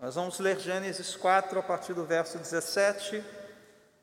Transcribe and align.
Nós 0.00 0.14
vamos 0.14 0.38
ler 0.38 0.60
Gênesis 0.60 1.16
4 1.16 1.58
a 1.58 1.62
partir 1.62 1.92
do 1.92 2.04
verso 2.04 2.38
17 2.38 3.24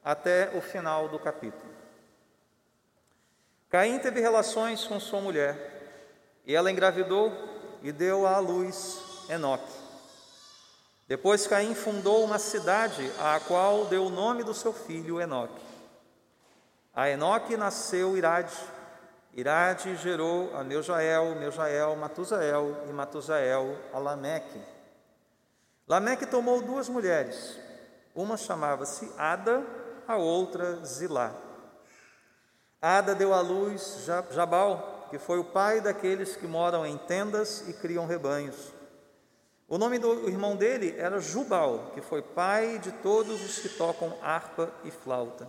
até 0.04 0.52
o 0.54 0.60
final 0.60 1.08
do 1.08 1.18
capítulo. 1.18 1.74
Caim 3.70 3.98
teve 4.00 4.20
relações 4.20 4.84
com 4.84 5.00
sua 5.00 5.22
mulher 5.22 5.56
e 6.46 6.54
ela 6.54 6.70
engravidou 6.70 7.32
e 7.82 7.94
deu 7.94 8.28
à 8.28 8.40
luz 8.40 9.00
Enoque. 9.30 9.72
Depois 11.08 11.48
Caim 11.48 11.74
fundou 11.74 12.26
uma 12.26 12.40
cidade 12.40 13.10
à 13.18 13.40
qual 13.40 13.86
deu 13.86 14.08
o 14.08 14.10
nome 14.10 14.44
do 14.44 14.54
seu 14.54 14.74
filho 14.74 15.22
Enoque. 15.22 15.64
A 16.94 17.10
Enoque 17.10 17.56
nasceu 17.56 18.18
Irade. 18.18 18.54
Irade 19.34 19.96
gerou 19.96 20.54
a 20.58 20.64
Meujael, 20.64 21.36
Meujael, 21.36 21.96
Matusael 21.96 22.84
e 22.90 22.92
Matusael 22.92 23.78
a 23.94 23.98
Lameque. 23.98 24.75
Lameque 25.88 26.26
tomou 26.26 26.64
duas 26.64 26.90
mulheres. 26.90 27.60
Uma 28.16 28.38
chamava-se 28.38 29.12
Ada, 29.18 29.64
a 30.08 30.18
outra 30.18 30.84
Zilá. 30.84 31.36
Ada 32.82 33.14
deu 33.14 33.34
à 33.34 33.42
luz 33.42 34.04
Jabal, 34.32 35.08
que 35.12 35.20
foi 35.20 35.38
o 35.38 35.44
pai 35.44 35.82
daqueles 35.82 36.36
que 36.36 36.48
moram 36.48 36.86
em 36.86 36.98
tendas 36.98 37.68
e 37.68 37.74
criam 37.74 38.08
rebanhos. 38.08 38.74
O 39.68 39.78
nome 39.78 40.00
do 40.00 40.28
irmão 40.28 40.56
dele 40.56 40.96
era 40.98 41.20
Jubal, 41.20 41.92
que 41.94 42.02
foi 42.02 42.22
pai 42.22 42.80
de 42.80 42.92
todos 42.92 43.44
os 43.44 43.60
que 43.60 43.70
tocam 43.70 44.18
harpa 44.24 44.72
e 44.84 44.90
flauta. 44.90 45.48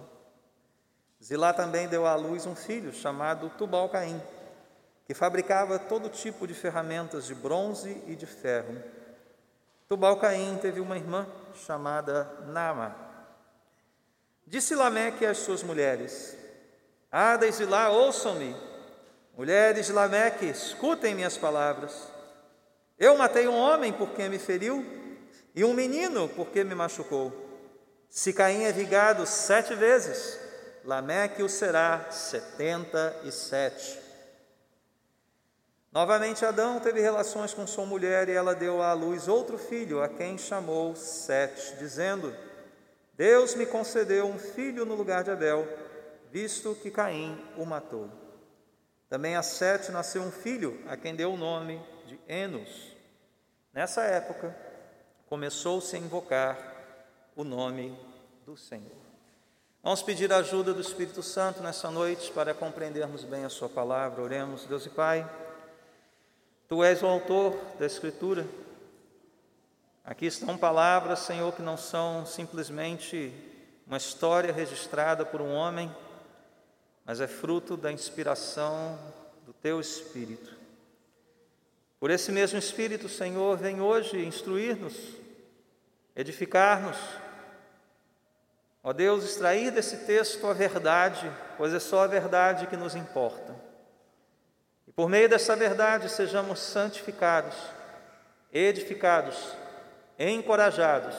Zilá 1.23 1.55
também 1.55 1.89
deu 1.89 2.07
à 2.07 2.15
luz 2.15 2.45
um 2.45 2.55
filho 2.55 2.93
chamado 2.93 3.51
Tubal-Caim, 3.57 4.21
que 5.07 5.15
fabricava 5.15 5.79
todo 5.79 6.11
tipo 6.11 6.47
de 6.47 6.53
ferramentas 6.53 7.27
de 7.27 7.35
bronze 7.35 8.03
e 8.07 8.15
de 8.15 8.27
ferro. 8.27 8.96
Tubal-Caim 9.89 10.59
teve 10.59 10.81
uma 10.81 10.97
irmã 10.97 11.27
chamada 11.55 12.29
Nama. 12.49 12.97
Disse 14.45 14.75
Lameque 14.75 15.25
às 15.25 15.39
suas 15.39 15.63
mulheres: 15.63 16.37
Ada 17.11 17.47
e 17.47 17.53
Zilá, 17.53 17.89
ouçam-me. 17.91 18.57
Mulheres 19.37 19.87
de 19.87 19.93
Lameque, 19.93 20.47
escutem 20.47 21.15
minhas 21.15 21.37
palavras. 21.37 22.09
Eu 22.99 23.17
matei 23.17 23.47
um 23.47 23.57
homem 23.57 23.93
porque 23.93 24.29
me 24.29 24.39
feriu 24.39 24.85
e 25.55 25.63
um 25.63 25.75
menino 25.75 26.29
porque 26.31 26.65
me 26.65 26.75
machucou. 26.75 27.33
Se 28.09 28.33
Caim 28.33 28.63
é 28.63 28.73
vigado 28.73 29.27
sete 29.27 29.75
vezes, 29.75 30.41
Lameque 30.85 31.43
o 31.43 31.49
será 31.49 32.11
setenta 32.11 33.15
e 33.25 33.31
sete. 33.31 34.06
Novamente 35.97 36.45
Adão 36.45 36.79
teve 36.79 37.01
relações 37.01 37.55
com 37.55 37.67
sua 37.67 37.87
mulher 37.87 38.29
e 38.29 38.33
ela 38.33 38.55
deu 38.55 38.83
à 38.83 38.93
luz 38.93 39.29
outro 39.29 39.57
filho, 39.57 40.03
a 40.03 40.09
quem 40.11 40.37
chamou 40.37 40.95
Sete, 40.95 41.75
dizendo: 41.77 42.37
Deus 43.15 43.55
me 43.55 43.65
concedeu 43.65 44.27
um 44.27 44.39
filho 44.39 44.85
no 44.85 44.95
lugar 44.95 45.25
de 45.25 45.31
Abel, 45.31 45.67
visto 46.31 46.75
que 46.83 46.91
Caim 46.91 47.43
o 47.57 47.65
matou. 47.65 48.11
Também 49.09 49.37
a 49.37 49.43
Sete 49.43 49.91
nasceu 49.91 50.21
um 50.21 50.31
filho, 50.31 50.79
a 50.87 50.99
quem 50.99 51.17
deu 51.17 51.33
o 51.33 51.39
nome 51.39 51.83
de 52.05 52.21
Enos. 52.29 52.95
Nessa 53.73 54.03
época, 54.03 54.55
começou-se 55.31 55.97
a 55.97 55.99
invocar 55.99 56.59
o 57.35 57.43
nome 57.43 57.99
do 58.45 58.55
Senhor. 58.55 58.93
Vamos 59.83 60.03
pedir 60.03 60.31
a 60.31 60.37
ajuda 60.37 60.75
do 60.75 60.81
Espírito 60.83 61.23
Santo 61.23 61.63
nessa 61.63 61.91
noite 61.91 62.31
para 62.33 62.53
compreendermos 62.53 63.25
bem 63.25 63.47
a 63.47 63.49
Sua 63.49 63.71
palavra. 63.71 64.23
Oremos, 64.23 64.67
Deus 64.67 64.85
e 64.85 64.91
Pai. 64.91 65.46
Tu 66.69 66.83
és 66.83 67.01
o 67.01 67.07
autor 67.07 67.57
da 67.79 67.87
Escritura. 67.87 68.45
Aqui 70.05 70.27
estão 70.27 70.59
palavras, 70.59 71.21
Senhor, 71.21 71.53
que 71.53 71.63
não 71.63 71.77
são 71.77 72.27
simplesmente 72.27 73.33
uma 73.87 73.97
história 73.97 74.53
registrada 74.53 75.25
por 75.25 75.41
um 75.41 75.53
homem, 75.53 75.95
mas 77.05 77.21
é 77.21 77.29
fruto 77.29 77.77
da 77.77 77.93
inspiração 77.93 78.99
do 79.45 79.53
Teu 79.53 79.81
Espírito. 79.81 80.57
Por 82.01 82.11
esse 82.11 82.33
mesmo 82.33 82.59
Espírito, 82.59 83.09
Senhor, 83.09 83.57
vem 83.57 83.81
hoje 83.81 84.25
instruir-nos, 84.25 84.97
edificar-nos. 86.17 86.99
Ó 88.83 88.93
Deus, 88.93 89.25
extrair 89.25 89.71
desse 89.71 89.99
texto 89.99 90.45
a 90.49 90.53
verdade, 90.53 91.31
pois 91.57 91.73
é 91.73 91.79
só 91.79 92.03
a 92.03 92.07
verdade 92.09 92.67
que 92.67 92.77
nos 92.77 92.97
importa. 92.97 93.66
Por 94.97 95.11
meio 95.11 95.29
dessa 95.29 95.55
verdade 95.55 96.09
sejamos 96.09 96.59
santificados, 96.59 97.55
edificados, 98.51 99.37
encorajados. 100.19 101.15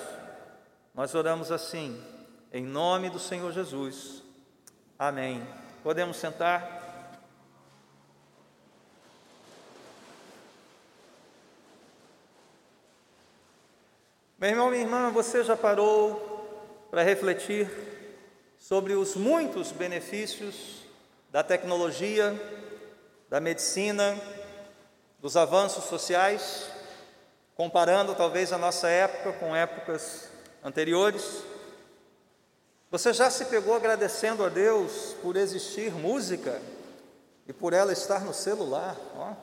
Nós 0.95 1.13
oramos 1.13 1.51
assim, 1.51 2.03
em 2.51 2.65
nome 2.65 3.07
do 3.11 3.19
Senhor 3.19 3.51
Jesus. 3.51 4.23
Amém. 4.97 5.47
Podemos 5.83 6.17
sentar? 6.17 6.75
Meu 14.39 14.49
irmão, 14.49 14.71
minha 14.71 14.81
irmã, 14.81 15.11
você 15.11 15.43
já 15.43 15.55
parou 15.55 16.87
para 16.89 17.03
refletir 17.03 17.69
sobre 18.57 18.93
os 18.93 19.15
muitos 19.15 19.71
benefícios 19.71 20.81
da 21.31 21.43
tecnologia, 21.43 22.33
da 23.29 23.39
medicina, 23.39 24.17
dos 25.19 25.35
avanços 25.35 25.85
sociais, 25.85 26.69
comparando 27.55 28.15
talvez 28.15 28.53
a 28.53 28.57
nossa 28.57 28.87
época 28.87 29.33
com 29.33 29.55
épocas 29.55 30.29
anteriores? 30.63 31.43
Você 32.89 33.11
já 33.11 33.29
se 33.29 33.45
pegou 33.45 33.75
agradecendo 33.75 34.45
a 34.45 34.49
Deus 34.49 35.15
por 35.21 35.35
existir 35.35 35.91
música 35.91 36.61
e 37.45 37.51
por 37.51 37.73
ela 37.73 37.91
estar 37.91 38.21
no 38.21 38.33
celular? 38.33 38.95
Ó, 39.15 39.33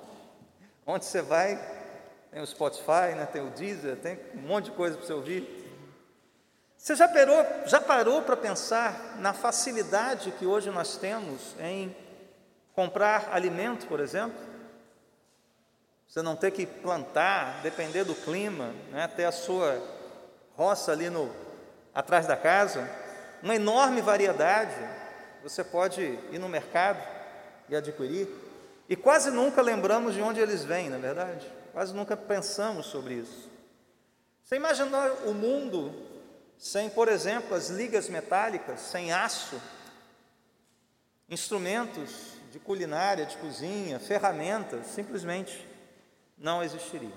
onde 0.86 1.04
você 1.04 1.20
vai, 1.20 1.60
tem 2.30 2.40
o 2.40 2.46
Spotify, 2.46 3.14
né, 3.14 3.28
tem 3.30 3.46
o 3.46 3.50
Deezer, 3.50 3.96
tem 3.96 4.18
um 4.34 4.40
monte 4.40 4.66
de 4.66 4.70
coisa 4.70 4.96
para 4.96 5.06
você 5.06 5.12
ouvir. 5.12 5.64
Você 6.76 6.94
já 6.94 7.08
parou, 7.08 7.46
já 7.66 7.80
parou 7.80 8.22
para 8.22 8.36
pensar 8.36 9.16
na 9.18 9.32
facilidade 9.32 10.30
que 10.32 10.46
hoje 10.46 10.70
nós 10.70 10.96
temos 10.96 11.54
em 11.58 11.94
comprar 12.74 13.30
alimento, 13.32 13.86
por 13.86 14.00
exemplo? 14.00 14.38
Você 16.06 16.22
não 16.22 16.36
ter 16.36 16.50
que 16.50 16.66
plantar, 16.66 17.60
depender 17.62 18.04
do 18.04 18.14
clima, 18.14 18.72
né, 18.90 19.08
ter 19.08 19.24
a 19.24 19.32
sua 19.32 19.82
roça 20.56 20.92
ali 20.92 21.10
no, 21.10 21.34
atrás 21.94 22.26
da 22.26 22.36
casa, 22.36 22.88
uma 23.42 23.54
enorme 23.54 24.00
variedade. 24.00 24.74
Você 25.42 25.64
pode 25.64 26.02
ir 26.02 26.38
no 26.38 26.48
mercado 26.48 27.02
e 27.68 27.74
adquirir, 27.74 28.28
e 28.88 28.94
quase 28.94 29.30
nunca 29.30 29.62
lembramos 29.62 30.14
de 30.14 30.20
onde 30.20 30.40
eles 30.40 30.64
vêm, 30.64 30.90
na 30.90 30.96
é 30.96 31.00
verdade. 31.00 31.50
Quase 31.72 31.94
nunca 31.94 32.16
pensamos 32.16 32.86
sobre 32.86 33.14
isso. 33.14 33.50
Você 34.42 34.56
imaginar 34.56 35.10
o 35.26 35.32
mundo 35.32 35.92
sem, 36.58 36.88
por 36.90 37.08
exemplo, 37.08 37.54
as 37.56 37.70
ligas 37.70 38.08
metálicas, 38.08 38.80
sem 38.80 39.12
aço, 39.12 39.60
instrumentos 41.28 42.34
de 42.54 42.60
culinária, 42.60 43.26
de 43.26 43.37
cozinha, 43.38 43.98
ferramentas, 43.98 44.87
simplesmente 44.87 45.66
não 46.38 46.62
existiria. 46.62 47.10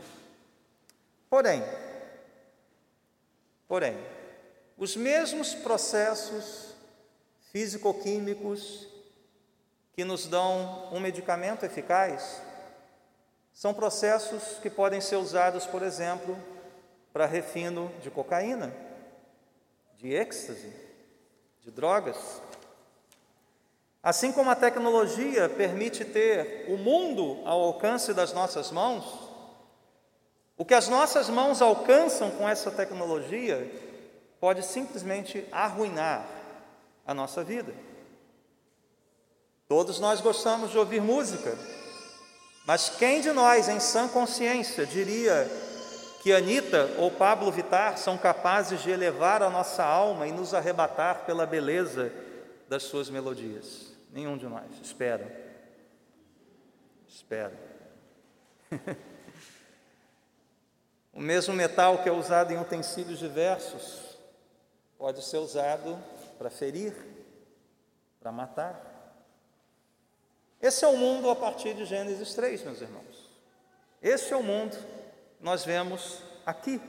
Porém, 1.30 1.64
porém, 3.68 3.96
os 4.76 4.96
mesmos 4.96 5.54
processos 5.54 6.74
físico-químicos 7.52 8.88
que 9.94 10.04
nos 10.04 10.26
dão 10.26 10.92
um 10.92 11.00
medicamento 11.00 11.64
eficaz 11.64 12.42
são 13.54 13.76
processos 13.76 14.58
que 14.58 14.72
podem 14.72 15.00
ser 15.00 15.18
usados, 15.18 15.68
por 15.68 15.84
exemplo, 15.84 16.36
para 17.14 17.28
refino 17.28 17.94
de 18.02 18.10
cocaína, 18.10 18.74
de 19.98 20.16
êxtase, 20.16 20.74
de 21.62 21.70
drogas. 21.70 22.42
Assim 24.08 24.32
como 24.32 24.50
a 24.50 24.56
tecnologia 24.56 25.50
permite 25.50 26.06
ter 26.06 26.64
o 26.70 26.78
mundo 26.78 27.42
ao 27.44 27.62
alcance 27.62 28.14
das 28.14 28.32
nossas 28.32 28.72
mãos, 28.72 29.04
o 30.58 30.64
que 30.64 30.74
as 30.74 30.88
nossas 30.88 31.28
mãos 31.30 31.62
alcançam 31.62 32.32
com 32.32 32.48
essa 32.48 32.72
tecnologia 32.72 33.70
pode 34.40 34.64
simplesmente 34.64 35.46
arruinar 35.52 36.26
a 37.06 37.14
nossa 37.14 37.44
vida. 37.44 37.74
Todos 39.68 40.00
nós 40.00 40.22
gostamos 40.22 40.72
de 40.72 40.78
ouvir 40.78 41.02
música, 41.02 41.58
mas 42.66 42.88
quem 42.88 43.20
de 43.20 43.34
nós, 43.34 43.68
em 43.68 43.82
sã 43.82 44.08
consciência, 44.08 44.86
diria 44.86 45.52
que 46.24 46.32
Anitta 46.32 46.92
ou 46.98 47.12
Pablo 47.12 47.52
Vitar 47.52 47.98
são 47.98 48.18
capazes 48.18 48.82
de 48.82 48.90
elevar 48.90 49.44
a 49.44 49.50
nossa 49.50 49.84
alma 49.84 50.26
e 50.26 50.32
nos 50.32 50.54
arrebatar 50.54 51.26
pela 51.26 51.46
beleza 51.46 52.10
das 52.70 52.84
suas 52.84 53.10
melodias? 53.10 53.87
Nenhum 54.12 54.38
de 54.38 54.48
nós. 54.48 54.72
Espero. 54.82 55.30
Espero. 57.08 57.58
O 61.18 61.20
mesmo 61.20 61.52
metal 61.52 62.04
que 62.04 62.10
é 62.10 62.12
usado 62.12 62.54
em 62.54 62.62
utensílios 62.62 63.18
diversos 63.18 64.20
pode 65.00 65.26
ser 65.26 65.38
usado 65.38 65.98
para 66.38 66.48
ferir, 66.48 66.94
para 68.20 68.32
matar. 68.32 68.80
Esse 70.62 70.86
é 70.86 70.88
o 70.88 70.96
mundo 70.96 71.28
a 71.32 71.36
partir 71.36 71.74
de 71.74 71.86
Gênesis 71.86 72.36
3, 72.36 72.64
meus 72.66 72.82
irmãos. 72.82 73.32
Esse 74.00 74.32
é 74.32 74.38
o 74.38 74.44
mundo 74.44 74.78
que 74.78 75.44
nós 75.44 75.66
vemos 75.66 76.22
aqui 76.46 76.80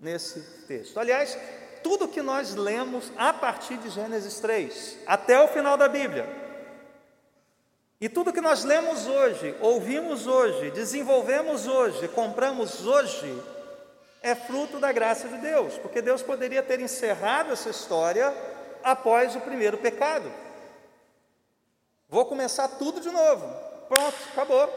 nesse 0.00 0.66
texto. 0.66 0.98
Aliás, 0.98 1.38
tudo 1.80 2.08
que 2.08 2.22
nós 2.22 2.56
lemos 2.56 3.12
a 3.16 3.32
partir 3.32 3.76
de 3.76 3.88
Gênesis 3.88 4.40
3 4.40 4.98
até 5.06 5.40
o 5.40 5.46
final 5.46 5.76
da 5.76 5.88
Bíblia. 5.88 6.39
E 8.00 8.08
tudo 8.08 8.32
que 8.32 8.40
nós 8.40 8.64
lemos 8.64 9.06
hoje, 9.06 9.54
ouvimos 9.60 10.26
hoje, 10.26 10.70
desenvolvemos 10.70 11.66
hoje, 11.66 12.08
compramos 12.08 12.86
hoje, 12.86 13.30
é 14.22 14.34
fruto 14.34 14.78
da 14.78 14.90
graça 14.90 15.28
de 15.28 15.36
Deus, 15.36 15.76
porque 15.76 16.00
Deus 16.00 16.22
poderia 16.22 16.62
ter 16.62 16.80
encerrado 16.80 17.52
essa 17.52 17.68
história 17.68 18.34
após 18.82 19.36
o 19.36 19.40
primeiro 19.40 19.76
pecado. 19.76 20.32
Vou 22.08 22.24
começar 22.24 22.68
tudo 22.68 23.02
de 23.02 23.10
novo. 23.10 23.46
Pronto, 23.86 24.16
acabou. 24.32 24.68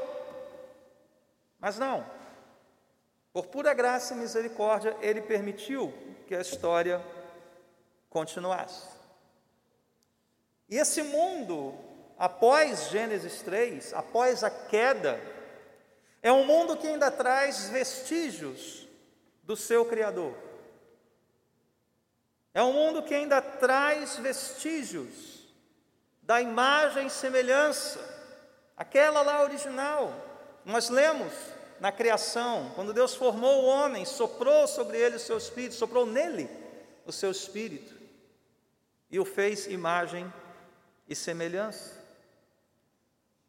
Mas 1.60 1.80
não. 1.80 2.06
Por 3.31 3.48
pura 3.48 3.74
graça 3.74 4.14
e 4.14 4.18
misericórdia, 4.18 4.98
ele 5.02 5.22
permitiu 5.22 5.94
que 6.28 6.36
a 6.36 6.42
história 6.42 7.02
continuasse. 8.10 8.88
E 10.70 10.78
esse 10.78 11.02
mundo, 11.02 11.74
após 12.24 12.88
Gênesis 12.88 13.42
3, 13.42 13.94
após 13.94 14.46
a 14.46 14.50
queda, 14.50 15.20
é 16.22 16.31
um 16.31 16.46
mundo 16.46 16.78
que 16.78 16.88
ainda 16.88 17.12
traz 17.12 17.68
vestígios 17.68 18.88
do 19.44 19.58
seu 19.58 19.84
Criador. 19.84 20.34
É 22.54 22.64
um 22.64 22.72
mundo 22.72 23.04
que 23.04 23.14
ainda 23.14 23.42
traz 23.42 24.16
vestígios 24.16 25.50
da 26.22 26.42
imagem 26.42 27.08
e 27.08 27.10
semelhança, 27.10 28.00
aquela 28.78 29.22
lá 29.22 29.44
original. 29.44 30.16
Nós 30.64 30.88
lemos 30.88 31.34
na 31.81 31.92
criação, 31.92 32.72
quando 32.74 32.94
Deus 32.94 33.14
formou 33.14 33.64
o 33.64 33.66
homem, 33.66 34.06
soprou 34.06 34.66
sobre 34.66 34.98
ele 34.98 35.18
o 35.18 35.20
seu 35.20 35.38
espírito, 35.38 35.75
soprou 35.75 36.06
nele 36.06 36.50
o 37.06 37.12
seu 37.12 37.31
espírito 37.31 37.94
e 39.12 39.20
o 39.20 39.25
fez 39.25 39.68
imagem 39.68 40.34
e 41.06 41.14
semelhança. 41.14 42.02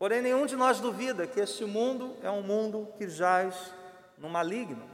Porém, 0.04 0.20
nenhum 0.20 0.44
de 0.44 0.54
nós 0.54 0.80
duvida 0.80 1.26
que 1.26 1.40
este 1.40 1.64
mundo 1.64 2.14
é 2.22 2.30
um 2.30 2.42
mundo 2.42 2.92
que 2.98 3.08
jaz 3.08 3.72
no 4.18 4.28
maligno. 4.28 4.86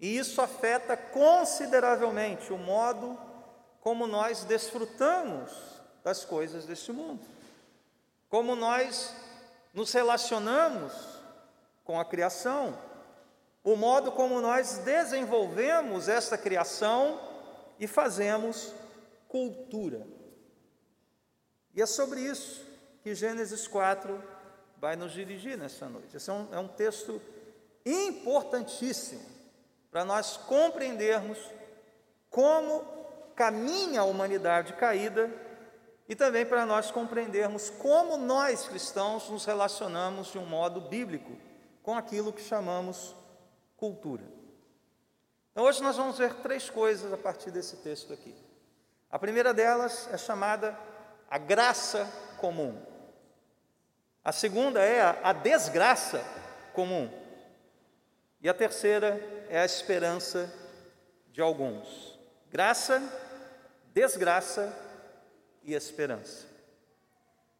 E 0.00 0.16
isso 0.16 0.40
afeta 0.40 0.96
consideravelmente 0.96 2.50
o 2.50 2.56
modo 2.56 3.20
como 3.82 4.06
nós 4.06 4.42
desfrutamos 4.44 5.52
das 6.02 6.24
coisas 6.24 6.64
deste 6.64 6.92
mundo, 6.92 7.20
como 8.30 8.56
nós 8.56 9.14
nos 9.74 9.92
relacionamos 9.92 10.94
com 11.84 12.00
a 12.00 12.04
criação, 12.06 12.74
o 13.62 13.76
modo 13.76 14.12
como 14.12 14.40
nós 14.40 14.78
desenvolvemos 14.78 16.08
esta 16.08 16.38
criação 16.38 17.20
e 17.78 17.86
fazemos 17.86 18.72
cultura. 19.28 20.06
E 21.74 21.82
é 21.82 21.86
sobre 21.86 22.22
isso 22.22 22.71
que 23.02 23.14
Gênesis 23.14 23.66
4 23.66 24.22
vai 24.78 24.96
nos 24.96 25.12
dirigir 25.12 25.58
nessa 25.58 25.88
noite. 25.88 26.16
Esse 26.16 26.30
é 26.30 26.32
um, 26.32 26.48
é 26.52 26.58
um 26.58 26.68
texto 26.68 27.20
importantíssimo 27.84 29.24
para 29.90 30.04
nós 30.04 30.36
compreendermos 30.36 31.38
como 32.30 32.84
caminha 33.34 34.00
a 34.00 34.04
humanidade 34.04 34.72
caída 34.74 35.30
e 36.08 36.14
também 36.14 36.44
para 36.44 36.64
nós 36.64 36.90
compreendermos 36.90 37.70
como 37.70 38.16
nós 38.16 38.66
cristãos 38.66 39.28
nos 39.28 39.44
relacionamos 39.44 40.28
de 40.28 40.38
um 40.38 40.46
modo 40.46 40.80
bíblico 40.80 41.36
com 41.82 41.96
aquilo 41.96 42.32
que 42.32 42.42
chamamos 42.42 43.14
cultura. 43.76 44.24
Então, 45.50 45.64
hoje 45.64 45.82
nós 45.82 45.96
vamos 45.96 46.18
ver 46.18 46.34
três 46.34 46.70
coisas 46.70 47.12
a 47.12 47.16
partir 47.16 47.50
desse 47.50 47.76
texto 47.76 48.12
aqui. 48.12 48.34
A 49.10 49.18
primeira 49.18 49.52
delas 49.52 50.08
é 50.10 50.16
chamada 50.16 50.78
a 51.28 51.36
graça 51.36 52.08
comum. 52.38 52.91
A 54.24 54.30
segunda 54.30 54.80
é 54.80 55.00
a, 55.22 55.32
desgraça 55.32 56.24
comum. 56.72 57.10
E 58.40 58.48
a 58.48 58.54
terceira 58.54 59.20
é 59.48 59.60
a 59.60 59.64
esperança 59.64 60.52
de 61.32 61.40
alguns. 61.40 62.18
Graça, 62.50 63.02
desgraça 63.92 64.72
e 65.62 65.74
esperança. 65.74 66.46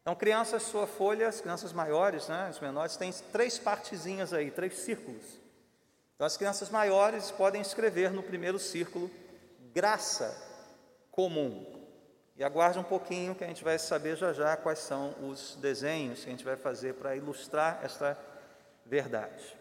Então, 0.02 0.14
crianças, 0.14 0.62
sua 0.64 0.86
folha, 0.86 1.28
as 1.28 1.40
crianças 1.40 1.72
maiores, 1.72 2.28
né, 2.28 2.46
as 2.48 2.58
menores, 2.60 2.96
têm 2.96 3.12
três 3.32 3.58
partezinhas 3.58 4.32
aí, 4.32 4.50
três 4.50 4.78
círculos. 4.78 5.40
Então, 6.14 6.26
as 6.26 6.36
crianças 6.36 6.70
maiores 6.70 7.30
podem 7.30 7.60
escrever 7.60 8.12
no 8.12 8.22
primeiro 8.22 8.58
círculo 8.58 9.10
graça 9.72 10.36
comum. 11.10 11.71
E 12.42 12.44
aguarde 12.44 12.76
um 12.76 12.82
pouquinho 12.82 13.36
que 13.36 13.44
a 13.44 13.46
gente 13.46 13.62
vai 13.62 13.78
saber 13.78 14.16
já 14.16 14.32
já 14.32 14.56
quais 14.56 14.80
são 14.80 15.14
os 15.30 15.56
desenhos 15.60 16.24
que 16.24 16.26
a 16.26 16.30
gente 16.32 16.44
vai 16.44 16.56
fazer 16.56 16.94
para 16.94 17.14
ilustrar 17.14 17.78
esta 17.84 18.18
verdade. 18.84 19.56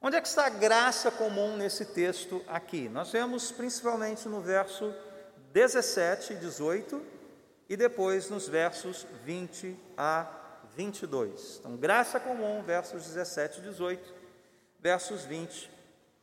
Onde 0.00 0.16
é 0.16 0.20
que 0.22 0.26
está 0.26 0.46
a 0.46 0.48
graça 0.48 1.10
comum 1.10 1.58
nesse 1.58 1.84
texto 1.84 2.42
aqui? 2.48 2.88
Nós 2.88 3.12
vemos 3.12 3.52
principalmente 3.52 4.26
no 4.30 4.40
verso 4.40 4.94
17 5.52 6.32
e 6.32 6.36
18 6.36 7.02
e 7.68 7.76
depois 7.76 8.30
nos 8.30 8.48
versos 8.48 9.06
20 9.22 9.78
a 9.94 10.26
22. 10.74 11.58
Então, 11.60 11.76
graça 11.76 12.18
comum, 12.18 12.62
versos 12.62 13.04
17 13.04 13.58
e 13.58 13.62
18, 13.62 14.14
versos 14.80 15.24
20 15.26 15.70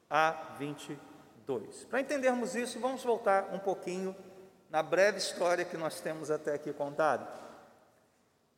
a 0.09 0.55
22. 0.57 1.85
Para 1.85 2.01
entendermos 2.01 2.55
isso, 2.55 2.79
vamos 2.79 3.03
voltar 3.03 3.53
um 3.53 3.59
pouquinho 3.59 4.15
na 4.71 4.81
breve 4.81 5.17
história 5.17 5.65
que 5.65 5.75
nós 5.75 5.99
temos 5.99 6.31
até 6.31 6.53
aqui 6.53 6.71
contado. 6.71 7.27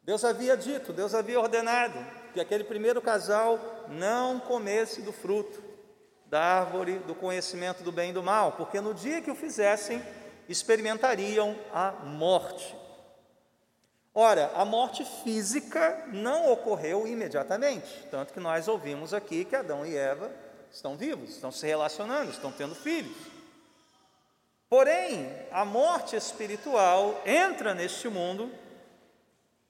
Deus 0.03 0.23
havia 0.23 0.55
dito, 0.55 0.93
Deus 0.93 1.15
havia 1.15 1.39
ordenado 1.39 1.97
que 2.33 2.39
aquele 2.39 2.63
primeiro 2.63 3.01
casal 3.01 3.59
não 3.89 4.39
comesse 4.39 5.01
do 5.01 5.11
fruto 5.11 5.61
da 6.27 6.41
árvore 6.41 6.99
do 6.99 7.15
conhecimento 7.15 7.83
do 7.83 7.91
bem 7.91 8.11
e 8.11 8.13
do 8.13 8.21
mal, 8.21 8.53
porque 8.53 8.79
no 8.79 8.93
dia 8.93 9.21
que 9.21 9.31
o 9.31 9.35
fizessem, 9.35 10.03
experimentariam 10.49 11.55
a 11.71 11.91
morte. 11.91 12.75
Ora, 14.13 14.51
a 14.55 14.65
morte 14.65 15.05
física 15.23 16.05
não 16.11 16.51
ocorreu 16.51 17.07
imediatamente, 17.07 18.07
tanto 18.11 18.33
que 18.33 18.39
nós 18.39 18.67
ouvimos 18.67 19.13
aqui 19.13 19.45
que 19.45 19.55
Adão 19.55 19.85
e 19.85 19.95
Eva 19.95 20.31
estão 20.71 20.95
vivos, 20.95 21.31
estão 21.31 21.51
se 21.51 21.65
relacionando, 21.65 22.29
estão 22.29 22.51
tendo 22.51 22.75
filhos. 22.75 23.32
Porém, 24.73 25.31
a 25.51 25.63
morte 25.63 26.15
espiritual 26.15 27.21
entra 27.27 27.75
neste 27.75 28.09
mundo 28.09 28.49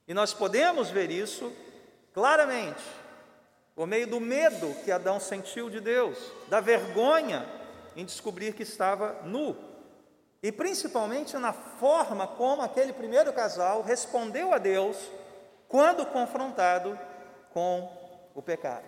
e 0.08 0.14
nós 0.14 0.34
podemos 0.34 0.90
ver 0.90 1.12
isso 1.12 1.52
claramente 2.14 2.82
por 3.76 3.86
meio 3.86 4.08
do 4.08 4.22
medo 4.22 4.74
que 4.86 4.94
Adão 4.94 5.20
sentiu 5.20 5.70
de 5.70 5.82
Deus, 5.82 6.18
da 6.48 6.62
vergonha 6.62 7.46
em 7.98 8.06
descobrir 8.06 8.54
que 8.54 8.64
estava 8.64 9.20
nu 9.26 9.58
e 10.42 10.54
principalmente 10.54 11.36
na 11.36 11.52
forma 11.52 12.26
como 12.26 12.62
aquele 12.62 12.94
primeiro 12.94 13.34
casal 13.34 13.82
respondeu 13.82 14.54
a 14.54 14.58
Deus 14.58 14.96
quando 15.68 16.06
confrontado 16.06 16.98
com 17.54 17.92
o 18.34 18.42
pecado. 18.42 18.86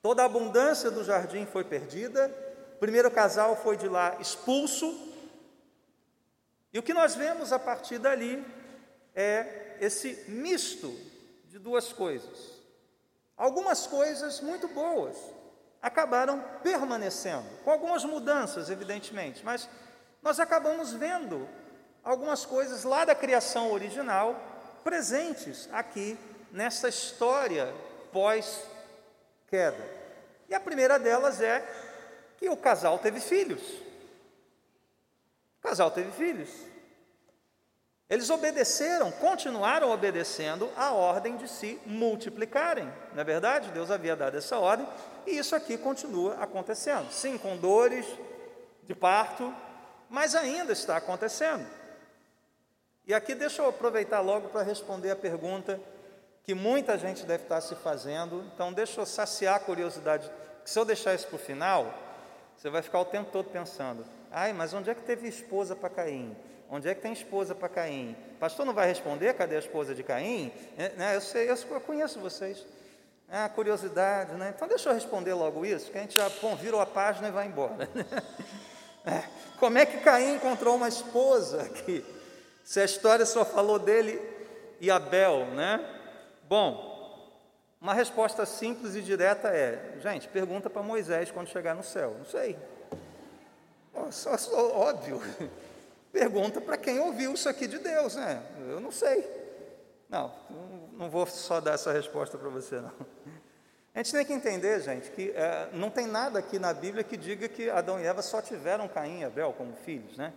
Toda 0.00 0.22
a 0.22 0.24
abundância 0.24 0.90
do 0.90 1.04
jardim 1.04 1.44
foi 1.44 1.62
perdida, 1.62 2.47
primeiro 2.78 3.10
casal 3.10 3.56
foi 3.56 3.76
de 3.76 3.88
lá 3.88 4.16
expulso, 4.20 5.06
e 6.72 6.78
o 6.78 6.82
que 6.82 6.94
nós 6.94 7.14
vemos 7.14 7.52
a 7.52 7.58
partir 7.58 7.98
dali 7.98 8.44
é 9.14 9.76
esse 9.80 10.24
misto 10.28 10.94
de 11.46 11.58
duas 11.58 11.92
coisas. 11.92 12.58
Algumas 13.36 13.86
coisas 13.86 14.40
muito 14.40 14.68
boas 14.68 15.16
acabaram 15.80 16.42
permanecendo, 16.62 17.48
com 17.64 17.70
algumas 17.70 18.04
mudanças, 18.04 18.68
evidentemente, 18.68 19.44
mas 19.44 19.68
nós 20.22 20.40
acabamos 20.40 20.92
vendo 20.92 21.48
algumas 22.02 22.44
coisas 22.44 22.84
lá 22.84 23.04
da 23.04 23.14
criação 23.14 23.72
original 23.72 24.40
presentes 24.82 25.68
aqui 25.72 26.18
nessa 26.50 26.88
história 26.88 27.72
pós-queda. 28.12 29.84
E 30.48 30.54
a 30.54 30.60
primeira 30.60 30.98
delas 30.98 31.40
é 31.40 31.87
que 32.38 32.48
o 32.48 32.56
casal 32.56 32.98
teve 32.98 33.20
filhos. 33.20 33.62
O 35.58 35.62
casal 35.62 35.90
teve 35.90 36.10
filhos. 36.12 36.48
Eles 38.08 38.30
obedeceram, 38.30 39.12
continuaram 39.12 39.90
obedecendo 39.90 40.70
a 40.74 40.92
ordem 40.92 41.36
de 41.36 41.46
se 41.46 41.78
multiplicarem. 41.84 42.90
Na 43.12 43.20
é 43.20 43.24
verdade, 43.24 43.70
Deus 43.70 43.90
havia 43.90 44.16
dado 44.16 44.38
essa 44.38 44.58
ordem 44.58 44.88
e 45.26 45.36
isso 45.36 45.54
aqui 45.54 45.76
continua 45.76 46.36
acontecendo. 46.36 47.10
Sim, 47.12 47.36
com 47.36 47.56
dores 47.56 48.06
de 48.84 48.94
parto, 48.94 49.54
mas 50.08 50.34
ainda 50.34 50.72
está 50.72 50.96
acontecendo. 50.96 51.66
E 53.06 53.12
aqui 53.12 53.34
deixa 53.34 53.60
eu 53.60 53.68
aproveitar 53.68 54.20
logo 54.20 54.48
para 54.48 54.62
responder 54.62 55.10
a 55.10 55.16
pergunta 55.16 55.78
que 56.44 56.54
muita 56.54 56.96
gente 56.96 57.26
deve 57.26 57.42
estar 57.42 57.60
se 57.60 57.74
fazendo. 57.74 58.42
Então, 58.54 58.72
deixa 58.72 59.02
eu 59.02 59.06
saciar 59.06 59.56
a 59.56 59.60
curiosidade. 59.60 60.30
Se 60.64 60.78
eu 60.78 60.84
deixar 60.86 61.14
isso 61.14 61.26
para 61.26 61.36
o 61.36 61.38
final, 61.38 61.92
você 62.58 62.68
vai 62.68 62.82
ficar 62.82 63.00
o 63.00 63.04
tempo 63.04 63.30
todo 63.30 63.48
pensando: 63.50 64.04
ai, 64.32 64.52
mas 64.52 64.74
onde 64.74 64.90
é 64.90 64.94
que 64.94 65.02
teve 65.02 65.28
esposa 65.28 65.76
para 65.76 65.88
Caim? 65.88 66.36
Onde 66.68 66.88
é 66.88 66.94
que 66.94 67.00
tem 67.00 67.12
esposa 67.12 67.54
para 67.54 67.68
Caim? 67.68 68.16
Pastor 68.40 68.66
não 68.66 68.74
vai 68.74 68.86
responder, 68.86 69.32
cadê 69.34 69.56
a 69.56 69.60
esposa 69.60 69.94
de 69.94 70.02
Caim? 70.02 70.52
É, 70.76 70.90
né, 70.90 71.16
eu 71.16 71.20
sei, 71.20 71.48
eu 71.50 71.80
conheço 71.80 72.18
vocês. 72.18 72.66
É 73.30 73.38
a 73.38 73.48
curiosidade, 73.48 74.32
né? 74.34 74.52
Então 74.54 74.66
deixa 74.66 74.88
eu 74.88 74.94
responder 74.94 75.34
logo 75.34 75.64
isso, 75.64 75.90
que 75.90 75.98
a 75.98 76.00
gente 76.00 76.16
já 76.16 76.28
bom, 76.42 76.56
virou 76.56 76.80
a 76.80 76.86
página 76.86 77.28
e 77.28 77.30
vai 77.30 77.46
embora. 77.46 77.88
É, 79.06 79.24
como 79.58 79.78
é 79.78 79.86
que 79.86 79.98
Caim 79.98 80.34
encontrou 80.34 80.76
uma 80.76 80.88
esposa 80.88 81.62
aqui? 81.62 82.04
Se 82.62 82.78
a 82.78 82.84
história 82.84 83.24
só 83.24 83.42
falou 83.42 83.78
dele 83.78 84.20
e 84.80 84.90
Abel, 84.90 85.46
né? 85.46 85.82
Bom, 86.46 86.87
uma 87.80 87.94
resposta 87.94 88.44
simples 88.44 88.96
e 88.96 89.02
direta 89.02 89.48
é: 89.48 89.98
gente, 90.00 90.28
pergunta 90.28 90.68
para 90.68 90.82
Moisés 90.82 91.30
quando 91.30 91.48
chegar 91.48 91.74
no 91.74 91.82
céu. 91.84 92.14
Não 92.18 92.24
sei. 92.24 92.58
Só, 94.10 94.36
óbvio. 94.76 95.20
Pergunta 96.10 96.60
para 96.60 96.78
quem 96.78 96.98
ouviu 97.00 97.34
isso 97.34 97.48
aqui 97.48 97.66
de 97.66 97.78
Deus, 97.78 98.16
né? 98.16 98.42
Eu 98.68 98.80
não 98.80 98.90
sei. 98.90 99.28
Não, 100.08 100.32
não 100.94 101.10
vou 101.10 101.26
só 101.26 101.60
dar 101.60 101.74
essa 101.74 101.92
resposta 101.92 102.38
para 102.38 102.48
você, 102.48 102.80
não. 102.80 102.92
A 103.94 103.98
gente 103.98 104.12
tem 104.12 104.24
que 104.24 104.32
entender, 104.32 104.80
gente, 104.80 105.10
que 105.10 105.30
é, 105.32 105.68
não 105.72 105.90
tem 105.90 106.06
nada 106.06 106.38
aqui 106.38 106.58
na 106.58 106.72
Bíblia 106.72 107.04
que 107.04 107.16
diga 107.16 107.48
que 107.48 107.68
Adão 107.68 108.00
e 108.00 108.06
Eva 108.06 108.22
só 108.22 108.40
tiveram 108.40 108.88
Caim 108.88 109.20
e 109.20 109.24
Abel 109.24 109.52
como 109.52 109.74
filhos, 109.74 110.16
né? 110.16 110.32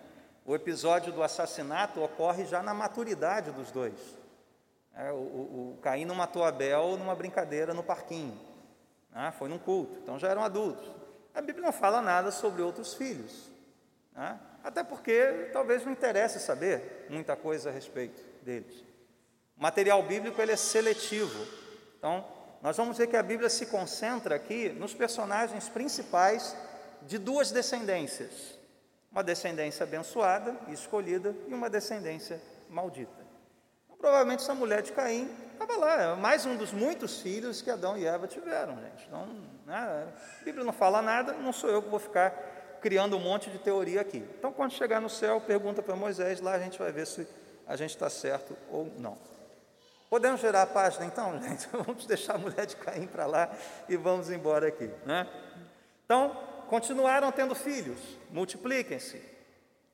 O 0.45 0.55
episódio 0.55 1.13
do 1.13 1.21
assassinato 1.23 2.01
ocorre 2.01 2.45
já 2.45 2.61
na 2.61 2.73
maturidade 2.73 3.51
dos 3.51 3.71
dois. 3.71 3.93
É, 4.95 5.11
o, 5.11 5.15
o, 5.15 5.79
Caim 5.81 6.05
não 6.05 6.15
matou 6.15 6.43
Abel 6.43 6.97
numa 6.97 7.15
brincadeira 7.15 7.73
no 7.73 7.83
parquinho, 7.83 8.37
né? 9.11 9.33
foi 9.37 9.47
num 9.47 9.57
culto, 9.57 9.97
então 10.01 10.19
já 10.19 10.27
eram 10.27 10.43
adultos. 10.43 10.89
A 11.33 11.41
Bíblia 11.41 11.65
não 11.65 11.71
fala 11.71 12.01
nada 12.01 12.29
sobre 12.29 12.61
outros 12.61 12.93
filhos. 12.93 13.49
Né? 14.13 14.37
até 14.63 14.83
porque 14.83 15.49
talvez 15.51 15.83
não 15.83 15.91
interesse 15.91 16.39
saber 16.39 17.07
muita 17.09 17.35
coisa 17.35 17.69
a 17.69 17.73
respeito 17.73 18.21
deles. 18.43 18.81
O 19.57 19.61
material 19.61 20.01
bíblico 20.03 20.41
ele 20.41 20.51
é 20.51 20.55
seletivo. 20.55 21.47
Então, 21.97 22.25
nós 22.61 22.77
vamos 22.77 22.97
ver 22.97 23.07
que 23.07 23.17
a 23.17 23.23
Bíblia 23.23 23.49
se 23.49 23.65
concentra 23.67 24.35
aqui 24.35 24.69
nos 24.69 24.93
personagens 24.93 25.67
principais 25.69 26.55
de 27.03 27.17
duas 27.17 27.51
descendências: 27.51 28.57
uma 29.11 29.23
descendência 29.23 29.83
abençoada 29.83 30.55
e 30.67 30.73
escolhida 30.73 31.35
e 31.47 31.53
uma 31.53 31.69
descendência 31.69 32.41
maldita. 32.69 33.20
Provavelmente 34.01 34.41
essa 34.41 34.55
mulher 34.55 34.81
de 34.81 34.91
Caim 34.91 35.29
estava 35.53 35.77
lá, 35.77 36.01
é 36.01 36.15
mais 36.15 36.43
um 36.43 36.55
dos 36.55 36.73
muitos 36.73 37.21
filhos 37.21 37.61
que 37.61 37.69
Adão 37.69 37.95
e 37.95 38.03
Eva 38.03 38.27
tiveram, 38.27 38.75
gente. 38.77 39.05
Então, 39.07 39.27
né, 39.67 40.07
a 40.41 40.43
Bíblia 40.43 40.65
não 40.65 40.73
fala 40.73 41.03
nada, 41.03 41.33
não 41.33 41.53
sou 41.53 41.69
eu 41.69 41.83
que 41.83 41.89
vou 41.89 41.99
ficar 41.99 42.31
criando 42.81 43.15
um 43.15 43.19
monte 43.19 43.51
de 43.51 43.59
teoria 43.59 44.01
aqui. 44.01 44.27
Então, 44.39 44.51
quando 44.51 44.71
chegar 44.71 44.99
no 44.99 45.07
céu, 45.07 45.39
pergunta 45.39 45.83
para 45.83 45.95
Moisés, 45.95 46.41
lá 46.41 46.53
a 46.53 46.59
gente 46.59 46.79
vai 46.79 46.91
ver 46.91 47.05
se 47.05 47.27
a 47.67 47.75
gente 47.75 47.91
está 47.91 48.09
certo 48.09 48.57
ou 48.71 48.91
não. 48.97 49.15
Podemos 50.09 50.41
gerar 50.41 50.63
a 50.63 50.67
página 50.67 51.05
então, 51.05 51.39
gente? 51.39 51.69
Vamos 51.71 52.07
deixar 52.07 52.35
a 52.35 52.37
mulher 52.39 52.65
de 52.65 52.75
Caim 52.77 53.05
para 53.05 53.27
lá 53.27 53.51
e 53.87 53.95
vamos 53.95 54.31
embora 54.31 54.67
aqui. 54.67 54.89
Né? 55.05 55.27
Então, 56.03 56.35
continuaram 56.67 57.31
tendo 57.31 57.53
filhos, 57.53 57.99
multipliquem-se. 58.31 59.30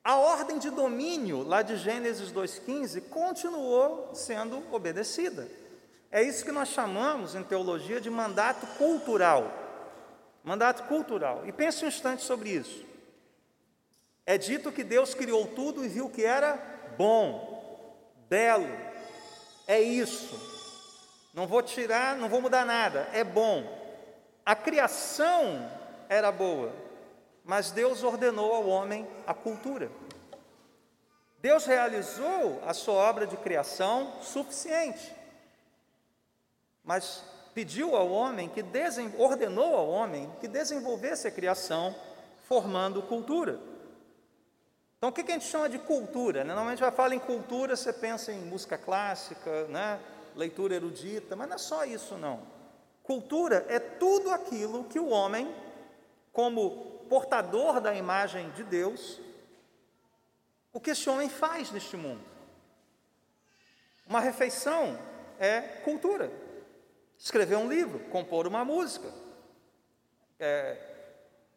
A 0.08 0.16
ordem 0.16 0.58
de 0.58 0.70
domínio, 0.70 1.42
lá 1.42 1.60
de 1.60 1.76
Gênesis 1.76 2.32
2,15, 2.32 3.10
continuou 3.10 4.08
sendo 4.14 4.64
obedecida. 4.72 5.46
É 6.10 6.22
isso 6.22 6.46
que 6.46 6.50
nós 6.50 6.70
chamamos 6.70 7.34
em 7.34 7.42
teologia 7.42 8.00
de 8.00 8.08
mandato 8.08 8.66
cultural. 8.78 9.52
Mandato 10.42 10.84
cultural. 10.84 11.46
E 11.46 11.52
pense 11.52 11.84
um 11.84 11.88
instante 11.88 12.22
sobre 12.22 12.48
isso. 12.48 12.86
É 14.24 14.38
dito 14.38 14.72
que 14.72 14.82
Deus 14.82 15.12
criou 15.12 15.46
tudo 15.46 15.84
e 15.84 15.88
viu 15.88 16.08
que 16.08 16.24
era 16.24 16.58
bom, 16.96 17.94
belo. 18.30 18.74
É 19.66 19.78
isso. 19.78 20.40
Não 21.34 21.46
vou 21.46 21.60
tirar, 21.60 22.16
não 22.16 22.30
vou 22.30 22.40
mudar 22.40 22.64
nada. 22.64 23.10
É 23.12 23.22
bom. 23.22 23.62
A 24.42 24.56
criação 24.56 25.70
era 26.08 26.32
boa, 26.32 26.72
mas 27.44 27.70
Deus 27.70 28.02
ordenou 28.02 28.54
ao 28.54 28.66
homem 28.66 29.06
a 29.26 29.34
cultura. 29.34 29.97
Deus 31.40 31.64
realizou 31.66 32.60
a 32.66 32.74
sua 32.74 32.94
obra 32.94 33.26
de 33.26 33.36
criação 33.36 34.20
suficiente. 34.20 35.14
Mas 36.82 37.22
pediu 37.54 37.94
ao 37.94 38.10
homem 38.10 38.48
que 38.48 38.64
ordenou 39.16 39.74
ao 39.74 39.88
homem 39.88 40.32
que 40.40 40.48
desenvolvesse 40.48 41.28
a 41.28 41.30
criação 41.30 41.94
formando 42.48 43.02
cultura. 43.02 43.60
Então, 44.96 45.10
o 45.10 45.12
que 45.12 45.20
a 45.20 45.34
gente 45.34 45.44
chama 45.44 45.68
de 45.68 45.78
cultura? 45.78 46.42
Né? 46.42 46.48
Normalmente, 46.54 46.80
já 46.80 46.90
fala 46.90 47.14
em 47.14 47.20
cultura, 47.20 47.76
você 47.76 47.92
pensa 47.92 48.32
em 48.32 48.40
música 48.40 48.76
clássica, 48.76 49.68
né? 49.68 50.00
leitura 50.34 50.74
erudita, 50.74 51.36
mas 51.36 51.48
não 51.48 51.54
é 51.54 51.58
só 51.58 51.84
isso, 51.84 52.16
não. 52.16 52.40
Cultura 53.04 53.64
é 53.68 53.78
tudo 53.78 54.30
aquilo 54.30 54.84
que 54.84 54.98
o 54.98 55.08
homem, 55.08 55.54
como 56.32 56.70
portador 57.08 57.80
da 57.80 57.94
imagem 57.94 58.50
de 58.50 58.64
Deus, 58.64 59.20
o 60.72 60.80
que 60.80 60.90
esse 60.90 61.08
homem 61.08 61.28
faz 61.28 61.70
neste 61.70 61.96
mundo. 61.96 62.24
Uma 64.06 64.20
refeição 64.20 64.98
é 65.38 65.60
cultura 65.60 66.48
escrever 67.18 67.56
um 67.56 67.68
livro, 67.68 67.98
compor 68.10 68.46
uma 68.46 68.64
música, 68.64 69.12
é, 70.38 70.78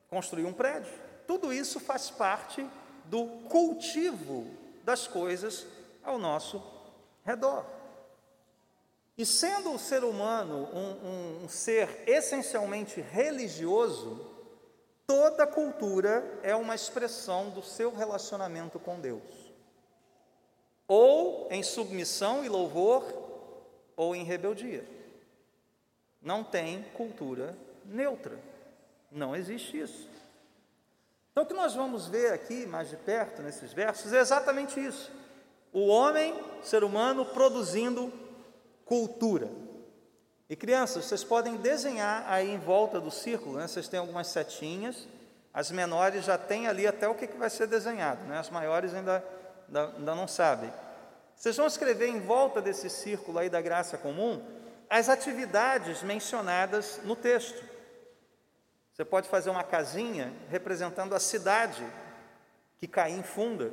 construir 0.10 0.46
um 0.46 0.54
prédio. 0.54 0.92
Tudo 1.28 1.54
isso 1.54 1.80
faz 1.80 2.10
parte 2.10 2.68
do 3.06 3.28
cultivo 3.48 4.48
das 4.84 5.08
coisas 5.08 5.68
ao 6.04 6.18
nosso 6.18 6.62
redor. 7.24 7.66
E 9.18 9.26
sendo 9.26 9.72
o 9.74 9.80
ser 9.80 10.04
humano 10.04 10.68
um, 10.74 11.08
um, 11.08 11.44
um 11.44 11.50
ser 11.50 12.04
essencialmente 12.08 13.00
religioso, 13.00 14.31
toda 15.12 15.46
cultura 15.46 16.40
é 16.42 16.56
uma 16.56 16.74
expressão 16.74 17.50
do 17.50 17.62
seu 17.62 17.94
relacionamento 17.94 18.80
com 18.80 18.98
Deus. 18.98 19.52
Ou 20.88 21.50
em 21.52 21.62
submissão 21.62 22.46
e 22.46 22.50
louvor, 22.50 23.04
ou 23.98 24.16
em 24.16 24.24
rebeldia 24.24 24.86
não 26.22 26.44
tem 26.44 26.84
cultura 26.94 27.58
neutra. 27.84 28.38
Não 29.12 29.36
existe 29.36 29.80
isso. 29.80 30.08
Então, 31.32 31.44
o 31.44 31.48
que 31.48 31.54
nós 31.54 31.74
vamos 31.74 32.08
ver 32.08 32.32
aqui 32.32 32.66
mais 32.66 32.90
de 32.90 32.98
perto, 32.98 33.42
nesses 33.42 33.74
versos, 33.74 34.14
é 34.14 34.20
exatamente 34.20 34.80
isso. 34.80 35.12
O 35.74 35.88
homem, 35.88 36.34
ser 36.62 36.84
humano, 36.84 37.26
produzindo 37.26 38.14
cultura. 38.86 39.50
E 40.52 40.56
crianças, 40.58 41.06
vocês 41.06 41.24
podem 41.24 41.56
desenhar 41.56 42.26
aí 42.28 42.52
em 42.52 42.60
volta 42.60 43.00
do 43.00 43.10
círculo, 43.10 43.56
né? 43.56 43.70
vocês 43.70 43.88
têm 43.88 44.02
algumas 44.02 44.28
setinhas, 44.28 45.08
as 45.54 45.72
menores 45.72 46.26
já 46.26 46.38
têm 46.38 46.68
ali 46.68 46.86
até 46.86 47.08
o 47.08 47.16
que, 47.16 47.26
vai 47.38 47.50
ser 47.50 47.68
desenhado, 47.68 48.26
né? 48.26 48.38
as 48.38 48.50
maiores 48.50 48.94
ainda, 48.94 49.24
ainda, 49.70 49.94
ainda 49.96 50.14
não 50.14 50.28
sabem. 50.28 50.70
Vocês 51.38 51.56
vão 51.56 51.68
escrever 51.68 52.08
em 52.10 52.20
volta 52.20 52.62
desse 52.62 52.90
círculo 52.90 53.40
aí 53.40 53.50
da 53.50 53.62
graça 53.62 53.98
comum 53.98 54.46
as 54.90 55.08
atividades 55.08 56.04
mencionadas 56.04 57.00
no 57.06 57.16
texto. 57.16 57.64
Você 58.92 59.06
pode 59.06 59.30
fazer 59.30 59.52
uma 59.52 59.64
casinha 59.64 60.34
representando 60.50 61.16
a 61.16 61.20
cidade 61.22 61.82
que 62.78 62.90
Caim 62.90 63.24
funda. 63.24 63.72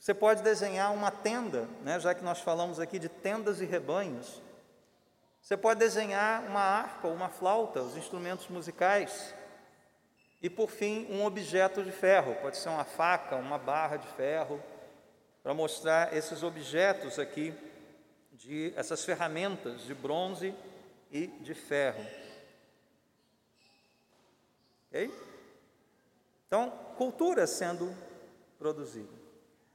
Você 0.00 0.14
pode 0.14 0.42
desenhar 0.42 0.90
uma 0.94 1.10
tenda, 1.10 1.68
né, 1.84 2.00
já 2.00 2.14
que 2.14 2.24
nós 2.24 2.40
falamos 2.40 2.80
aqui 2.80 2.98
de 2.98 3.10
tendas 3.10 3.60
e 3.60 3.66
rebanhos. 3.66 4.40
Você 5.42 5.56
pode 5.56 5.80
desenhar 5.80 6.44
uma 6.44 6.60
harpa 6.60 7.08
uma 7.08 7.28
flauta, 7.28 7.82
os 7.82 7.96
instrumentos 7.96 8.46
musicais. 8.46 9.34
E 10.40 10.48
por 10.48 10.70
fim, 10.70 11.04
um 11.10 11.24
objeto 11.24 11.82
de 11.82 11.90
ferro, 11.90 12.36
pode 12.36 12.56
ser 12.56 12.68
uma 12.68 12.84
faca, 12.84 13.34
uma 13.34 13.58
barra 13.58 13.96
de 13.96 14.06
ferro, 14.08 14.62
para 15.42 15.52
mostrar 15.52 16.16
esses 16.16 16.44
objetos 16.44 17.18
aqui 17.18 17.52
de 18.32 18.72
essas 18.76 19.04
ferramentas 19.04 19.82
de 19.82 19.94
bronze 19.94 20.54
e 21.10 21.26
de 21.26 21.54
ferro. 21.54 22.06
Ok? 24.88 25.12
Então, 26.46 26.70
cultura 26.96 27.48
sendo 27.48 27.92
produzida. 28.58 29.12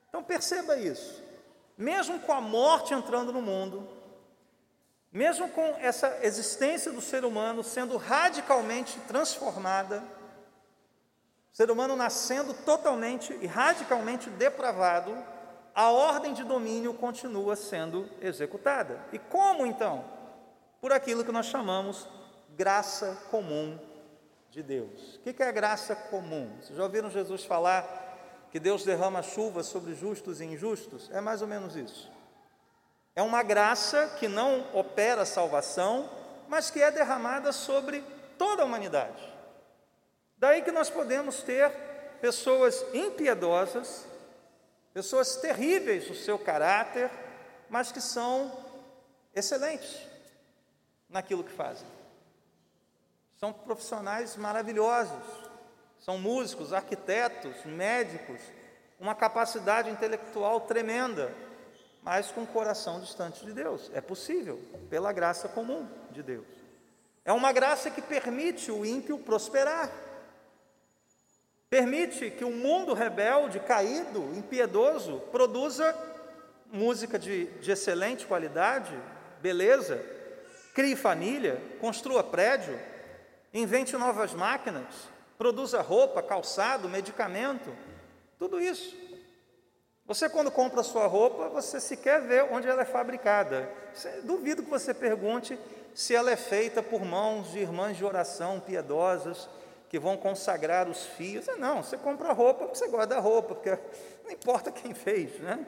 Então 0.07 0.23
perceba 0.23 0.77
isso. 0.77 1.21
mesmo 1.77 2.19
com 2.21 2.31
a 2.31 2.41
morte 2.41 2.93
entrando 2.93 3.31
no 3.31 3.41
mundo, 3.41 3.96
mesmo 5.11 5.49
com 5.49 5.63
essa 5.79 6.19
existência 6.21 6.91
do 6.91 7.01
ser 7.01 7.25
humano 7.25 7.63
sendo 7.63 7.97
radicalmente 7.97 8.99
transformada, 9.07 10.03
o 11.51 11.55
ser 11.55 11.71
humano 11.71 11.95
nascendo 11.95 12.53
totalmente 12.53 13.37
e 13.41 13.47
radicalmente 13.47 14.29
depravado, 14.29 15.17
a 15.73 15.89
ordem 15.91 16.33
de 16.33 16.43
domínio 16.43 16.93
continua 16.93 17.55
sendo 17.55 18.09
executada. 18.21 18.99
E 19.11 19.19
como 19.19 19.65
então? 19.65 20.05
Por 20.81 20.91
aquilo 20.91 21.23
que 21.23 21.31
nós 21.31 21.47
chamamos 21.47 22.07
graça 22.55 23.15
comum 23.31 23.79
de 24.49 24.63
Deus. 24.63 25.15
O 25.15 25.19
que 25.19 25.43
é 25.43 25.51
graça 25.51 25.95
comum? 25.95 26.51
Vocês 26.59 26.77
já 26.77 26.83
ouviram 26.83 27.09
Jesus 27.09 27.45
falar 27.45 28.47
que 28.51 28.59
Deus 28.59 28.83
derrama 28.83 29.21
chuva 29.21 29.61
sobre 29.61 29.93
justos 29.93 30.41
e 30.41 30.45
injustos? 30.45 31.09
É 31.11 31.21
mais 31.21 31.41
ou 31.41 31.47
menos 31.47 31.75
isso. 31.75 32.11
É 33.17 33.21
uma 33.23 33.41
graça 33.41 34.15
que 34.19 34.27
não 34.27 34.63
opera 34.75 35.25
salvação, 35.25 36.07
mas 36.47 36.69
que 36.69 36.83
é 36.83 36.91
derramada 36.91 37.51
sobre 37.51 38.03
toda 38.37 38.61
a 38.61 38.65
humanidade. 38.65 39.33
Daí 40.37 40.61
que 40.61 40.71
nós 40.71 40.91
podemos 40.91 41.41
ter 41.41 41.71
pessoas 42.21 42.85
impiedosas, 42.93 44.05
pessoas 44.93 45.35
terríveis 45.37 46.07
no 46.07 46.13
seu 46.13 46.37
caráter, 46.37 47.09
mas 47.71 47.91
que 47.91 47.99
são 47.99 48.55
excelentes 49.33 49.97
naquilo 51.09 51.43
que 51.43 51.51
fazem. 51.51 51.87
São 53.39 53.51
profissionais 53.51 54.35
maravilhosos, 54.35 55.23
são 55.97 56.19
músicos, 56.19 56.71
arquitetos, 56.71 57.65
médicos, 57.65 58.39
uma 58.99 59.15
capacidade 59.15 59.89
intelectual 59.89 60.61
tremenda, 60.61 61.33
mas 62.07 62.31
com 62.31 62.43
o 62.43 62.47
coração 62.47 63.01
distante 63.01 63.45
de 63.45 63.51
Deus. 63.51 63.91
É 63.93 63.99
possível, 63.99 64.61
pela 64.89 65.11
graça 65.11 65.49
comum 65.49 65.85
de 66.09 66.23
Deus. 66.23 66.45
É 67.25 67.33
uma 67.33 67.51
graça 67.51 67.91
que 67.91 68.01
permite 68.01 68.71
o 68.71 68.85
ímpio 68.85 69.19
prosperar. 69.19 69.91
Permite 71.69 72.31
que 72.31 72.45
o 72.45 72.49
mundo 72.49 72.93
rebelde, 72.93 73.59
caído, 73.59 74.21
impiedoso, 74.37 75.19
produza 75.33 75.93
música 76.71 77.19
de, 77.19 77.47
de 77.59 77.71
excelente 77.71 78.25
qualidade, 78.25 78.97
beleza, 79.41 80.01
crie 80.73 80.95
família, 80.95 81.61
construa 81.81 82.23
prédio, 82.23 82.79
invente 83.53 83.97
novas 83.97 84.33
máquinas, 84.33 85.09
produza 85.37 85.81
roupa, 85.81 86.23
calçado, 86.23 86.87
medicamento, 86.87 87.69
tudo 88.39 88.61
isso. 88.61 89.06
Você, 90.07 90.29
quando 90.29 90.49
compra 90.49 90.79
a 90.79 90.83
sua 90.85 91.05
roupa, 91.05 91.49
você 91.49 91.81
sequer 91.81 92.21
vê 92.21 92.41
onde 92.43 92.67
ela 92.67 92.81
é 92.81 92.85
fabricada. 92.85 93.69
Duvido 94.23 94.63
que 94.63 94.69
você 94.69 94.93
pergunte 94.93 95.59
se 95.93 96.15
ela 96.15 96.31
é 96.31 96.37
feita 96.37 96.81
por 96.81 97.03
mãos 97.03 97.51
de 97.51 97.59
irmãs 97.59 97.97
de 97.97 98.05
oração 98.05 98.59
piedosas, 98.59 99.49
que 99.89 99.99
vão 99.99 100.15
consagrar 100.15 100.87
os 100.87 101.05
fios. 101.05 101.45
Não, 101.57 101.83
você 101.83 101.97
compra 101.97 102.31
roupa 102.31 102.65
porque 102.65 102.77
você 102.77 102.87
gosta 102.87 103.07
da 103.07 103.19
roupa, 103.19 103.55
porque 103.55 103.77
não 104.23 104.31
importa 104.31 104.71
quem 104.71 104.93
fez, 104.93 105.37
né? 105.39 105.65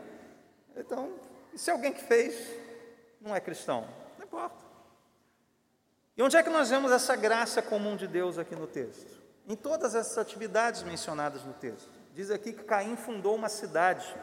Então, 0.77 1.11
se 1.53 1.69
alguém 1.69 1.91
que 1.91 2.01
fez 2.01 2.35
não 3.19 3.35
é 3.35 3.41
cristão, 3.41 3.85
não 4.17 4.25
importa. 4.25 4.63
E 6.15 6.23
onde 6.23 6.37
é 6.37 6.43
que 6.43 6.49
nós 6.49 6.69
vemos 6.69 6.93
essa 6.93 7.15
graça 7.15 7.61
comum 7.61 7.97
de 7.97 8.07
Deus 8.07 8.37
aqui 8.37 8.55
no 8.55 8.67
texto? 8.67 9.19
Em 9.45 9.55
todas 9.55 9.95
essas 9.95 10.17
atividades 10.17 10.83
mencionadas 10.83 11.43
no 11.43 11.53
texto. 11.53 11.98
Diz 12.19 12.29
aqui 12.31 12.51
que 12.51 12.65
Caim 12.65 12.97
fundou 12.97 13.33
uma 13.33 13.47
cidade, 13.47 14.13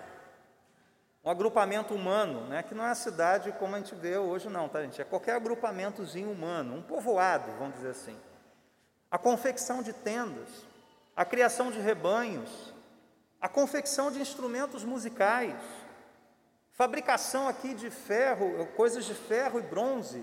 um 1.24 1.30
agrupamento 1.30 1.94
humano, 1.94 2.42
né, 2.46 2.62
que 2.62 2.74
não 2.74 2.84
é 2.84 2.90
a 2.90 2.94
cidade 2.94 3.50
como 3.52 3.74
a 3.74 3.78
gente 3.78 3.94
vê 3.94 4.18
hoje, 4.18 4.50
não, 4.50 4.68
tá, 4.68 4.82
gente? 4.82 5.00
É 5.00 5.04
qualquer 5.04 5.34
agrupamentozinho 5.34 6.30
humano, 6.30 6.76
um 6.76 6.82
povoado, 6.82 7.50
vamos 7.58 7.76
dizer 7.76 7.88
assim 7.88 8.14
a 9.10 9.16
confecção 9.16 9.82
de 9.82 9.94
tendas, 9.94 10.46
a 11.16 11.24
criação 11.24 11.70
de 11.70 11.80
rebanhos, 11.80 12.74
a 13.40 13.48
confecção 13.48 14.12
de 14.12 14.20
instrumentos 14.20 14.84
musicais, 14.84 15.58
fabricação 16.73 17.49
aqui 17.49 17.73
de 17.73 17.88
ferro, 17.88 18.66
coisas 18.76 19.06
de 19.06 19.14
ferro 19.14 19.58
e 19.58 19.62
bronze, 19.62 20.23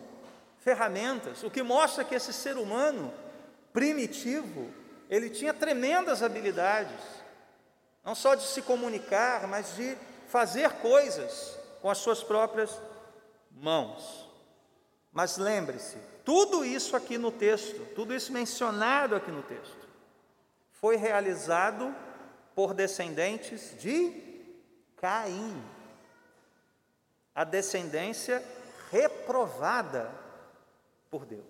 ferramentas, 0.60 1.42
o 1.42 1.50
que 1.50 1.64
mostra 1.64 2.04
que 2.04 2.14
esse 2.14 2.34
ser 2.34 2.56
humano 2.56 3.12
primitivo, 3.74 4.72
ele 5.10 5.28
tinha 5.28 5.56
tremendas 5.56 6.22
habilidades, 6.22 7.23
não 8.04 8.16
só 8.16 8.36
de 8.36 8.44
se 8.44 8.62
comunicar, 8.62 9.48
mas 9.48 9.76
de 9.76 9.98
fazer 10.28 10.70
coisas 10.74 11.58
com 11.82 11.90
as 11.90 12.00
suas 12.00 12.24
próprias 12.24 12.82
mãos. 13.52 14.28
Mas 15.12 15.38
lembre-se, 15.38 15.98
tudo 16.26 16.66
isso 16.66 16.96
aqui 16.96 17.18
no 17.18 17.32
texto, 17.32 17.86
tudo 17.94 18.14
isso 18.14 18.34
mencionado 18.34 19.16
aqui 19.16 19.32
no 19.32 19.44
texto, 19.44 19.88
foi 20.72 20.96
realizado 20.96 21.96
por 22.56 22.74
descendentes 22.74 23.80
de 23.80 24.12
Caim. 24.98 25.64
A 27.36 27.44
descendência 27.44 28.44
reprovada 28.92 30.12
por 31.10 31.26
Deus. 31.26 31.46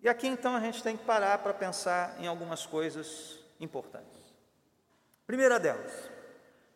E 0.00 0.08
aqui 0.08 0.26
então 0.26 0.56
a 0.56 0.60
gente 0.60 0.82
tem 0.82 0.96
que 0.96 1.04
parar 1.04 1.38
para 1.38 1.54
pensar 1.54 2.16
em 2.18 2.26
algumas 2.26 2.66
coisas 2.66 3.38
importantes. 3.60 4.21
Primeira 5.26 5.58
delas, 5.58 5.92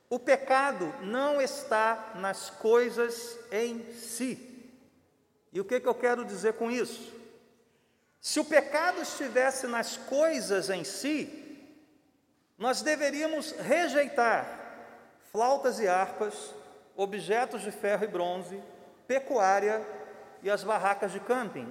o 0.09 0.19
pecado 0.19 0.93
não 1.03 1.41
está 1.41 2.13
nas 2.17 2.49
coisas 2.49 3.39
em 3.51 3.85
si. 3.95 4.73
E 5.53 5.61
o 5.61 5.65
que, 5.65 5.81
que 5.81 5.89
eu 5.89 5.95
quero 5.95 6.25
dizer 6.25 6.55
com 6.55 6.71
isso? 6.71 7.15
Se 8.21 8.41
o 8.41 8.45
pecado 8.45 9.01
estivesse 9.01 9.67
nas 9.67 9.97
coisas 9.97 10.71
em 10.71 10.85
si, 10.85 11.43
nós 12.59 12.83
deveríamos 12.83 13.53
rejeitar 13.53 14.47
flautas 15.31 15.79
e 15.81 15.87
harpas, 15.87 16.55
objetos 16.97 17.63
de 17.63 17.71
ferro 17.71 18.05
e 18.05 18.09
bronze, 18.09 18.63
pecuária 19.07 19.87
e 20.43 20.51
as 20.51 20.65
barracas 20.65 21.13
de 21.13 21.21
camping, 21.21 21.71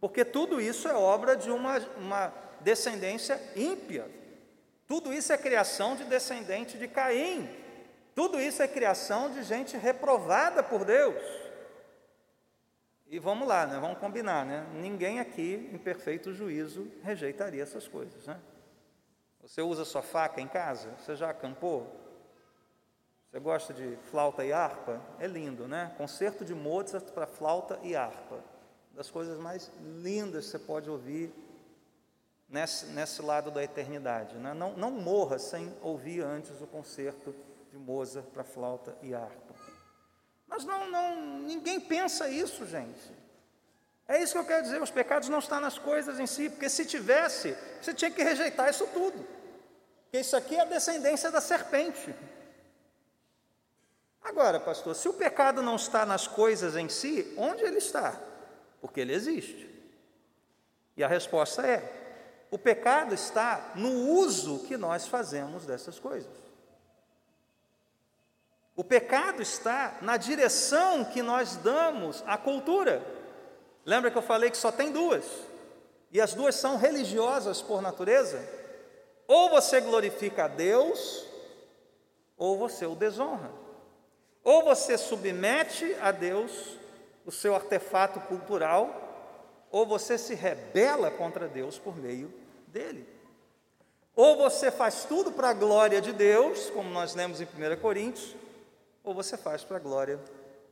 porque 0.00 0.24
tudo 0.24 0.60
isso 0.60 0.88
é 0.88 0.94
obra 0.94 1.36
de 1.36 1.50
uma, 1.50 1.78
uma 1.96 2.32
descendência 2.60 3.40
ímpia, 3.56 4.08
tudo 4.90 5.12
isso 5.12 5.32
é 5.32 5.38
criação 5.38 5.94
de 5.94 6.02
descendente 6.02 6.76
de 6.76 6.88
Caim, 6.88 7.48
tudo 8.12 8.40
isso 8.40 8.60
é 8.60 8.66
criação 8.66 9.30
de 9.30 9.44
gente 9.44 9.76
reprovada 9.76 10.64
por 10.64 10.84
Deus. 10.84 11.22
E 13.06 13.16
vamos 13.20 13.46
lá, 13.46 13.68
né? 13.68 13.78
vamos 13.78 13.98
combinar, 13.98 14.44
né? 14.44 14.66
Ninguém 14.74 15.20
aqui, 15.20 15.70
em 15.72 15.78
perfeito 15.78 16.32
juízo, 16.32 16.90
rejeitaria 17.04 17.62
essas 17.62 17.86
coisas, 17.86 18.26
né? 18.26 18.40
Você 19.42 19.62
usa 19.62 19.84
sua 19.84 20.02
faca 20.02 20.40
em 20.40 20.48
casa? 20.48 20.90
Você 20.98 21.14
já 21.14 21.30
acampou? 21.30 21.86
Você 23.30 23.38
gosta 23.38 23.72
de 23.72 23.96
flauta 24.10 24.44
e 24.44 24.52
harpa? 24.52 25.00
É 25.20 25.26
lindo, 25.28 25.68
né? 25.68 25.94
Concerto 25.98 26.44
de 26.44 26.52
Mozart 26.52 27.12
para 27.12 27.28
flauta 27.28 27.78
e 27.84 27.94
harpa. 27.94 28.42
Das 28.92 29.08
coisas 29.08 29.38
mais 29.38 29.70
lindas 29.80 30.46
que 30.46 30.50
você 30.50 30.58
pode 30.58 30.90
ouvir 30.90 31.32
nesse, 32.50 32.86
nesse 32.86 33.22
lado 33.22 33.50
da 33.50 33.62
eternidade. 33.62 34.36
Né? 34.36 34.52
Não, 34.52 34.72
não 34.76 34.90
morra 34.90 35.38
sem 35.38 35.74
ouvir 35.80 36.22
antes 36.22 36.60
o 36.60 36.66
concerto 36.66 37.34
de 37.70 37.78
Mozart 37.78 38.26
para 38.26 38.42
flauta 38.42 38.94
e 39.00 39.14
harpa. 39.14 39.54
Mas 40.48 40.64
não, 40.64 40.90
não, 40.90 41.38
ninguém 41.38 41.80
pensa 41.80 42.28
isso, 42.28 42.66
gente. 42.66 43.18
É 44.08 44.20
isso 44.20 44.32
que 44.32 44.38
eu 44.38 44.44
quero 44.44 44.64
dizer, 44.64 44.82
os 44.82 44.90
pecados 44.90 45.28
não 45.28 45.38
estão 45.38 45.60
nas 45.60 45.78
coisas 45.78 46.18
em 46.18 46.26
si, 46.26 46.50
porque 46.50 46.68
se 46.68 46.84
tivesse, 46.84 47.56
você 47.80 47.94
tinha 47.94 48.10
que 48.10 48.22
rejeitar 48.24 48.68
isso 48.68 48.84
tudo. 48.88 49.24
Porque 50.02 50.18
isso 50.18 50.36
aqui 50.36 50.56
é 50.56 50.62
a 50.62 50.64
descendência 50.64 51.30
da 51.30 51.40
serpente. 51.40 52.12
Agora, 54.20 54.58
pastor, 54.58 54.96
se 54.96 55.08
o 55.08 55.12
pecado 55.12 55.62
não 55.62 55.76
está 55.76 56.04
nas 56.04 56.26
coisas 56.26 56.74
em 56.74 56.88
si, 56.88 57.32
onde 57.36 57.62
ele 57.62 57.78
está? 57.78 58.20
Porque 58.80 58.98
ele 58.98 59.14
existe. 59.14 59.70
E 60.96 61.04
a 61.04 61.08
resposta 61.08 61.64
é: 61.64 61.99
o 62.50 62.58
pecado 62.58 63.14
está 63.14 63.72
no 63.76 64.10
uso 64.10 64.60
que 64.60 64.76
nós 64.76 65.06
fazemos 65.06 65.64
dessas 65.64 65.98
coisas. 66.00 66.32
O 68.74 68.82
pecado 68.82 69.40
está 69.40 69.98
na 70.02 70.16
direção 70.16 71.04
que 71.04 71.22
nós 71.22 71.56
damos 71.56 72.24
à 72.26 72.36
cultura. 72.36 73.04
Lembra 73.84 74.10
que 74.10 74.18
eu 74.18 74.22
falei 74.22 74.50
que 74.50 74.56
só 74.56 74.72
tem 74.72 74.90
duas? 74.90 75.24
E 76.10 76.20
as 76.20 76.34
duas 76.34 76.56
são 76.56 76.76
religiosas 76.76 77.62
por 77.62 77.80
natureza? 77.80 78.42
Ou 79.28 79.50
você 79.50 79.80
glorifica 79.80 80.46
a 80.46 80.48
Deus, 80.48 81.24
ou 82.36 82.58
você 82.58 82.84
o 82.84 82.96
desonra. 82.96 83.52
Ou 84.42 84.64
você 84.64 84.98
submete 84.98 85.94
a 86.00 86.10
Deus 86.10 86.76
o 87.24 87.30
seu 87.30 87.54
artefato 87.54 88.18
cultural, 88.20 89.08
ou 89.70 89.86
você 89.86 90.18
se 90.18 90.34
rebela 90.34 91.12
contra 91.12 91.46
Deus 91.46 91.78
por 91.78 91.96
meio 91.96 92.39
dele. 92.70 93.06
Ou 94.16 94.36
você 94.36 94.70
faz 94.70 95.04
tudo 95.04 95.32
para 95.32 95.50
a 95.50 95.54
glória 95.54 96.00
de 96.00 96.12
Deus, 96.12 96.70
como 96.70 96.90
nós 96.90 97.14
lemos 97.14 97.40
em 97.40 97.44
1 97.44 97.80
Coríntios, 97.80 98.34
ou 99.02 99.14
você 99.14 99.36
faz 99.36 99.62
para 99.64 99.76
a 99.76 99.80
glória 99.80 100.20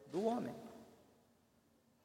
do 0.07 0.25
homem. 0.25 0.55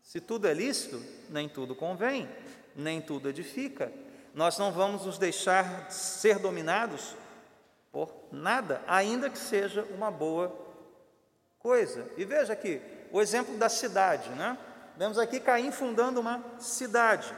Se 0.01 0.19
tudo 0.19 0.47
é 0.47 0.53
lícito, 0.53 1.01
nem 1.29 1.47
tudo 1.47 1.75
convém, 1.75 2.29
nem 2.75 3.01
tudo 3.01 3.29
edifica. 3.29 3.91
Nós 4.33 4.57
não 4.57 4.71
vamos 4.71 5.05
nos 5.05 5.17
deixar 5.17 5.89
ser 5.91 6.39
dominados 6.39 7.15
por 7.91 8.13
nada, 8.31 8.81
ainda 8.87 9.29
que 9.29 9.37
seja 9.37 9.83
uma 9.91 10.09
boa 10.09 10.55
coisa. 11.59 12.09
E 12.17 12.25
veja 12.25 12.53
aqui 12.53 12.81
o 13.11 13.21
exemplo 13.21 13.55
da 13.57 13.69
cidade, 13.69 14.29
né? 14.31 14.57
Vemos 14.97 15.17
aqui 15.17 15.39
Caim 15.39 15.71
fundando 15.71 16.19
uma 16.19 16.43
cidade. 16.59 17.33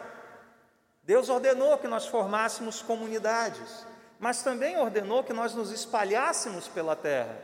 Deus 1.05 1.29
ordenou 1.29 1.77
que 1.77 1.87
nós 1.87 2.07
formássemos 2.07 2.81
comunidades, 2.81 3.85
mas 4.19 4.41
também 4.41 4.75
ordenou 4.77 5.23
que 5.23 5.33
nós 5.33 5.53
nos 5.53 5.71
espalhássemos 5.71 6.67
pela 6.67 6.95
terra. 6.95 7.37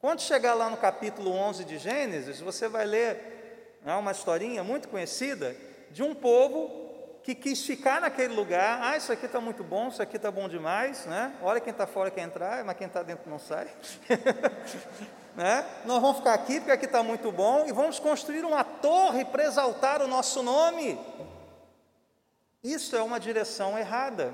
Quando 0.00 0.22
chegar 0.22 0.54
lá 0.54 0.70
no 0.70 0.78
capítulo 0.78 1.30
11 1.30 1.64
de 1.64 1.76
Gênesis, 1.76 2.40
você 2.40 2.66
vai 2.66 2.86
ler 2.86 3.78
né, 3.82 3.94
uma 3.96 4.12
historinha 4.12 4.64
muito 4.64 4.88
conhecida 4.88 5.54
de 5.90 6.02
um 6.02 6.14
povo 6.14 7.20
que 7.22 7.34
quis 7.34 7.64
ficar 7.66 8.00
naquele 8.00 8.34
lugar. 8.34 8.80
Ah, 8.82 8.96
isso 8.96 9.12
aqui 9.12 9.26
está 9.26 9.40
muito 9.40 9.62
bom, 9.62 9.88
isso 9.88 10.02
aqui 10.02 10.16
está 10.16 10.30
bom 10.30 10.48
demais, 10.48 11.04
né? 11.04 11.34
Olha 11.42 11.60
quem 11.60 11.70
está 11.70 11.86
fora 11.86 12.10
quer 12.10 12.22
entrar, 12.22 12.64
mas 12.64 12.76
quem 12.78 12.86
está 12.86 13.02
dentro 13.02 13.30
não 13.30 13.38
sai. 13.38 13.68
né? 15.36 15.66
Nós 15.84 16.00
vamos 16.00 16.18
ficar 16.18 16.32
aqui 16.32 16.60
porque 16.60 16.72
aqui 16.72 16.86
está 16.86 17.02
muito 17.02 17.30
bom 17.30 17.66
e 17.66 17.72
vamos 17.72 17.98
construir 17.98 18.44
uma 18.44 18.64
torre 18.64 19.24
para 19.26 19.44
exaltar 19.44 20.00
o 20.02 20.08
nosso 20.08 20.42
nome. 20.42 20.98
Isso 22.64 22.96
é 22.96 23.02
uma 23.02 23.20
direção 23.20 23.78
errada 23.78 24.32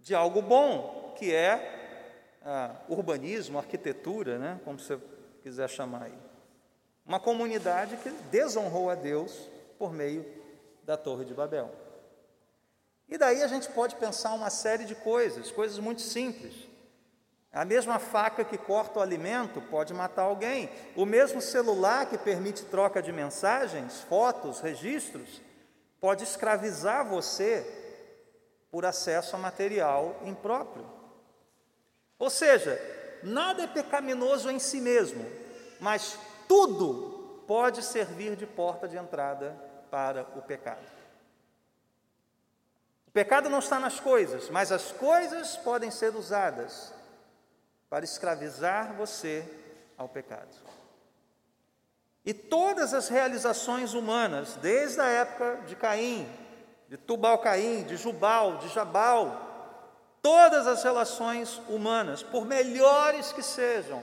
de 0.00 0.16
algo 0.16 0.42
bom, 0.42 1.14
que 1.16 1.32
é 1.32 2.34
ah, 2.44 2.74
urbanismo, 2.88 3.56
arquitetura, 3.56 4.36
né? 4.36 4.60
como 4.64 4.80
você 4.80 4.98
quiser 5.40 5.70
chamar 5.70 6.06
aí. 6.06 6.18
Uma 7.06 7.20
comunidade 7.20 7.96
que 7.98 8.10
desonrou 8.32 8.90
a 8.90 8.96
Deus 8.96 9.48
por 9.78 9.92
meio 9.92 10.26
da 10.82 10.96
Torre 10.96 11.24
de 11.24 11.32
Babel. 11.32 11.70
E 13.08 13.16
daí 13.16 13.44
a 13.44 13.46
gente 13.46 13.68
pode 13.68 13.94
pensar 13.94 14.32
uma 14.32 14.50
série 14.50 14.84
de 14.84 14.96
coisas, 14.96 15.52
coisas 15.52 15.78
muito 15.78 16.02
simples. 16.02 16.54
A 17.52 17.64
mesma 17.64 18.00
faca 18.00 18.44
que 18.44 18.58
corta 18.58 18.98
o 18.98 19.02
alimento 19.02 19.60
pode 19.70 19.94
matar 19.94 20.22
alguém. 20.22 20.68
O 20.96 21.06
mesmo 21.06 21.40
celular 21.40 22.06
que 22.06 22.18
permite 22.18 22.64
troca 22.64 23.00
de 23.00 23.12
mensagens, 23.12 24.00
fotos, 24.00 24.58
registros, 24.58 25.43
pode 26.04 26.22
escravizar 26.22 27.02
você 27.02 27.64
por 28.70 28.84
acesso 28.84 29.36
a 29.36 29.38
material 29.38 30.20
impróprio. 30.22 30.86
Ou 32.18 32.28
seja, 32.28 32.78
nada 33.22 33.62
é 33.62 33.66
pecaminoso 33.66 34.50
em 34.50 34.58
si 34.58 34.82
mesmo, 34.82 35.24
mas 35.80 36.18
tudo 36.46 37.42
pode 37.46 37.82
servir 37.82 38.36
de 38.36 38.46
porta 38.46 38.86
de 38.86 38.98
entrada 38.98 39.56
para 39.90 40.28
o 40.36 40.42
pecado. 40.42 40.84
O 43.06 43.10
pecado 43.10 43.48
não 43.48 43.60
está 43.60 43.80
nas 43.80 43.98
coisas, 43.98 44.50
mas 44.50 44.70
as 44.70 44.92
coisas 44.92 45.56
podem 45.56 45.90
ser 45.90 46.14
usadas 46.14 46.92
para 47.88 48.04
escravizar 48.04 48.92
você 48.92 49.42
ao 49.96 50.06
pecado. 50.06 50.54
E 52.24 52.32
todas 52.32 52.94
as 52.94 53.08
realizações 53.08 53.92
humanas, 53.92 54.56
desde 54.62 55.00
a 55.00 55.06
época 55.06 55.60
de 55.66 55.76
Caim, 55.76 56.26
de 56.88 56.96
Tubal-Caim, 56.96 57.82
de 57.82 57.96
Jubal, 57.96 58.56
de 58.58 58.68
Jabal, 58.68 60.08
todas 60.22 60.66
as 60.66 60.82
relações 60.82 61.60
humanas, 61.68 62.22
por 62.22 62.46
melhores 62.46 63.30
que 63.32 63.42
sejam, 63.42 64.02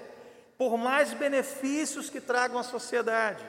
por 0.55 0.77
mais 0.77 1.13
benefícios 1.13 2.11
que 2.11 2.21
tragam 2.21 2.59
à 2.59 2.63
sociedade, 2.63 3.43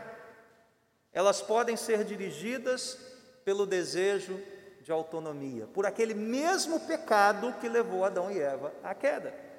elas 1.12 1.42
podem 1.42 1.76
ser 1.76 2.02
dirigidas 2.02 2.98
pelo 3.44 3.66
desejo 3.66 4.40
de 4.80 4.90
autonomia, 4.90 5.66
por 5.66 5.84
aquele 5.84 6.14
mesmo 6.14 6.80
pecado 6.80 7.54
que 7.60 7.68
levou 7.68 8.06
Adão 8.06 8.30
e 8.30 8.40
Eva 8.40 8.72
à 8.82 8.94
queda 8.94 9.51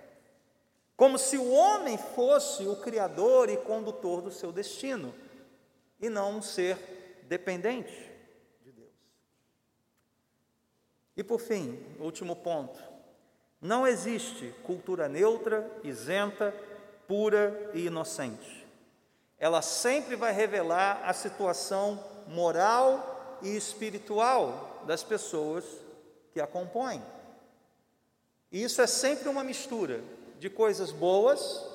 como 0.95 1.17
se 1.17 1.37
o 1.37 1.51
homem 1.51 1.97
fosse 1.97 2.67
o 2.67 2.75
criador 2.75 3.49
e 3.49 3.57
condutor 3.57 4.21
do 4.21 4.31
seu 4.31 4.51
destino, 4.51 5.13
e 5.99 6.09
não 6.09 6.37
um 6.37 6.41
ser 6.41 6.77
dependente 7.23 7.93
de 8.61 8.71
Deus. 8.71 8.91
E 11.15 11.23
por 11.23 11.39
fim, 11.39 11.81
último 11.99 12.35
ponto: 12.35 12.79
não 13.61 13.87
existe 13.87 14.53
cultura 14.63 15.07
neutra, 15.07 15.69
isenta, 15.83 16.53
pura 17.07 17.71
e 17.73 17.85
inocente. 17.85 18.67
Ela 19.39 19.61
sempre 19.61 20.15
vai 20.15 20.31
revelar 20.31 21.01
a 21.03 21.13
situação 21.13 22.03
moral 22.27 23.39
e 23.41 23.55
espiritual 23.55 24.83
das 24.85 25.03
pessoas 25.03 25.65
que 26.31 26.39
a 26.39 26.47
compõem. 26.47 27.01
E 28.51 28.63
isso 28.63 28.81
é 28.81 28.87
sempre 28.87 29.27
uma 29.27 29.43
mistura 29.43 30.01
de 30.43 30.49
coisas 30.49 30.91
boas, 30.91 31.65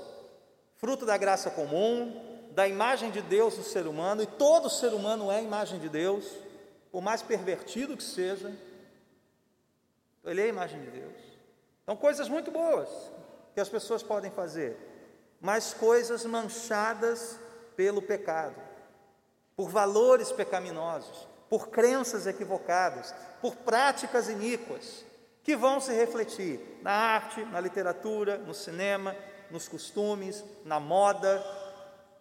fruto 0.77 1.07
da 1.07 1.17
graça 1.17 1.49
comum, 1.49 2.51
da 2.51 2.69
imagem 2.69 3.11
de 3.11 3.23
Deus 3.23 3.57
no 3.57 3.65
ser 3.65 3.87
humano, 3.87 4.23
e 4.23 4.27
todo 4.27 4.69
ser 4.69 4.93
humano 4.93 5.33
é 5.33 5.39
a 5.39 5.43
imagem 5.43 5.79
de 5.79 5.89
Deus, 5.89 6.31
por 6.93 7.01
mais 7.01 7.23
pervertido 7.23 7.97
que 7.97 8.03
seja, 8.03 8.55
ele 10.23 10.43
é 10.43 10.45
a 10.45 10.49
imagem 10.49 10.83
de 10.83 10.91
Deus. 10.91 11.17
Então, 11.83 11.97
coisas 11.97 12.29
muito 12.29 12.51
boas 12.51 12.91
que 13.55 13.61
as 13.61 13.71
pessoas 13.71 14.03
podem 14.03 14.31
fazer, 14.31 14.77
mas 15.41 15.73
coisas 15.73 16.27
manchadas 16.27 17.39
pelo 17.75 18.03
pecado, 18.03 18.61
por 19.57 19.71
valores 19.71 20.31
pecaminosos, 20.31 21.27
por 21.49 21.69
crenças 21.69 22.27
equivocadas, 22.27 23.15
por 23.41 23.57
práticas 23.57 24.29
iníquas 24.29 25.08
que 25.49 25.57
vão 25.57 25.81
se 25.81 25.95
refletir 25.95 26.61
na 26.83 26.91
arte, 26.91 27.43
na 27.47 27.59
literatura, 27.59 28.37
no 28.37 28.53
cinema, 28.53 29.17
nos 29.51 29.67
costumes, 29.67 30.45
na 30.63 30.79
moda, 30.79 31.43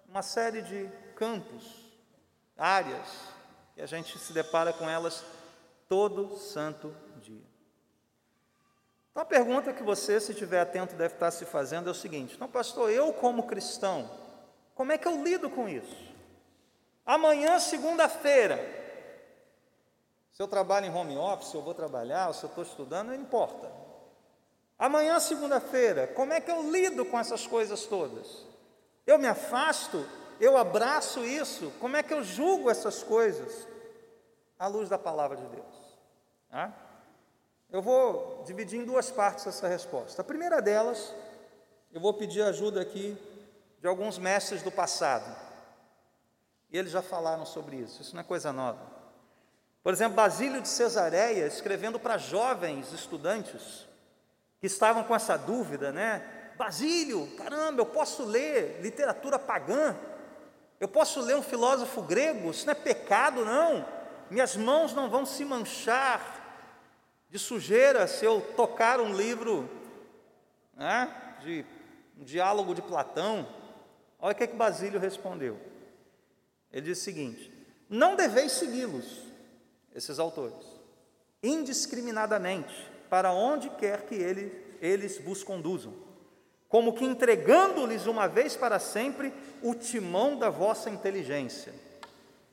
uma 0.08 0.22
série 0.22 0.62
de 0.62 0.90
campos, 1.13 1.92
áreas, 2.58 3.06
e 3.76 3.82
a 3.82 3.86
gente 3.86 4.18
se 4.18 4.32
depara 4.32 4.72
com 4.72 4.90
elas 4.90 5.26
todo 5.90 6.38
santo 6.38 6.96
dia. 7.22 7.44
Então 9.12 9.24
a 9.24 9.26
pergunta 9.26 9.74
que 9.74 9.84
você, 9.84 10.22
se 10.22 10.32
estiver 10.32 10.62
atento, 10.62 10.96
deve 10.96 11.16
estar 11.16 11.30
se 11.32 11.44
fazendo 11.44 11.90
é 11.90 11.92
o 11.92 11.94
seguinte: 11.94 12.36
então, 12.36 12.48
pastor, 12.48 12.90
eu 12.90 13.12
como 13.12 13.44
cristão, 13.44 14.10
como 14.74 14.94
é 14.94 14.98
que 14.98 15.06
eu 15.06 15.22
lido 15.22 15.50
com 15.50 15.68
isso? 15.68 15.98
Amanhã, 17.06 17.60
segunda-feira, 17.60 18.87
se 20.38 20.43
eu 20.43 20.47
trabalho 20.47 20.86
em 20.86 20.93
home 20.93 21.17
office, 21.17 21.52
eu 21.56 21.63
vou 21.63 21.73
trabalhar, 21.73 22.28
ou 22.28 22.34
se 22.36 22.43
eu 22.43 22.50
estou 22.50 22.63
estudando, 22.63 23.08
não 23.08 23.15
importa. 23.15 23.71
Amanhã, 24.78 25.19
segunda-feira, 25.19 26.06
como 26.06 26.32
é 26.32 26.39
que 26.39 26.52
eu 26.52 26.71
lido 26.71 27.04
com 27.06 27.19
essas 27.19 27.47
coisas 27.47 27.88
todas? 27.88 28.45
Eu 29.08 29.17
me 29.17 29.26
afasto? 29.26 30.06
Eu 30.39 30.56
abraço 30.56 31.26
isso? 31.26 31.73
Como 31.80 31.97
é 31.97 32.04
que 32.04 32.13
eu 32.13 32.23
julgo 32.23 32.69
essas 32.69 33.02
coisas? 33.02 33.67
À 34.60 34.67
luz 34.67 34.88
da 34.88 35.00
palavra 35.00 35.38
de 35.38 35.45
Deus. 35.47 35.97
Eu 37.71 37.82
vou 37.82 38.43
dividir 38.45 38.80
em 38.80 38.86
duas 38.86 39.10
partes 39.10 39.47
essa 39.47 39.67
resposta. 39.67 40.21
A 40.21 40.23
primeira 40.23 40.62
delas, 40.62 41.15
eu 41.91 42.00
vou 42.00 42.13
pedir 42.13 42.43
ajuda 42.43 42.80
aqui 42.80 43.17
de 43.82 43.88
alguns 43.88 44.19
mestres 44.19 44.62
do 44.62 44.71
passado. 44.71 45.36
E 46.69 46.78
eles 46.78 46.91
já 46.91 47.02
falaram 47.02 47.43
sobre 47.43 47.78
isso, 47.78 48.04
isso 48.04 48.13
não 48.13 48.21
é 48.21 48.23
coisa 48.23 48.54
nova. 48.54 48.96
Por 49.88 49.93
exemplo, 49.93 50.17
Basílio 50.17 50.60
de 50.60 50.67
Cesareia, 50.67 51.47
escrevendo 51.47 51.97
para 51.97 52.17
jovens 52.17 52.91
estudantes 52.91 53.88
que 54.60 54.67
estavam 54.67 55.02
com 55.02 55.15
essa 55.15 55.38
dúvida, 55.38 55.93
né? 55.93 56.52
Basílio, 56.58 57.26
caramba, 57.38 57.80
eu 57.80 57.86
posso 57.86 58.26
ler 58.26 58.82
literatura 58.82 59.39
pagã? 59.39 59.95
Eu 60.78 60.89
posso 60.89 61.21
ler 61.21 61.38
um 61.38 61.41
filósofo 61.41 62.02
grego? 62.02 62.52
Isso 62.52 62.65
não 62.65 62.73
é 62.73 62.76
pecado, 62.76 63.45
não. 63.45 63.88
Minhas 64.30 64.58
mãos 64.58 64.93
não 64.93 65.10
vão 65.10 65.26
se 65.26 65.45
manchar 65.45 66.21
de 67.30 67.39
sujeira 67.39 68.08
se 68.08 68.26
eu 68.26 68.41
tocar 68.58 69.00
um 69.00 69.15
livro 69.15 69.69
né, 70.76 71.10
de 71.39 71.65
um 72.19 72.26
diálogo 72.26 72.76
de 72.76 72.82
Platão. 72.82 73.47
Olha 74.19 74.34
o 74.34 74.36
que, 74.36 74.43
é 74.43 74.47
que 74.47 74.56
Basílio 74.58 75.00
respondeu. 75.00 75.58
Ele 76.73 76.88
disse 76.88 77.04
o 77.04 77.06
seguinte: 77.06 77.54
Não 77.89 78.17
deveis 78.17 78.52
segui-los 78.52 79.27
esses 79.97 80.19
autores, 80.19 80.53
indiscriminadamente, 81.41 82.88
para 83.10 83.31
onde 83.31 83.67
quer 83.71 84.03
que 84.03 84.13
ele, 84.13 84.77
eles 84.79 85.17
vos 85.17 85.43
conduzam, 85.43 85.91
como 86.69 86.93
que 86.93 87.03
entregando-lhes 87.03 88.05
uma 88.05 88.27
vez 88.27 88.55
para 88.55 88.77
sempre 88.77 89.33
o 89.63 89.73
timão 89.73 90.38
da 90.38 90.51
vossa 90.51 90.89
inteligência, 90.89 91.73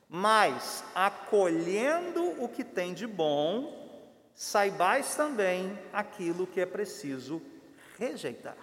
mas 0.08 0.82
acolhendo 0.94 2.42
o 2.42 2.48
que 2.48 2.64
tem 2.64 2.94
de 2.94 3.06
bom, 3.06 3.84
saibais 4.34 5.14
também 5.14 5.78
aquilo 5.92 6.46
que 6.46 6.62
é 6.62 6.66
preciso 6.66 7.42
rejeitar. 7.98 8.56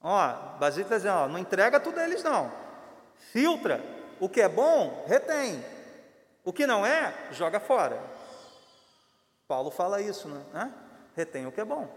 Ó, 0.00 0.58
Basílio 0.58 0.84
está 0.84 0.96
dizendo, 0.96 1.14
ó, 1.14 1.28
não 1.28 1.38
entrega 1.38 1.78
tudo 1.78 2.00
a 2.00 2.04
eles 2.04 2.24
não. 2.24 2.50
Filtra. 3.30 3.80
O 4.18 4.28
que 4.28 4.40
é 4.40 4.48
bom, 4.48 5.04
retém. 5.06 5.62
O 6.44 6.52
que 6.52 6.66
não 6.66 6.84
é, 6.84 7.14
joga 7.30 7.60
fora. 7.60 8.02
Paulo 9.46 9.70
fala 9.70 10.00
isso, 10.00 10.28
né? 10.28 10.72
Retém 11.14 11.46
o 11.46 11.52
que 11.52 11.60
é 11.60 11.64
bom. 11.64 11.88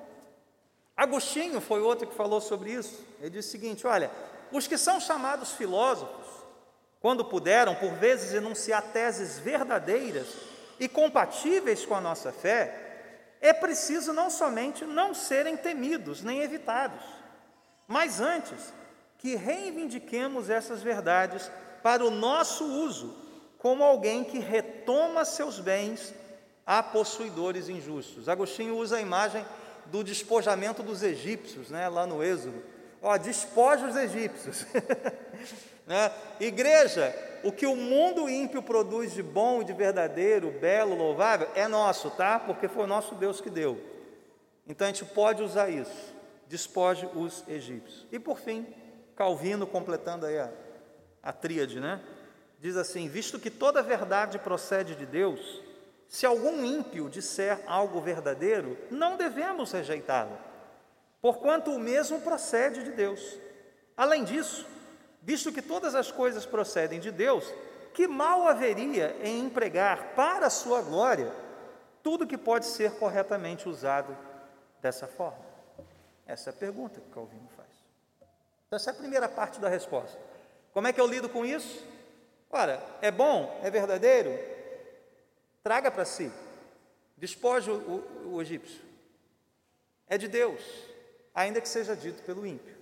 Agostinho 0.96 1.60
foi 1.60 1.82
outro 1.82 2.08
que 2.08 2.16
falou 2.16 2.40
sobre 2.40 2.72
isso. 2.72 3.04
Ele 3.20 3.32
disse 3.32 3.50
o 3.50 3.52
seguinte: 3.52 3.88
olha, 3.88 4.12
os 4.52 4.68
que 4.68 4.78
são 4.78 5.00
chamados 5.00 5.54
filósofos, 5.54 6.28
quando 7.00 7.26
puderam, 7.26 7.76
por 7.76 7.92
vezes, 7.94 8.34
enunciar 8.34 8.82
teses 8.82 9.38
verdadeiras 9.40 10.28
e 10.80 10.88
compatíveis 10.88 11.86
com 11.86 11.96
a 11.96 12.02
nossa 12.02 12.32
fé, 12.32 12.86
é 13.42 13.54
preciso 13.54 14.14
não 14.14 14.30
somente 14.30 14.86
não 14.86 15.14
serem 15.14 15.56
temidos 15.56 16.24
nem 16.24 16.42
evitados, 16.42 17.04
mas 17.88 18.20
antes 18.20 18.74
que 19.18 19.36
reivindiquemos 19.36 20.50
essas 20.50 20.82
verdades 20.82 21.50
para 21.84 22.04
o 22.04 22.10
nosso 22.10 22.66
uso, 22.66 23.25
como 23.66 23.84
alguém 23.84 24.24
que 24.24 24.38
retoma 24.38 25.26
seus 25.26 25.60
bens 25.60 26.14
a 26.68 26.84
possuidores 26.84 27.68
injustos. 27.68 28.30
Agostinho 28.30 28.78
usa 28.78 28.98
a 28.98 29.02
imagem 29.02 29.44
do 29.88 30.04
despojamento 30.04 30.84
dos 30.84 31.02
egípcios, 31.02 31.72
né, 31.72 31.90
lá 31.90 32.06
no 32.06 32.24
Êxodo. 32.24 32.62
Ó, 33.02 33.18
despoja 33.18 33.88
os 33.88 33.96
egípcios. 33.96 34.68
né? 35.88 36.12
Igreja, 36.40 37.12
o 37.44 37.52
que 37.52 37.66
o 37.66 37.76
mundo 37.76 38.30
ímpio 38.30 38.62
produz 38.62 39.14
de 39.14 39.24
bom 39.24 39.64
de 39.64 39.74
verdadeiro, 39.74 40.52
belo, 40.52 40.96
louvável, 40.96 41.50
é 41.56 41.68
nosso, 41.68 42.12
tá? 42.12 42.40
Porque 42.40 42.68
foi 42.68 42.84
o 42.84 42.88
nosso 42.88 43.16
Deus 43.16 43.42
que 43.42 43.50
deu. 43.50 43.82
Então 44.68 44.86
a 44.86 44.92
gente 44.92 45.06
pode 45.06 45.42
usar 45.42 45.70
isso. 45.70 46.14
Despoje 46.48 47.10
os 47.16 47.44
egípcios. 47.48 48.06
E 48.12 48.20
por 48.20 48.38
fim, 48.38 48.68
Calvino, 49.16 49.66
completando 49.66 50.28
aí 50.28 50.38
a, 50.38 50.52
a 51.24 51.34
tríade, 51.34 51.80
né? 51.80 52.00
Diz 52.66 52.78
assim: 52.78 53.08
visto 53.08 53.38
que 53.38 53.52
toda 53.52 53.84
verdade 53.84 54.40
procede 54.40 54.96
de 54.96 55.06
Deus, 55.06 55.62
se 56.08 56.26
algum 56.26 56.66
ímpio 56.66 57.08
disser 57.08 57.60
algo 57.68 58.02
verdadeiro, 58.02 58.76
não 58.90 59.16
devemos 59.16 59.72
rejeitá-lo, 59.72 60.36
porquanto 61.22 61.70
o 61.70 61.78
mesmo 61.78 62.22
procede 62.22 62.84
de 62.84 62.90
Deus. 62.90 63.38
Além 63.96 64.24
disso, 64.24 64.66
visto 65.22 65.52
que 65.52 65.62
todas 65.62 65.94
as 65.94 66.12
coisas 66.12 66.44
procedem 66.44 67.00
de 67.00 67.12
Deus, 67.12 67.54
que 67.94 68.08
mal 68.08 68.48
haveria 68.48 69.16
em 69.22 69.42
empregar 69.42 70.16
para 70.16 70.48
a 70.48 70.50
sua 70.50 70.82
glória 70.82 71.32
tudo 72.02 72.26
que 72.26 72.36
pode 72.36 72.66
ser 72.66 72.94
corretamente 72.94 73.70
usado 73.70 74.18
dessa 74.82 75.06
forma? 75.06 75.46
Essa 76.26 76.50
é 76.50 76.52
a 76.52 76.56
pergunta 76.56 77.00
que 77.00 77.12
Calvino 77.12 77.48
faz. 77.56 77.70
Então, 78.66 78.78
essa 78.78 78.90
é 78.90 78.94
a 78.94 78.98
primeira 78.98 79.30
parte 79.30 79.60
da 79.60 79.70
resposta. 79.70 80.18
Como 80.74 80.88
é 80.88 80.92
que 80.92 81.00
eu 81.00 81.06
lido 81.06 81.30
com 81.30 81.46
isso? 81.46 81.94
Ora, 82.56 82.82
é 83.02 83.12
bom? 83.12 83.60
É 83.62 83.70
verdadeiro? 83.70 84.40
Traga 85.62 85.92
para 85.92 86.06
si. 86.06 86.32
Despoje 87.18 87.70
o, 87.70 87.76
o, 87.76 88.36
o 88.36 88.42
egípcio. 88.42 88.80
É 90.08 90.18
de 90.18 90.30
Deus, 90.30 90.62
ainda 91.34 91.60
que 91.60 91.68
seja 91.68 91.98
dito 91.98 92.24
pelo 92.24 92.48
ímpio. 92.48 92.74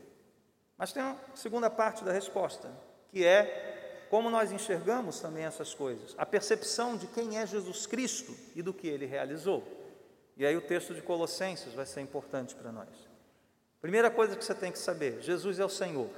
Mas 0.77 0.93
tem 0.93 1.01
a 1.01 1.17
segunda 1.33 1.71
parte 1.71 2.03
da 2.03 2.11
resposta, 2.11 2.69
que 3.09 3.25
é 3.25 4.05
como 4.11 4.29
nós 4.29 4.51
enxergamos 4.51 5.19
também 5.19 5.43
essas 5.43 5.73
coisas, 5.73 6.13
a 6.19 6.25
percepção 6.25 6.95
de 6.95 7.07
quem 7.07 7.39
é 7.39 7.47
Jesus 7.47 7.87
Cristo 7.87 8.37
e 8.55 8.61
do 8.61 8.75
que 8.75 8.87
ele 8.87 9.07
realizou. 9.07 9.63
E 10.37 10.45
aí 10.45 10.55
o 10.55 10.61
texto 10.61 10.93
de 10.93 11.01
Colossenses 11.01 11.73
vai 11.73 11.87
ser 11.87 12.01
importante 12.01 12.53
para 12.53 12.71
nós. 12.71 12.89
Primeira 13.81 14.11
coisa 14.11 14.35
que 14.35 14.45
você 14.45 14.53
tem 14.53 14.71
que 14.71 14.77
saber: 14.77 15.19
Jesus 15.19 15.57
é 15.57 15.65
o 15.65 15.69
Senhor. 15.69 16.11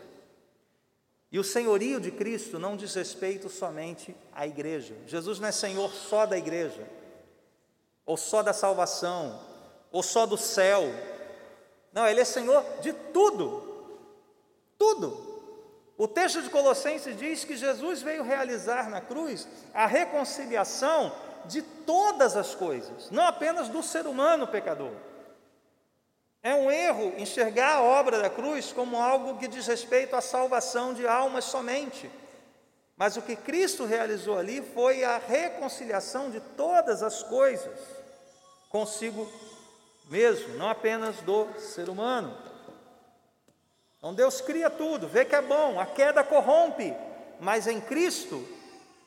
E 1.36 1.40
o 1.40 1.44
senhorio 1.44 2.00
de 2.00 2.12
Cristo 2.12 2.58
não 2.58 2.78
diz 2.78 2.96
respeito 2.96 3.50
somente 3.50 4.16
à 4.32 4.48
igreja. 4.48 4.96
Jesus 5.06 5.38
não 5.38 5.50
é 5.50 5.52
senhor 5.52 5.92
só 5.92 6.26
da 6.26 6.38
igreja, 6.38 6.88
ou 8.06 8.16
só 8.16 8.42
da 8.42 8.54
salvação, 8.54 9.38
ou 9.92 10.02
só 10.02 10.26
do 10.26 10.38
céu. 10.38 10.84
Não, 11.92 12.08
ele 12.08 12.22
é 12.22 12.24
senhor 12.24 12.64
de 12.82 12.94
tudo. 12.94 13.62
Tudo. 14.78 15.42
O 15.98 16.08
texto 16.08 16.42
de 16.42 16.50
Colossenses 16.50 17.18
diz 17.18 17.44
que 17.44 17.58
Jesus 17.58 18.02
veio 18.02 18.24
realizar 18.24 18.90
na 18.90 19.02
cruz 19.02 19.46
a 19.74 19.86
reconciliação 19.86 21.14
de 21.48 21.62
todas 21.62 22.38
as 22.38 22.56
coisas, 22.56 23.12
não 23.12 23.24
apenas 23.24 23.68
do 23.68 23.84
ser 23.84 24.08
humano 24.08 24.48
pecador. 24.48 24.94
É 26.46 26.54
um 26.54 26.70
erro 26.70 27.12
enxergar 27.18 27.78
a 27.78 27.82
obra 27.82 28.22
da 28.22 28.30
cruz 28.30 28.72
como 28.72 29.02
algo 29.02 29.40
que 29.40 29.48
diz 29.48 29.66
respeito 29.66 30.16
à 30.16 30.22
salvação 30.22 30.94
de 30.94 31.08
almas 31.08 31.46
somente. 31.46 32.08
Mas 32.96 33.18
o 33.18 33.22
que 33.24 33.36
Cristo 33.36 33.84
realizou 33.84 34.38
ali 34.38 34.62
foi 34.62 35.04
a 35.04 35.18
reconciliação 35.18 36.30
de 36.30 36.40
todas 36.40 37.02
as 37.02 37.24
coisas 37.24 37.80
consigo 38.70 39.28
mesmo, 40.08 40.56
não 40.56 40.70
apenas 40.70 41.16
do 41.22 41.48
ser 41.58 41.90
humano. 41.90 42.38
Então 43.98 44.14
Deus 44.14 44.40
cria 44.40 44.70
tudo, 44.70 45.08
vê 45.08 45.26
que 45.26 45.34
é 45.34 45.42
bom, 45.42 45.80
a 45.80 45.88
queda 45.88 46.24
corrompe, 46.24 46.94
mas 47.40 47.66
em 47.66 47.82
Cristo 47.82 48.48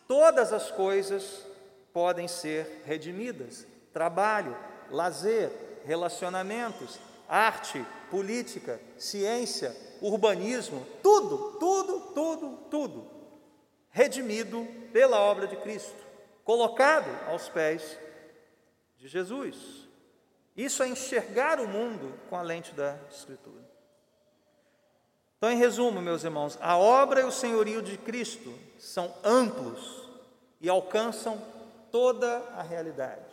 todas 0.08 0.52
as 0.52 0.72
coisas 0.72 1.46
podem 1.92 2.26
ser 2.26 2.82
redimidas: 2.84 3.64
trabalho, 3.92 4.56
lazer, 4.90 5.52
relacionamentos, 5.86 6.98
arte, 7.28 7.84
política, 8.10 8.80
ciência, 8.96 9.76
urbanismo, 10.00 10.86
tudo, 11.02 11.58
tudo, 11.58 12.00
tudo, 12.14 12.56
tudo, 12.70 13.10
redimido 13.90 14.66
pela 14.92 15.20
obra 15.20 15.46
de 15.46 15.56
Cristo, 15.56 16.04
colocado 16.44 17.10
aos 17.28 17.48
pés 17.48 17.98
de 18.96 19.08
Jesus. 19.08 19.86
Isso 20.56 20.82
é 20.82 20.88
enxergar 20.88 21.60
o 21.60 21.68
mundo 21.68 22.12
com 22.28 22.36
a 22.36 22.42
lente 22.42 22.72
da 22.72 22.98
Escritura. 23.10 23.68
Então, 25.36 25.52
em 25.52 25.56
resumo, 25.56 26.02
meus 26.02 26.24
irmãos, 26.24 26.58
a 26.60 26.76
obra 26.76 27.20
e 27.20 27.24
o 27.24 27.30
senhorio 27.30 27.80
de 27.80 27.96
Cristo 27.96 28.52
são 28.76 29.14
amplos 29.22 30.08
e 30.60 30.68
alcançam 30.68 31.40
toda 31.92 32.38
a 32.56 32.62
realidade. 32.62 33.27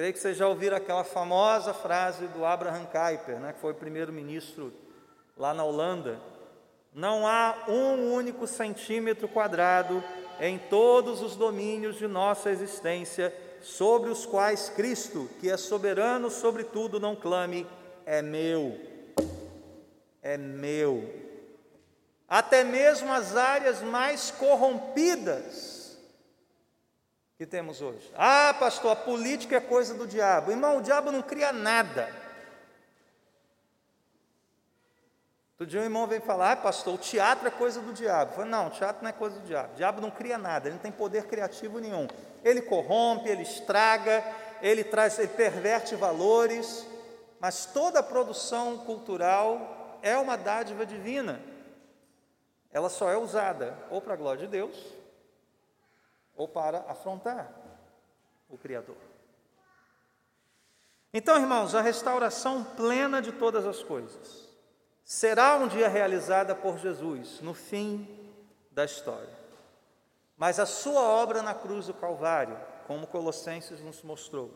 Creio 0.00 0.14
que 0.14 0.18
vocês 0.18 0.38
já 0.38 0.48
ouviram 0.48 0.78
aquela 0.78 1.04
famosa 1.04 1.74
frase 1.74 2.26
do 2.28 2.42
Abraham 2.42 2.86
Kuyper, 2.86 3.38
né, 3.38 3.52
que 3.52 3.60
foi 3.60 3.74
primeiro-ministro 3.74 4.72
lá 5.36 5.52
na 5.52 5.62
Holanda. 5.62 6.18
Não 6.94 7.26
há 7.26 7.64
um 7.68 8.10
único 8.14 8.46
centímetro 8.46 9.28
quadrado 9.28 10.02
em 10.40 10.56
todos 10.56 11.20
os 11.20 11.36
domínios 11.36 11.96
de 11.96 12.08
nossa 12.08 12.50
existência 12.50 13.30
sobre 13.60 14.08
os 14.08 14.24
quais 14.24 14.70
Cristo, 14.70 15.28
que 15.38 15.50
é 15.50 15.58
soberano 15.58 16.30
sobre 16.30 16.64
tudo, 16.64 16.98
não 16.98 17.14
clame: 17.14 17.66
é 18.06 18.22
meu, 18.22 18.80
é 20.22 20.38
meu. 20.38 21.12
Até 22.26 22.64
mesmo 22.64 23.12
as 23.12 23.36
áreas 23.36 23.82
mais 23.82 24.30
corrompidas 24.30 25.79
que 27.40 27.46
temos 27.46 27.80
hoje. 27.80 28.12
Ah, 28.14 28.54
pastor, 28.60 28.92
a 28.92 28.96
política 28.96 29.56
é 29.56 29.60
coisa 29.60 29.94
do 29.94 30.06
diabo. 30.06 30.50
Irmão, 30.50 30.76
o 30.76 30.82
diabo 30.82 31.10
não 31.10 31.22
cria 31.22 31.50
nada. 31.50 32.14
Outro 35.52 35.66
dia 35.66 35.80
um 35.80 35.84
irmão 35.84 36.06
veio 36.06 36.20
falar, 36.20 36.52
ah, 36.52 36.56
pastor, 36.56 36.96
o 36.96 36.98
teatro 36.98 37.48
é 37.48 37.50
coisa 37.50 37.80
do 37.80 37.94
diabo. 37.94 38.32
Eu 38.32 38.34
falei, 38.34 38.50
não, 38.50 38.66
o 38.66 38.70
teatro 38.70 39.02
não 39.02 39.08
é 39.08 39.12
coisa 39.14 39.40
do 39.40 39.46
diabo. 39.46 39.72
O 39.72 39.76
diabo 39.76 40.02
não 40.02 40.10
cria 40.10 40.36
nada, 40.36 40.68
ele 40.68 40.74
não 40.74 40.82
tem 40.82 40.92
poder 40.92 41.28
criativo 41.28 41.78
nenhum. 41.78 42.06
Ele 42.44 42.60
corrompe, 42.60 43.30
ele 43.30 43.40
estraga, 43.40 44.22
ele 44.60 44.84
traz, 44.84 45.18
ele 45.18 45.28
perverte 45.28 45.96
valores, 45.96 46.86
mas 47.40 47.64
toda 47.64 48.00
a 48.00 48.02
produção 48.02 48.76
cultural 48.84 49.98
é 50.02 50.14
uma 50.18 50.36
dádiva 50.36 50.84
divina. 50.84 51.40
Ela 52.70 52.90
só 52.90 53.10
é 53.10 53.16
usada 53.16 53.74
ou 53.90 53.98
para 54.02 54.12
a 54.12 54.18
glória 54.18 54.42
de 54.42 54.46
Deus, 54.46 54.99
ou 56.40 56.48
para 56.48 56.86
afrontar 56.88 57.52
o 58.48 58.56
Criador. 58.56 58.96
Então, 61.12 61.36
irmãos, 61.36 61.74
a 61.74 61.82
restauração 61.82 62.64
plena 62.64 63.20
de 63.20 63.30
todas 63.30 63.66
as 63.66 63.82
coisas 63.82 64.48
será 65.04 65.56
um 65.56 65.68
dia 65.68 65.86
realizada 65.86 66.54
por 66.54 66.78
Jesus 66.78 67.42
no 67.42 67.52
fim 67.52 68.08
da 68.70 68.86
história. 68.86 69.28
Mas 70.34 70.58
a 70.58 70.64
sua 70.64 71.02
obra 71.02 71.42
na 71.42 71.52
cruz 71.52 71.88
do 71.88 71.92
Calvário, 71.94 72.58
como 72.86 73.06
Colossenses 73.06 73.82
nos 73.82 74.02
mostrou, 74.02 74.50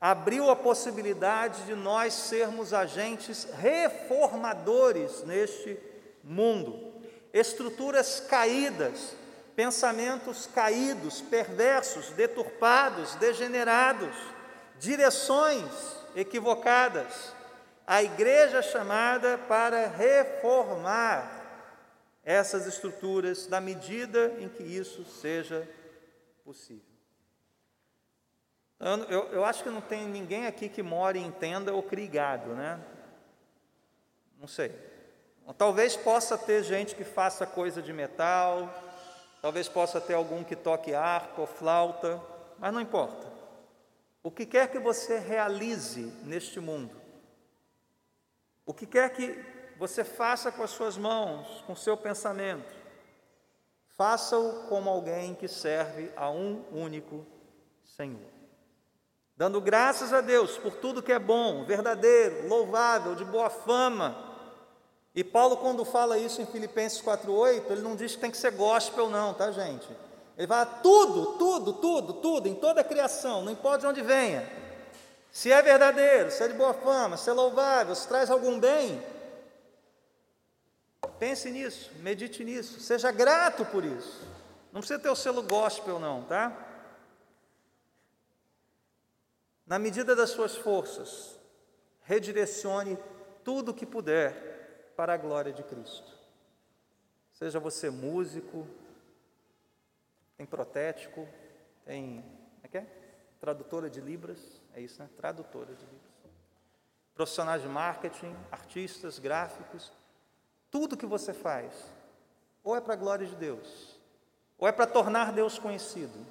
abriu 0.00 0.48
a 0.48 0.54
possibilidade 0.54 1.64
de 1.64 1.74
nós 1.74 2.14
sermos 2.14 2.72
agentes 2.72 3.42
reformadores 3.54 5.24
neste 5.24 5.80
mundo. 6.22 6.92
Estruturas 7.32 8.20
caídas 8.20 9.16
pensamentos 9.58 10.46
caídos, 10.46 11.20
perversos, 11.20 12.10
deturpados, 12.10 13.16
degenerados, 13.16 14.14
direções 14.78 15.68
equivocadas, 16.14 17.34
A 17.84 18.02
igreja 18.02 18.58
é 18.58 18.62
chamada 18.62 19.36
para 19.36 19.88
reformar 19.88 21.26
essas 22.22 22.66
estruturas 22.66 23.48
na 23.48 23.60
medida 23.60 24.36
em 24.38 24.48
que 24.48 24.62
isso 24.62 25.04
seja 25.06 25.66
possível. 26.44 26.84
Eu, 28.78 29.04
eu, 29.04 29.32
eu, 29.32 29.44
acho 29.44 29.64
que 29.64 29.70
não 29.70 29.80
tem 29.80 30.06
ninguém 30.06 30.46
aqui 30.46 30.68
que 30.68 30.82
more 30.82 31.18
em 31.18 31.32
tenda 31.32 31.72
ou 31.72 31.82
crie 31.82 32.06
gado, 32.06 32.50
né? 32.50 32.78
Não 34.38 34.46
sei. 34.46 34.70
Talvez 35.56 35.96
possa 35.96 36.36
ter 36.36 36.62
gente 36.62 36.94
que 36.94 37.04
faça 37.04 37.46
coisa 37.46 37.80
de 37.80 37.92
metal, 37.92 38.87
talvez 39.40 39.68
possa 39.68 40.00
ter 40.00 40.14
algum 40.14 40.42
que 40.42 40.56
toque 40.56 40.94
harpa 40.94 41.40
ou 41.40 41.46
flauta, 41.46 42.20
mas 42.58 42.72
não 42.72 42.80
importa. 42.80 43.26
O 44.22 44.30
que 44.30 44.44
quer 44.44 44.70
que 44.70 44.78
você 44.78 45.18
realize 45.18 46.02
neste 46.24 46.60
mundo, 46.60 47.00
o 48.66 48.74
que 48.74 48.86
quer 48.86 49.10
que 49.10 49.38
você 49.78 50.04
faça 50.04 50.50
com 50.50 50.62
as 50.62 50.70
suas 50.70 50.96
mãos, 50.96 51.62
com 51.66 51.72
o 51.72 51.76
seu 51.76 51.96
pensamento, 51.96 52.74
faça-o 53.96 54.68
como 54.68 54.90
alguém 54.90 55.34
que 55.34 55.48
serve 55.48 56.12
a 56.16 56.30
um 56.30 56.64
único 56.72 57.24
Senhor. 57.84 58.30
Dando 59.36 59.60
graças 59.60 60.12
a 60.12 60.20
Deus 60.20 60.58
por 60.58 60.74
tudo 60.74 61.02
que 61.02 61.12
é 61.12 61.18
bom, 61.18 61.64
verdadeiro, 61.64 62.48
louvável, 62.48 63.14
de 63.14 63.24
boa 63.24 63.48
fama. 63.48 64.27
E 65.18 65.24
Paulo, 65.24 65.56
quando 65.56 65.84
fala 65.84 66.16
isso 66.16 66.40
em 66.40 66.46
Filipenses 66.46 67.02
4,8, 67.02 67.72
ele 67.72 67.82
não 67.82 67.96
diz 67.96 68.14
que 68.14 68.20
tem 68.20 68.30
que 68.30 68.36
ser 68.36 68.52
gospel, 68.52 69.10
não, 69.10 69.34
tá, 69.34 69.50
gente? 69.50 69.88
Ele 70.36 70.46
fala 70.46 70.64
tudo, 70.64 71.32
tudo, 71.32 71.72
tudo, 71.72 72.12
tudo, 72.12 72.46
em 72.46 72.54
toda 72.54 72.82
a 72.82 72.84
criação, 72.84 73.42
não 73.42 73.50
importa 73.50 73.78
de 73.78 73.86
onde 73.88 74.00
venha 74.00 74.48
se 75.32 75.50
é 75.50 75.60
verdadeiro, 75.60 76.30
se 76.30 76.40
é 76.44 76.46
de 76.46 76.54
boa 76.54 76.72
fama, 76.72 77.16
se 77.16 77.28
é 77.28 77.32
louvável, 77.32 77.96
se 77.96 78.06
traz 78.06 78.30
algum 78.30 78.60
bem, 78.60 79.02
pense 81.18 81.50
nisso, 81.50 81.90
medite 81.96 82.44
nisso, 82.44 82.78
seja 82.78 83.10
grato 83.10 83.64
por 83.64 83.84
isso. 83.84 84.22
Não 84.72 84.80
precisa 84.80 85.00
ter 85.00 85.10
o 85.10 85.16
selo 85.16 85.42
gospel, 85.42 85.98
não, 85.98 86.22
tá? 86.22 86.56
Na 89.66 89.80
medida 89.80 90.14
das 90.14 90.30
suas 90.30 90.54
forças, 90.54 91.34
redirecione 92.04 92.96
tudo 93.42 93.72
o 93.72 93.74
que 93.74 93.84
puder 93.84 94.47
para 94.98 95.14
a 95.14 95.16
glória 95.16 95.52
de 95.52 95.62
Cristo. 95.62 96.12
Seja 97.32 97.60
você 97.60 97.88
músico, 97.88 98.66
tem 100.36 100.44
protético, 100.44 101.24
tem. 101.84 102.20
Como 102.20 102.60
é 102.64 102.68
que 102.68 102.78
é? 102.78 102.86
Tradutora 103.38 103.88
de 103.88 104.00
Libras 104.00 104.60
é 104.74 104.80
isso, 104.80 105.00
né? 105.00 105.08
Tradutora 105.16 105.72
de 105.72 105.84
livros. 105.84 106.10
Profissionais 107.14 107.62
de 107.62 107.68
marketing, 107.68 108.34
artistas, 108.50 109.20
gráficos, 109.20 109.92
tudo 110.68 110.96
que 110.96 111.06
você 111.06 111.32
faz, 111.32 111.72
ou 112.64 112.74
é 112.74 112.80
para 112.80 112.94
a 112.94 112.96
glória 112.96 113.24
de 113.24 113.36
Deus, 113.36 114.00
ou 114.58 114.66
é 114.66 114.72
para 114.72 114.86
tornar 114.88 115.32
Deus 115.32 115.60
conhecido, 115.60 116.26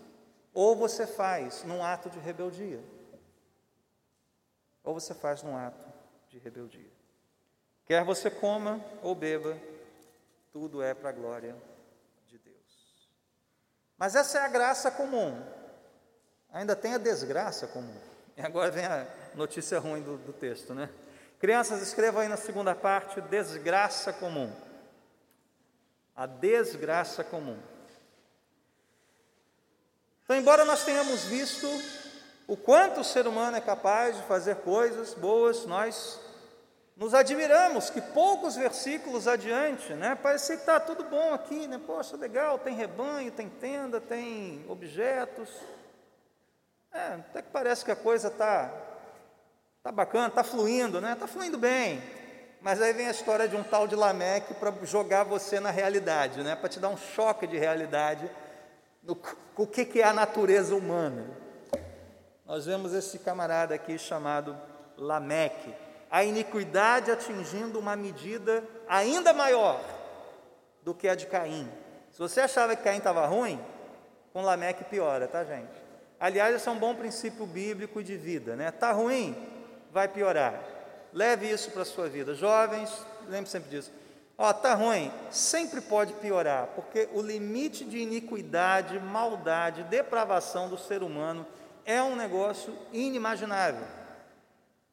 ou 0.54 0.76
você 0.76 1.08
faz 1.08 1.64
num 1.64 1.82
ato 1.82 2.10
de 2.10 2.20
rebeldia, 2.20 2.84
ou 4.84 4.94
você 4.94 5.14
faz 5.14 5.42
num 5.42 5.56
ato 5.56 5.88
de 6.28 6.38
rebeldia. 6.38 6.97
Quer 7.88 8.04
você 8.04 8.30
coma 8.30 8.84
ou 9.02 9.16
beba, 9.16 9.58
tudo 10.52 10.84
é 10.84 10.94
para 10.94 11.10
a 11.10 11.14
glória 11.14 11.56
de 12.28 12.38
Deus. 12.38 13.08
Mas 13.98 14.14
essa 14.14 14.40
é 14.40 14.42
a 14.42 14.50
graça 14.50 14.92
comum. 14.92 15.42
Ainda 16.52 16.76
tem 16.76 16.96
a 16.96 16.98
desgraça 16.98 17.66
comum. 17.66 17.98
E 18.36 18.42
agora 18.42 18.70
vem 18.70 18.86
a 18.86 19.08
notícia 19.36 19.80
ruim 19.80 20.02
do, 20.02 20.18
do 20.18 20.34
texto, 20.34 20.74
né? 20.74 20.90
Crianças, 21.40 21.82
escrevam 21.82 22.22
aí 22.22 22.28
na 22.28 22.36
segunda 22.36 22.76
parte: 22.76 23.22
desgraça 23.22 24.12
comum. 24.12 24.54
A 26.14 26.26
desgraça 26.26 27.24
comum. 27.24 27.58
Então, 30.24 30.36
embora 30.36 30.66
nós 30.66 30.84
tenhamos 30.84 31.24
visto 31.24 31.68
o 32.48 32.58
quanto 32.58 33.00
o 33.00 33.04
ser 33.04 33.28
humano 33.28 33.56
é 33.56 33.62
capaz 33.62 34.18
de 34.18 34.24
fazer 34.24 34.58
coisas 34.58 35.14
boas, 35.14 35.66
nós 35.66 36.20
nos 36.98 37.14
admiramos 37.14 37.92
que 37.92 38.02
poucos 38.02 38.56
versículos 38.56 39.28
adiante, 39.28 39.94
né? 39.94 40.16
Parecia 40.16 40.56
que 40.56 40.64
está 40.64 40.80
tudo 40.80 41.04
bom 41.04 41.32
aqui, 41.32 41.68
né? 41.68 41.80
Poxa, 41.86 42.18
legal, 42.18 42.58
tem 42.58 42.74
rebanho, 42.74 43.32
tem 43.32 43.48
tenda, 43.48 44.02
tem 44.02 44.66
objetos. 44.68 45.48
É, 46.92 47.14
até 47.14 47.44
que 47.44 47.50
parece 47.52 47.86
que 47.86 47.92
a 47.92 47.96
coisa 47.96 48.30
está 48.30 48.74
tá 49.84 49.92
bacana, 49.92 50.28
está 50.28 50.44
fluindo, 50.44 51.00
né? 51.00 51.14
Está 51.14 51.28
fluindo 51.28 51.58
bem. 51.58 52.02
Mas 52.62 52.82
aí 52.82 52.92
vem 52.94 53.08
a 53.08 53.12
história 53.12 53.48
de 53.48 53.56
um 53.56 53.64
tal 53.64 53.88
de 53.88 53.96
Lameque 53.96 54.56
para 54.56 54.74
jogar 54.84 55.24
você 55.24 55.60
na 55.60 55.70
realidade, 55.70 56.42
né? 56.42 56.56
Para 56.56 56.68
te 56.68 56.80
dar 56.80 56.90
um 56.90 56.98
choque 56.98 57.46
de 57.46 57.60
realidade 57.60 58.28
no 59.04 59.16
o 59.56 59.68
que, 59.68 59.86
que 59.86 60.02
é 60.02 60.06
a 60.06 60.14
natureza 60.14 60.76
humana. 60.76 61.26
Nós 62.44 62.66
vemos 62.66 62.94
esse 62.94 63.20
camarada 63.20 63.76
aqui 63.76 64.00
chamado 64.00 64.58
Lameque, 64.98 65.74
a 66.10 66.24
iniquidade 66.24 67.12
atingindo 67.12 67.80
uma 67.80 67.96
medida 67.96 68.64
ainda 68.88 69.34
maior 69.34 69.84
do 70.84 70.94
que 70.94 71.08
a 71.08 71.16
de 71.16 71.26
Caim. 71.26 71.70
Se 72.12 72.20
você 72.20 72.42
achava 72.42 72.76
que 72.76 72.84
Caim 72.84 72.98
estava 72.98 73.26
ruim, 73.26 73.60
com 74.34 74.42
Lameque 74.42 74.84
piora, 74.84 75.28
tá, 75.28 75.44
gente? 75.44 75.88
Aliás, 76.20 76.56
esse 76.56 76.68
é 76.68 76.72
um 76.72 76.80
bom 76.80 76.96
princípio 76.96 77.46
bíblico 77.46 78.02
de 78.02 78.16
vida, 78.16 78.56
né? 78.56 78.72
Tá 78.72 78.92
ruim, 78.92 79.36
vai 79.92 80.08
piorar. 80.08 80.60
Leve 81.14 81.50
isso 81.50 81.72
para 81.72 81.84
a 81.84 81.86
sua 81.86 82.08
vida. 82.08 82.34
Jovens, 82.34 82.92
lembre 83.28 83.50
sempre 83.50 83.70
disso. 83.70 83.92
Ó, 84.38 84.54
tá 84.54 84.76
ruim, 84.76 85.12
sempre 85.32 85.82
pode 85.82 86.14
piorar, 86.14 86.68
porque 86.76 87.10
o 87.14 87.22
limite 87.22 87.84
de 87.84 87.98
iniquidade, 87.98 89.00
maldade, 89.00 89.84
depravação 89.84 90.70
do 90.70 90.78
ser 90.78 91.02
humano 91.02 91.46
é 91.84 92.02
um 92.04 92.16
negócio 92.16 92.72
inimaginável. 92.94 93.97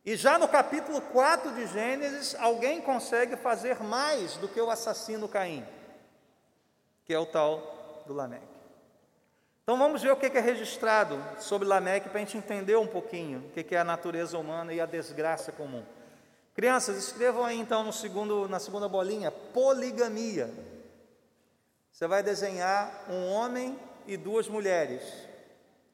E 0.04 0.16
já 0.16 0.38
no 0.38 0.46
capítulo 0.46 1.00
4 1.00 1.52
de 1.52 1.66
Gênesis, 1.66 2.34
alguém 2.38 2.82
consegue 2.82 3.36
fazer 3.36 3.82
mais 3.82 4.36
do 4.36 4.46
que 4.46 4.60
o 4.60 4.70
assassino 4.70 5.26
Caim, 5.26 5.64
que 7.06 7.14
é 7.14 7.18
o 7.18 7.24
tal 7.24 8.02
do 8.06 8.12
Lameque. 8.12 8.44
Então 9.62 9.78
vamos 9.78 10.02
ver 10.02 10.12
o 10.12 10.16
que 10.16 10.26
é 10.26 10.40
registrado 10.40 11.18
sobre 11.38 11.66
Lameque 11.66 12.10
para 12.10 12.18
a 12.18 12.20
gente 12.20 12.36
entender 12.36 12.76
um 12.76 12.86
pouquinho 12.86 13.38
o 13.38 13.50
que 13.50 13.74
é 13.74 13.78
a 13.78 13.84
natureza 13.84 14.38
humana 14.38 14.74
e 14.74 14.80
a 14.80 14.84
desgraça 14.84 15.50
comum. 15.50 15.82
Crianças, 16.54 16.98
escrevam 16.98 17.42
aí 17.42 17.58
então 17.58 17.82
no 17.82 17.92
segundo, 17.92 18.46
na 18.46 18.60
segunda 18.60 18.86
bolinha, 18.86 19.30
poligamia. 19.30 20.52
Você 21.90 22.06
vai 22.06 22.22
desenhar 22.22 23.06
um 23.08 23.32
homem 23.32 23.78
e 24.06 24.18
duas 24.18 24.48
mulheres, 24.48 25.02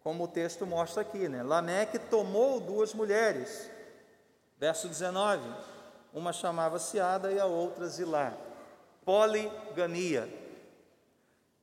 como 0.02 0.24
o 0.24 0.28
texto 0.28 0.66
mostra 0.66 1.02
aqui, 1.02 1.28
né? 1.28 1.44
Lameque 1.44 1.98
tomou 1.98 2.58
duas 2.58 2.92
mulheres. 2.92 3.70
Verso 4.60 4.88
19. 4.88 5.42
Uma 6.12 6.34
chamava-se 6.34 7.00
Ada 7.00 7.32
e 7.32 7.40
a 7.40 7.46
outra 7.46 7.86
Zilá. 7.86 8.34
Poligamia. 9.06 10.28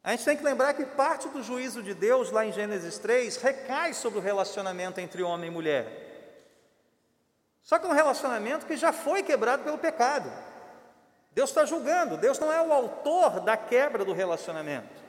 A 0.04 0.12
gente 0.12 0.26
tem 0.26 0.38
que 0.38 0.44
lembrar 0.44 0.74
que 0.74 0.84
parte 0.84 1.30
do 1.30 1.44
juízo 1.44 1.84
de 1.84 1.94
Deus, 1.94 2.32
lá 2.32 2.44
em 2.44 2.52
Gênesis 2.52 2.98
3, 2.98 3.38
recai 3.38 3.94
sobre 3.94 4.18
o 4.18 4.22
relacionamento 4.22 5.00
entre 5.00 5.22
homem 5.22 5.50
e 5.50 5.54
mulher. 5.54 6.06
Só 7.62 7.78
que 7.78 7.86
é 7.86 7.90
um 7.90 7.94
relacionamento 7.94 8.66
que 8.66 8.76
já 8.76 8.92
foi 8.92 9.22
quebrado 9.22 9.64
pelo 9.64 9.78
pecado. 9.78 10.32
Deus 11.34 11.50
está 11.50 11.66
julgando, 11.66 12.18
Deus 12.18 12.40
não 12.40 12.52
é 12.52 12.62
o 12.62 12.74
autor 12.74 13.42
da 13.42 13.56
quebra 13.56 14.04
do 14.04 14.14
relacionamento. 14.14 15.06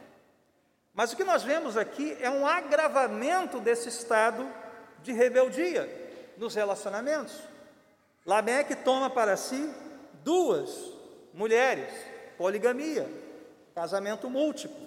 Mas 0.92 1.12
o 1.12 1.16
que 1.16 1.24
nós 1.24 1.42
vemos 1.42 1.76
aqui 1.76 2.18
é 2.20 2.28
um 2.28 2.46
agravamento 2.46 3.60
desse 3.60 3.88
estado 3.88 4.46
de 5.02 5.12
rebeldia 5.12 5.88
nos 6.36 6.54
relacionamentos. 6.54 7.40
Lameque 8.28 8.76
toma 8.76 9.08
para 9.08 9.38
si 9.38 9.72
duas 10.22 10.92
mulheres, 11.32 11.88
poligamia, 12.36 13.08
casamento 13.74 14.28
múltiplo. 14.28 14.86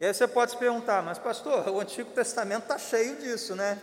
E 0.00 0.04
aí 0.04 0.12
você 0.12 0.26
pode 0.26 0.50
se 0.50 0.56
perguntar, 0.56 1.04
mas 1.04 1.20
pastor, 1.20 1.68
o 1.68 1.78
Antigo 1.78 2.10
Testamento 2.10 2.64
está 2.64 2.78
cheio 2.78 3.14
disso, 3.18 3.54
né? 3.54 3.80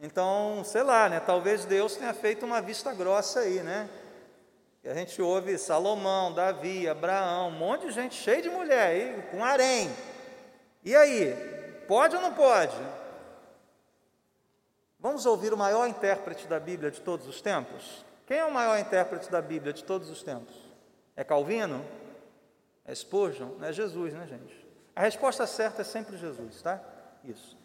Então, 0.00 0.64
sei 0.64 0.82
lá, 0.82 1.08
né? 1.08 1.20
Talvez 1.20 1.64
Deus 1.64 1.94
tenha 1.94 2.12
feito 2.12 2.44
uma 2.44 2.60
vista 2.60 2.92
grossa 2.92 3.38
aí, 3.38 3.62
né? 3.62 3.88
E 4.82 4.88
a 4.88 4.94
gente 4.94 5.22
ouve 5.22 5.56
Salomão, 5.56 6.32
Davi, 6.32 6.88
Abraão, 6.88 7.50
um 7.50 7.52
monte 7.52 7.86
de 7.86 7.92
gente 7.92 8.16
cheia 8.16 8.42
de 8.42 8.50
mulher 8.50 8.88
aí, 8.88 9.22
com 9.30 9.44
harém. 9.44 9.88
E 10.84 10.96
aí, 10.96 11.32
pode 11.86 12.16
ou 12.16 12.22
não 12.22 12.34
pode? 12.34 12.74
Vamos 15.02 15.24
ouvir 15.24 15.52
o 15.52 15.56
maior 15.56 15.88
intérprete 15.88 16.46
da 16.46 16.60
Bíblia 16.60 16.90
de 16.90 17.00
todos 17.00 17.26
os 17.26 17.40
tempos? 17.40 18.04
Quem 18.26 18.38
é 18.38 18.44
o 18.44 18.52
maior 18.52 18.78
intérprete 18.78 19.30
da 19.30 19.40
Bíblia 19.40 19.72
de 19.72 19.82
todos 19.82 20.10
os 20.10 20.22
tempos? 20.22 20.54
É 21.16 21.24
Calvino? 21.24 21.84
É 22.84 22.94
Spurgeon? 22.94 23.48
É 23.62 23.72
Jesus, 23.72 24.12
né, 24.12 24.26
gente? 24.26 24.68
A 24.94 25.00
resposta 25.00 25.46
certa 25.46 25.80
é 25.80 25.84
sempre 25.84 26.18
Jesus, 26.18 26.60
tá? 26.60 26.80
Isso. 27.24 27.56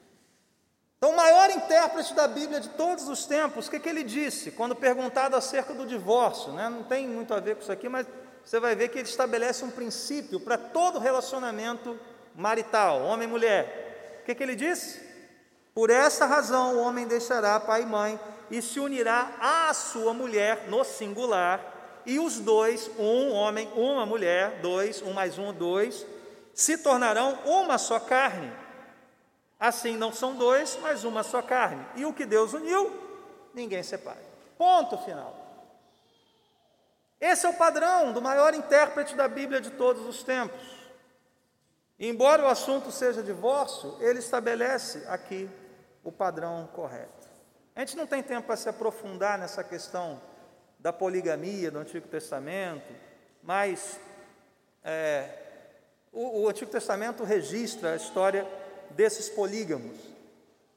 Então, 0.97 1.11
o 1.11 1.15
maior 1.15 1.49
intérprete 1.49 2.13
da 2.13 2.27
Bíblia 2.27 2.61
de 2.61 2.69
todos 2.69 3.09
os 3.09 3.25
tempos, 3.25 3.67
o 3.67 3.71
que, 3.71 3.79
que 3.79 3.89
ele 3.89 4.03
disse 4.03 4.51
quando 4.51 4.75
perguntado 4.75 5.35
acerca 5.35 5.73
do 5.73 5.85
divórcio? 5.85 6.53
Né? 6.53 6.69
Não 6.69 6.83
tem 6.83 7.05
muito 7.05 7.33
a 7.33 7.39
ver 7.39 7.55
com 7.55 7.61
isso 7.61 7.71
aqui, 7.71 7.89
mas 7.89 8.07
você 8.43 8.59
vai 8.59 8.75
ver 8.75 8.87
que 8.89 8.97
ele 8.97 9.09
estabelece 9.09 9.65
um 9.65 9.69
princípio 9.69 10.39
para 10.39 10.57
todo 10.57 10.99
relacionamento 10.99 11.99
marital, 12.33 13.03
homem 13.03 13.27
e 13.27 13.31
mulher. 13.31 14.19
O 14.21 14.25
que, 14.25 14.33
que 14.33 14.41
ele 14.41 14.55
disse? 14.55 15.04
Por 15.75 15.89
essa 15.89 16.25
razão 16.25 16.77
o 16.77 16.79
homem 16.79 17.05
deixará 17.05 17.59
pai 17.59 17.81
e 17.81 17.85
mãe 17.85 18.17
e 18.49 18.61
se 18.61 18.79
unirá 18.79 19.35
à 19.41 19.73
sua 19.73 20.13
mulher 20.13 20.69
no 20.69 20.85
singular, 20.85 21.59
e 22.05 22.17
os 22.17 22.39
dois, 22.39 22.89
um 22.97 23.33
homem, 23.33 23.69
uma 23.75 24.05
mulher, 24.05 24.61
dois, 24.61 25.01
um 25.01 25.11
mais 25.11 25.37
um, 25.37 25.51
dois, 25.51 26.05
se 26.53 26.77
tornarão 26.77 27.37
uma 27.43 27.77
só 27.77 27.99
carne. 27.99 28.53
Assim 29.59 29.97
não 29.97 30.13
são 30.13 30.35
dois, 30.35 30.79
mas 30.81 31.03
uma 31.03 31.23
só 31.23 31.41
carne. 31.41 31.85
E 31.95 32.05
o 32.05 32.13
que 32.13 32.25
Deus 32.25 32.53
uniu, 32.53 32.93
ninguém 33.53 33.83
separa. 33.83 34.23
Ponto 34.57 34.97
final. 34.99 35.35
Esse 37.19 37.47
é 37.47 37.49
o 37.49 37.53
padrão 37.55 38.13
do 38.13 38.21
maior 38.21 38.53
intérprete 38.53 39.13
da 39.13 39.27
Bíblia 39.27 39.59
de 39.59 39.71
todos 39.71 40.05
os 40.05 40.23
tempos. 40.23 40.61
Embora 41.99 42.43
o 42.43 42.47
assunto 42.47 42.91
seja 42.91 43.21
divórcio, 43.23 43.97
ele 43.99 44.19
estabelece 44.19 45.03
aqui 45.07 45.49
o 46.05 46.11
padrão 46.11 46.69
correto. 46.73 47.27
A 47.75 47.81
gente 47.81 47.97
não 47.97 48.07
tem 48.07 48.23
tempo 48.23 48.47
para 48.47 48.55
se 48.55 48.69
aprofundar 48.69 49.37
nessa 49.37 49.63
questão 49.63 50.21
da 50.79 50.93
poligamia 50.93 51.69
do 51.69 51.79
Antigo 51.79 52.07
Testamento, 52.07 52.93
mas 53.43 53.99
é, 54.83 55.27
o, 56.13 56.43
o 56.43 56.47
Antigo 56.47 56.71
Testamento 56.71 57.23
registra 57.23 57.93
a 57.93 57.95
história 57.95 58.47
desses 58.91 59.27
polígamos. 59.27 59.97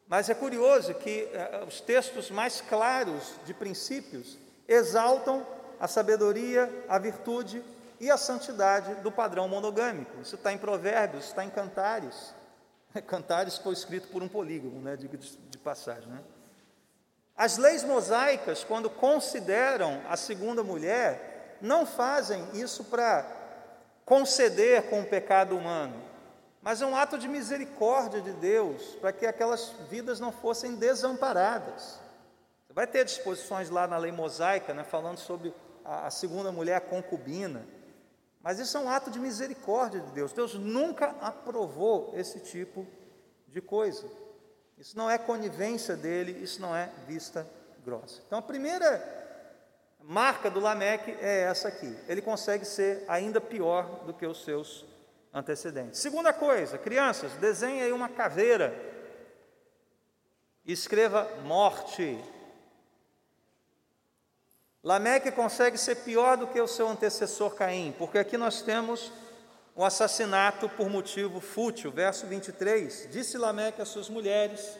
Mas 0.08 0.30
é 0.30 0.34
curioso 0.34 0.94
que 0.94 1.28
é, 1.32 1.62
os 1.68 1.80
textos 1.80 2.30
mais 2.30 2.62
claros 2.62 3.34
de 3.44 3.52
princípios 3.52 4.38
exaltam 4.66 5.46
a 5.78 5.86
sabedoria, 5.86 6.84
a 6.88 6.98
virtude 6.98 7.62
e 8.00 8.10
a 8.10 8.16
santidade 8.16 8.94
do 8.96 9.12
padrão 9.12 9.46
monogâmico. 9.46 10.20
Isso 10.22 10.36
está 10.36 10.52
em 10.52 10.58
Provérbios, 10.58 11.26
está 11.26 11.44
em 11.44 11.50
Cantares. 11.50 12.34
Cantares 13.06 13.58
foi 13.58 13.72
escrito 13.72 14.08
por 14.08 14.22
um 14.22 14.28
polígono, 14.28 14.80
né, 14.80 14.96
de, 14.96 15.08
de 15.08 15.58
passagem. 15.58 16.08
Né? 16.08 16.20
As 17.36 17.56
leis 17.56 17.84
mosaicas, 17.84 18.64
quando 18.64 18.90
consideram 18.90 20.00
a 20.08 20.16
segunda 20.16 20.62
mulher, 20.62 21.56
não 21.60 21.86
fazem 21.86 22.44
isso 22.54 22.84
para 22.84 23.26
conceder 24.04 24.88
com 24.88 25.02
o 25.02 25.06
pecado 25.06 25.56
humano, 25.56 26.02
mas 26.62 26.82
é 26.82 26.86
um 26.86 26.96
ato 26.96 27.18
de 27.18 27.28
misericórdia 27.28 28.20
de 28.20 28.32
Deus 28.32 28.96
para 28.96 29.12
que 29.12 29.26
aquelas 29.26 29.72
vidas 29.88 30.18
não 30.18 30.32
fossem 30.32 30.74
desamparadas. 30.74 32.00
Vai 32.74 32.86
ter 32.86 33.04
disposições 33.04 33.70
lá 33.70 33.86
na 33.86 33.96
lei 33.96 34.12
mosaica, 34.12 34.72
né, 34.74 34.84
falando 34.84 35.18
sobre 35.18 35.54
a, 35.84 36.10
segunda 36.10 36.52
mulher 36.52 36.80
concubina. 36.82 37.64
Mas 38.42 38.58
isso 38.58 38.76
é 38.76 38.80
um 38.80 38.88
ato 38.88 39.10
de 39.10 39.18
misericórdia 39.18 40.00
de 40.00 40.10
Deus. 40.12 40.32
Deus 40.32 40.54
nunca 40.54 41.14
aprovou 41.20 42.12
esse 42.14 42.40
tipo 42.40 42.86
de 43.48 43.60
coisa. 43.60 44.08
Isso 44.78 44.96
não 44.96 45.10
é 45.10 45.18
conivência 45.18 45.96
dele, 45.96 46.32
isso 46.42 46.60
não 46.60 46.74
é 46.74 46.90
vista 47.06 47.48
grossa. 47.84 48.22
Então 48.26 48.38
a 48.38 48.42
primeira 48.42 49.02
marca 50.02 50.50
do 50.50 50.60
Lameque 50.60 51.10
é 51.20 51.42
essa 51.42 51.68
aqui. 51.68 51.96
Ele 52.06 52.22
consegue 52.22 52.64
ser 52.64 53.04
ainda 53.08 53.40
pior 53.40 54.04
do 54.06 54.14
que 54.14 54.26
os 54.26 54.44
seus 54.44 54.84
antecedentes. 55.34 56.00
Segunda 56.00 56.32
coisa, 56.32 56.78
crianças, 56.78 57.32
desenhe 57.34 57.82
aí 57.82 57.92
uma 57.92 58.08
caveira. 58.08 58.74
Escreva 60.64 61.28
morte 61.44 62.22
Lameque 64.88 65.30
consegue 65.30 65.76
ser 65.76 65.96
pior 65.96 66.38
do 66.38 66.46
que 66.46 66.58
o 66.58 66.66
seu 66.66 66.88
antecessor 66.88 67.54
Caim, 67.54 67.94
porque 67.98 68.16
aqui 68.16 68.38
nós 68.38 68.62
temos 68.62 69.12
o 69.76 69.84
assassinato 69.84 70.66
por 70.66 70.88
motivo 70.88 71.42
fútil, 71.42 71.92
verso 71.92 72.26
23. 72.26 73.06
Disse 73.10 73.36
Lameque 73.36 73.82
às 73.82 73.88
suas 73.88 74.08
mulheres, 74.08 74.78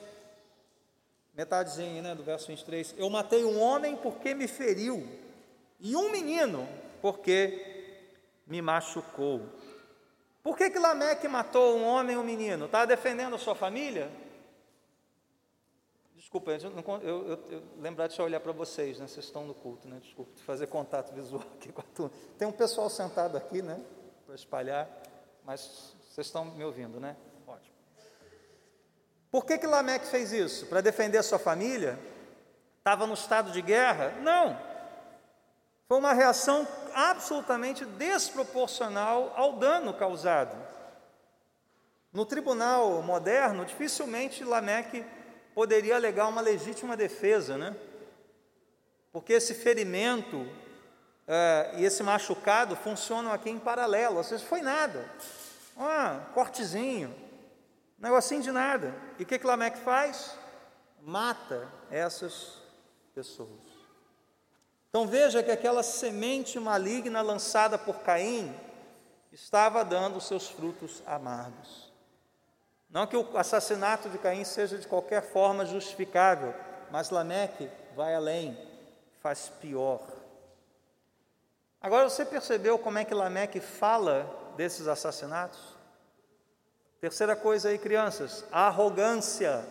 metadezinha 1.35 2.01
né, 2.01 2.15
do 2.15 2.23
verso 2.23 2.47
23, 2.47 2.95
eu 2.97 3.11
matei 3.11 3.45
um 3.45 3.61
homem 3.61 3.97
porque 3.97 4.33
me 4.33 4.49
feriu, 4.49 5.07
e 5.79 5.95
um 5.95 6.11
menino 6.11 6.67
porque 7.03 8.01
me 8.47 8.63
machucou. 8.63 9.43
Por 10.43 10.57
que, 10.57 10.71
que 10.71 10.79
Lameque 10.79 11.29
matou 11.29 11.77
um 11.77 11.85
homem 11.85 12.17
e 12.17 12.19
um 12.19 12.25
menino? 12.25 12.65
Estava 12.65 12.87
defendendo 12.87 13.37
a 13.37 13.39
sua 13.39 13.55
família? 13.55 14.11
Desculpa, 16.29 16.51
eu, 16.51 17.01
eu, 17.01 17.27
eu, 17.27 17.39
eu 17.53 17.63
lembrar 17.79 18.07
de 18.07 18.21
olhar 18.21 18.39
para 18.39 18.53
vocês, 18.53 18.99
né? 18.99 19.07
Vocês 19.07 19.25
estão 19.25 19.47
no 19.47 19.55
culto, 19.55 19.89
né? 19.89 19.99
Desculpa, 20.03 20.31
de 20.37 20.43
fazer 20.43 20.67
contato 20.67 21.15
visual 21.15 21.43
aqui 21.57 21.73
com 21.73 21.81
a 21.81 21.85
turma. 21.95 22.13
Tem 22.37 22.47
um 22.47 22.53
pessoal 22.53 22.91
sentado 22.91 23.35
aqui, 23.39 23.63
né? 23.63 23.81
Para 24.27 24.35
espalhar, 24.35 24.87
mas 25.43 25.95
vocês 26.11 26.27
estão 26.27 26.45
me 26.45 26.63
ouvindo, 26.63 27.01
né? 27.01 27.17
Ótimo. 27.47 27.75
Por 29.31 29.47
que 29.47 29.57
que 29.57 29.67
Lameque 29.67 30.05
fez 30.05 30.31
isso? 30.31 30.67
Para 30.67 30.83
defender 30.83 31.17
a 31.17 31.23
sua 31.23 31.39
família? 31.39 31.99
Estava 32.77 33.07
no 33.07 33.15
estado 33.15 33.51
de 33.51 33.63
guerra? 33.63 34.11
Não. 34.21 34.55
Foi 35.89 35.97
uma 35.97 36.13
reação 36.13 36.69
absolutamente 36.93 37.87
desproporcional 37.87 39.33
ao 39.35 39.55
dano 39.55 39.95
causado. 39.95 40.55
No 42.13 42.27
tribunal 42.27 43.01
moderno, 43.01 43.65
dificilmente 43.65 44.45
Lameque 44.45 45.07
poderia 45.59 45.97
alegar 45.97 46.29
uma 46.29 46.41
legítima 46.41 46.97
defesa, 46.97 47.59
né? 47.59 47.75
Porque 49.11 49.33
esse 49.33 49.55
ferimento 49.55 50.49
é, 51.27 51.73
e 51.79 51.85
esse 51.85 52.01
machucado 52.01 52.77
funcionam 52.77 53.33
aqui 53.33 53.51
em 53.51 53.59
paralelo, 53.59 54.19
ou 54.19 54.23
seja, 54.23 54.47
foi 54.47 54.61
nada. 54.63 55.05
Ah, 55.77 56.27
cortezinho, 56.33 57.13
negocinho 57.99 58.41
de 58.41 58.53
nada. 58.53 58.95
E 59.19 59.25
o 59.25 59.27
que, 59.27 59.37
que 59.37 59.45
Lameque 59.45 59.81
faz? 59.81 60.39
Mata 61.03 61.67
essas 61.91 62.63
pessoas. 63.13 63.51
Então 64.89 65.09
veja 65.09 65.43
que 65.43 65.51
aquela 65.51 65.83
semente 65.83 66.61
maligna 66.61 67.21
lançada 67.21 67.77
por 67.77 67.99
Caim 68.05 68.55
estava 69.33 69.85
dando 69.85 70.21
seus 70.21 70.49
frutos 70.49 71.03
amargos. 71.05 71.88
Não 72.91 73.07
que 73.07 73.17
o 73.17 73.37
assassinato 73.37 74.09
de 74.09 74.19
Caim 74.19 74.45
seja 74.45 74.79
de 74.79 74.89
qualquer 74.89 75.23
forma 75.23 75.67
justificável, 75.67 76.55
mas 76.91 77.11
Lameque 77.11 77.71
vai 77.95 78.15
além, 78.15 78.59
faz 79.21 79.51
pior. 79.61 80.01
Agora 81.81 82.09
você 82.09 82.25
percebeu 82.25 82.79
como 82.79 82.99
é 82.99 83.05
que 83.05 83.15
Lameque 83.15 83.61
fala 83.61 84.55
desses 84.57 84.89
assassinatos? 84.89 85.77
Terceira 87.01 87.37
coisa 87.37 87.69
aí, 87.69 87.79
crianças, 87.79 88.45
a 88.51 88.67
arrogância. 88.67 89.65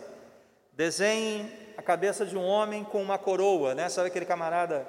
Desenhem 0.72 1.52
a 1.76 1.82
cabeça 1.82 2.24
de 2.24 2.36
um 2.36 2.44
homem 2.46 2.84
com 2.84 3.02
uma 3.02 3.18
coroa, 3.18 3.74
né? 3.74 3.88
Sabe 3.88 4.08
aquele 4.08 4.24
camarada 4.24 4.86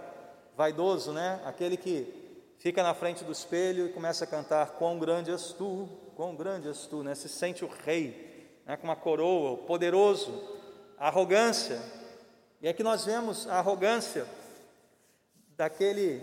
vaidoso, 0.56 1.12
né? 1.12 1.42
Aquele 1.46 1.76
que 1.76 2.29
fica 2.60 2.84
na 2.84 2.94
frente 2.94 3.24
do 3.24 3.32
espelho 3.32 3.88
e 3.88 3.94
começa 3.94 4.26
a 4.26 4.28
cantar: 4.28 4.72
Quão 4.72 5.00
grande 5.00 5.32
és 5.32 5.54
tu, 5.54 5.90
quão 6.16 6.36
grande 6.36 6.68
és 6.68 6.86
tu, 6.86 7.04
né? 7.04 7.16
Se 7.16 7.28
sente 7.28 7.66
o 7.66 7.70
rei, 7.86 8.62
né? 8.66 8.78
com 8.78 8.84
uma 8.84 8.96
coroa, 8.96 9.52
o 9.52 9.58
poderoso, 9.58 10.60
a 10.98 11.08
arrogância. 11.08 11.82
E 12.62 12.68
aqui 12.68 12.84
nós 12.84 13.06
vemos 13.06 13.48
a 13.48 13.56
arrogância 13.56 14.28
daquele 15.56 16.22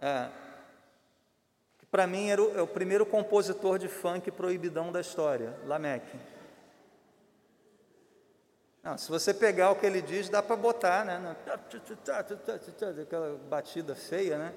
é, 0.00 0.28
que 1.78 1.86
para 1.86 2.06
mim 2.06 2.28
era 2.28 2.42
o, 2.42 2.58
é 2.58 2.62
o 2.62 2.66
primeiro 2.66 3.06
compositor 3.06 3.78
de 3.78 3.88
funk 3.88 4.30
proibidão 4.30 4.92
da 4.92 5.00
história, 5.00 5.58
Lameque. 5.64 6.18
Não, 8.82 8.96
se 8.96 9.08
você 9.08 9.34
pegar 9.34 9.72
o 9.72 9.76
que 9.76 9.84
ele 9.84 10.00
diz, 10.00 10.28
dá 10.28 10.40
para 10.40 10.54
botar, 10.54 11.04
né? 11.04 11.36
Aquela 13.02 13.36
batida 13.48 13.96
feia, 13.96 14.38
né? 14.38 14.54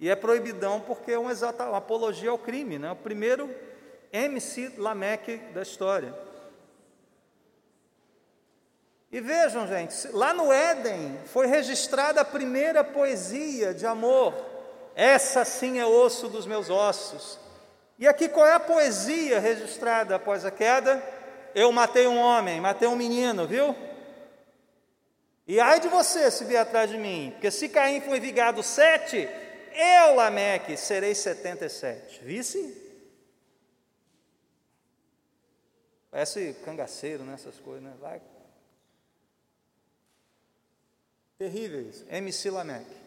E 0.00 0.08
é 0.08 0.16
proibidão 0.16 0.80
porque 0.80 1.12
é 1.12 1.18
um 1.18 1.30
exata, 1.30 1.66
uma 1.66 1.76
apologia 1.76 2.30
ao 2.30 2.38
crime, 2.38 2.78
né? 2.78 2.90
O 2.90 2.96
primeiro 2.96 3.54
MC 4.10 4.72
Lameque 4.78 5.36
da 5.52 5.60
história. 5.60 6.14
E 9.12 9.20
vejam, 9.20 9.66
gente, 9.66 10.08
lá 10.12 10.32
no 10.32 10.50
Éden 10.50 11.18
foi 11.26 11.46
registrada 11.46 12.22
a 12.22 12.24
primeira 12.24 12.82
poesia 12.82 13.74
de 13.74 13.84
amor. 13.84 14.32
Essa 14.94 15.44
sim 15.44 15.78
é 15.78 15.84
osso 15.84 16.28
dos 16.28 16.46
meus 16.46 16.70
ossos. 16.70 17.38
E 17.98 18.08
aqui 18.08 18.28
qual 18.28 18.46
é 18.46 18.54
a 18.54 18.60
poesia 18.60 19.38
registrada 19.38 20.14
após 20.14 20.46
a 20.46 20.50
queda? 20.50 21.02
Eu 21.54 21.70
matei 21.72 22.06
um 22.06 22.16
homem, 22.16 22.60
matei 22.60 22.88
um 22.88 22.96
menino, 22.96 23.46
viu? 23.46 23.76
E 25.46 25.60
ai 25.60 25.80
de 25.80 25.88
você 25.88 26.30
se 26.30 26.44
vier 26.44 26.62
atrás 26.62 26.88
de 26.88 26.96
mim, 26.96 27.32
porque 27.32 27.50
se 27.50 27.68
Caim 27.68 28.00
foi 28.00 28.20
vigado 28.20 28.62
sete, 28.62 29.28
eu, 29.74 30.14
Lameque, 30.14 30.76
serei 30.76 31.14
77. 31.14 32.24
Visse? 32.24 32.88
Parece 36.10 36.54
cangaceiro, 36.64 37.22
né? 37.22 37.36
Coisas, 37.62 37.82
né? 37.82 37.94
Vai. 38.00 38.20
Terríveis. 41.38 42.04
MC 42.08 42.50
Lameque. 42.50 43.00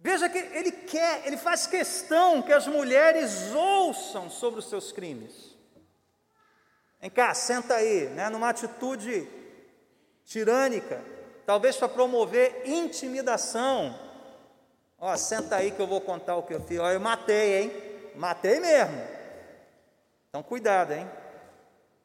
Veja 0.00 0.28
que 0.28 0.38
ele 0.38 0.72
quer, 0.72 1.24
ele 1.26 1.36
faz 1.36 1.66
questão 1.66 2.42
que 2.42 2.52
as 2.52 2.66
mulheres 2.66 3.52
ouçam 3.54 4.28
sobre 4.28 4.58
os 4.58 4.68
seus 4.68 4.90
crimes. 4.90 5.56
Vem 7.00 7.08
cá, 7.08 7.32
senta 7.34 7.74
aí, 7.76 8.08
né, 8.08 8.28
numa 8.28 8.48
atitude 8.48 9.28
tirânica, 10.24 11.04
talvez 11.46 11.76
para 11.76 11.88
promover 11.88 12.62
intimidação. 12.68 13.96
Ó, 15.04 15.16
senta 15.16 15.56
aí 15.56 15.72
que 15.72 15.80
eu 15.80 15.86
vou 15.88 16.00
contar 16.00 16.36
o 16.36 16.44
que 16.44 16.54
eu 16.54 16.60
fiz. 16.60 16.78
Ó, 16.78 16.88
eu 16.88 17.00
matei, 17.00 17.60
hein? 17.60 18.12
Matei 18.14 18.60
mesmo. 18.60 19.04
Então, 20.28 20.44
cuidado, 20.44 20.92
hein? 20.92 21.10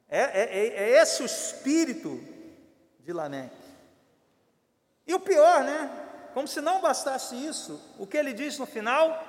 É, 0.09 0.19
é, 0.19 0.41
é, 0.41 0.67
é 0.67 0.89
esse 0.99 1.21
o 1.21 1.25
espírito 1.27 2.19
de 3.01 3.13
Lameque. 3.13 3.55
E 5.05 5.13
o 5.13 5.19
pior, 5.19 5.63
né? 5.63 5.91
Como 6.33 6.47
se 6.47 6.59
não 6.59 6.81
bastasse 6.81 7.35
isso, 7.35 7.79
o 7.99 8.07
que 8.07 8.17
ele 8.17 8.33
diz 8.33 8.57
no 8.57 8.65
final? 8.65 9.23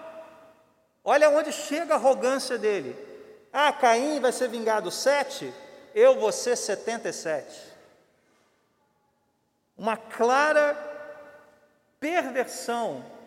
Olha 1.04 1.28
onde 1.28 1.52
chega 1.52 1.92
a 1.92 1.96
arrogância 1.98 2.56
dele. 2.56 2.96
Ah, 3.52 3.70
Caim 3.70 4.18
vai 4.18 4.32
ser 4.32 4.48
vingado 4.48 4.90
sete, 4.90 5.52
eu 5.94 6.18
vou 6.18 6.32
ser 6.32 6.56
setenta 6.56 7.10
e 7.10 7.12
sete. 7.12 7.60
Uma 9.76 9.98
clara 9.98 10.74
perversão 12.00 13.17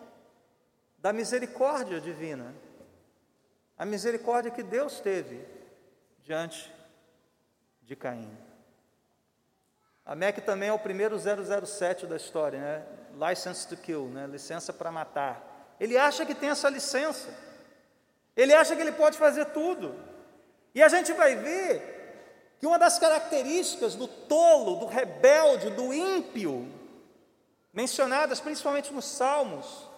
da 1.01 1.11
misericórdia 1.11 1.99
divina. 1.99 2.53
A 3.77 3.83
misericórdia 3.85 4.51
que 4.51 4.61
Deus 4.61 4.99
teve 4.99 5.43
diante 6.23 6.71
de 7.81 7.95
Caim. 7.95 8.29
A 10.05 10.15
MEC 10.15 10.41
também 10.41 10.69
é 10.69 10.73
o 10.73 10.79
primeiro 10.79 11.17
007 11.17 12.05
da 12.05 12.15
história, 12.15 12.59
né? 12.59 12.85
license 13.29 13.67
to 13.67 13.75
kill, 13.75 14.07
né? 14.07 14.27
licença 14.27 14.71
para 14.71 14.91
matar. 14.91 15.75
Ele 15.79 15.97
acha 15.97 16.25
que 16.25 16.35
tem 16.35 16.49
essa 16.49 16.69
licença. 16.69 17.29
Ele 18.35 18.53
acha 18.53 18.75
que 18.75 18.81
ele 18.81 18.91
pode 18.91 19.17
fazer 19.17 19.45
tudo. 19.45 19.95
E 20.75 20.81
a 20.81 20.87
gente 20.87 21.11
vai 21.13 21.35
ver 21.35 22.55
que 22.59 22.67
uma 22.67 22.77
das 22.77 22.99
características 22.99 23.95
do 23.95 24.07
tolo, 24.07 24.75
do 24.75 24.85
rebelde, 24.85 25.71
do 25.71 25.91
ímpio, 25.91 26.71
mencionadas 27.73 28.39
principalmente 28.39 28.93
nos 28.93 29.05
Salmos, 29.05 29.90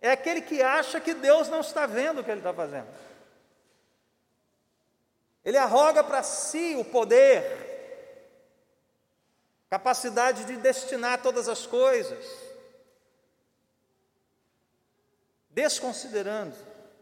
é 0.00 0.10
aquele 0.10 0.40
que 0.40 0.62
acha 0.62 1.00
que 1.00 1.14
Deus 1.14 1.48
não 1.48 1.60
está 1.60 1.86
vendo 1.86 2.20
o 2.20 2.24
que 2.24 2.30
ele 2.30 2.40
está 2.40 2.52
fazendo. 2.52 2.88
Ele 5.44 5.56
arroga 5.56 6.02
para 6.02 6.22
si 6.22 6.74
o 6.76 6.84
poder, 6.84 7.44
capacidade 9.70 10.44
de 10.44 10.56
destinar 10.56 11.22
todas 11.22 11.48
as 11.48 11.66
coisas 11.66 12.46
desconsiderando 15.56 16.54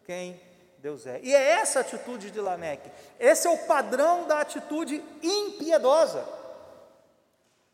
quem 0.06 0.40
Deus 0.78 1.06
é. 1.08 1.18
E 1.24 1.34
é 1.34 1.42
essa 1.42 1.80
a 1.80 1.82
atitude 1.82 2.30
de 2.30 2.40
Lameque. 2.40 2.88
Esse 3.18 3.48
é 3.48 3.50
o 3.50 3.66
padrão 3.66 4.28
da 4.28 4.40
atitude 4.40 5.02
impiedosa. 5.20 6.24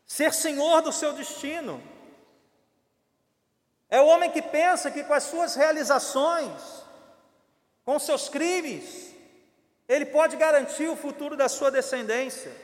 Ser 0.07 0.33
senhor 0.33 0.81
do 0.81 0.91
seu 0.91 1.13
destino. 1.13 1.79
É 3.91 3.99
o 3.99 4.07
homem 4.07 4.31
que 4.31 4.41
pensa 4.41 4.89
que 4.89 5.03
com 5.03 5.13
as 5.13 5.23
suas 5.23 5.53
realizações, 5.53 6.81
com 7.83 7.99
seus 7.99 8.29
crimes, 8.29 9.13
ele 9.87 10.05
pode 10.05 10.37
garantir 10.37 10.87
o 10.87 10.95
futuro 10.95 11.35
da 11.35 11.49
sua 11.49 11.69
descendência. 11.69 12.55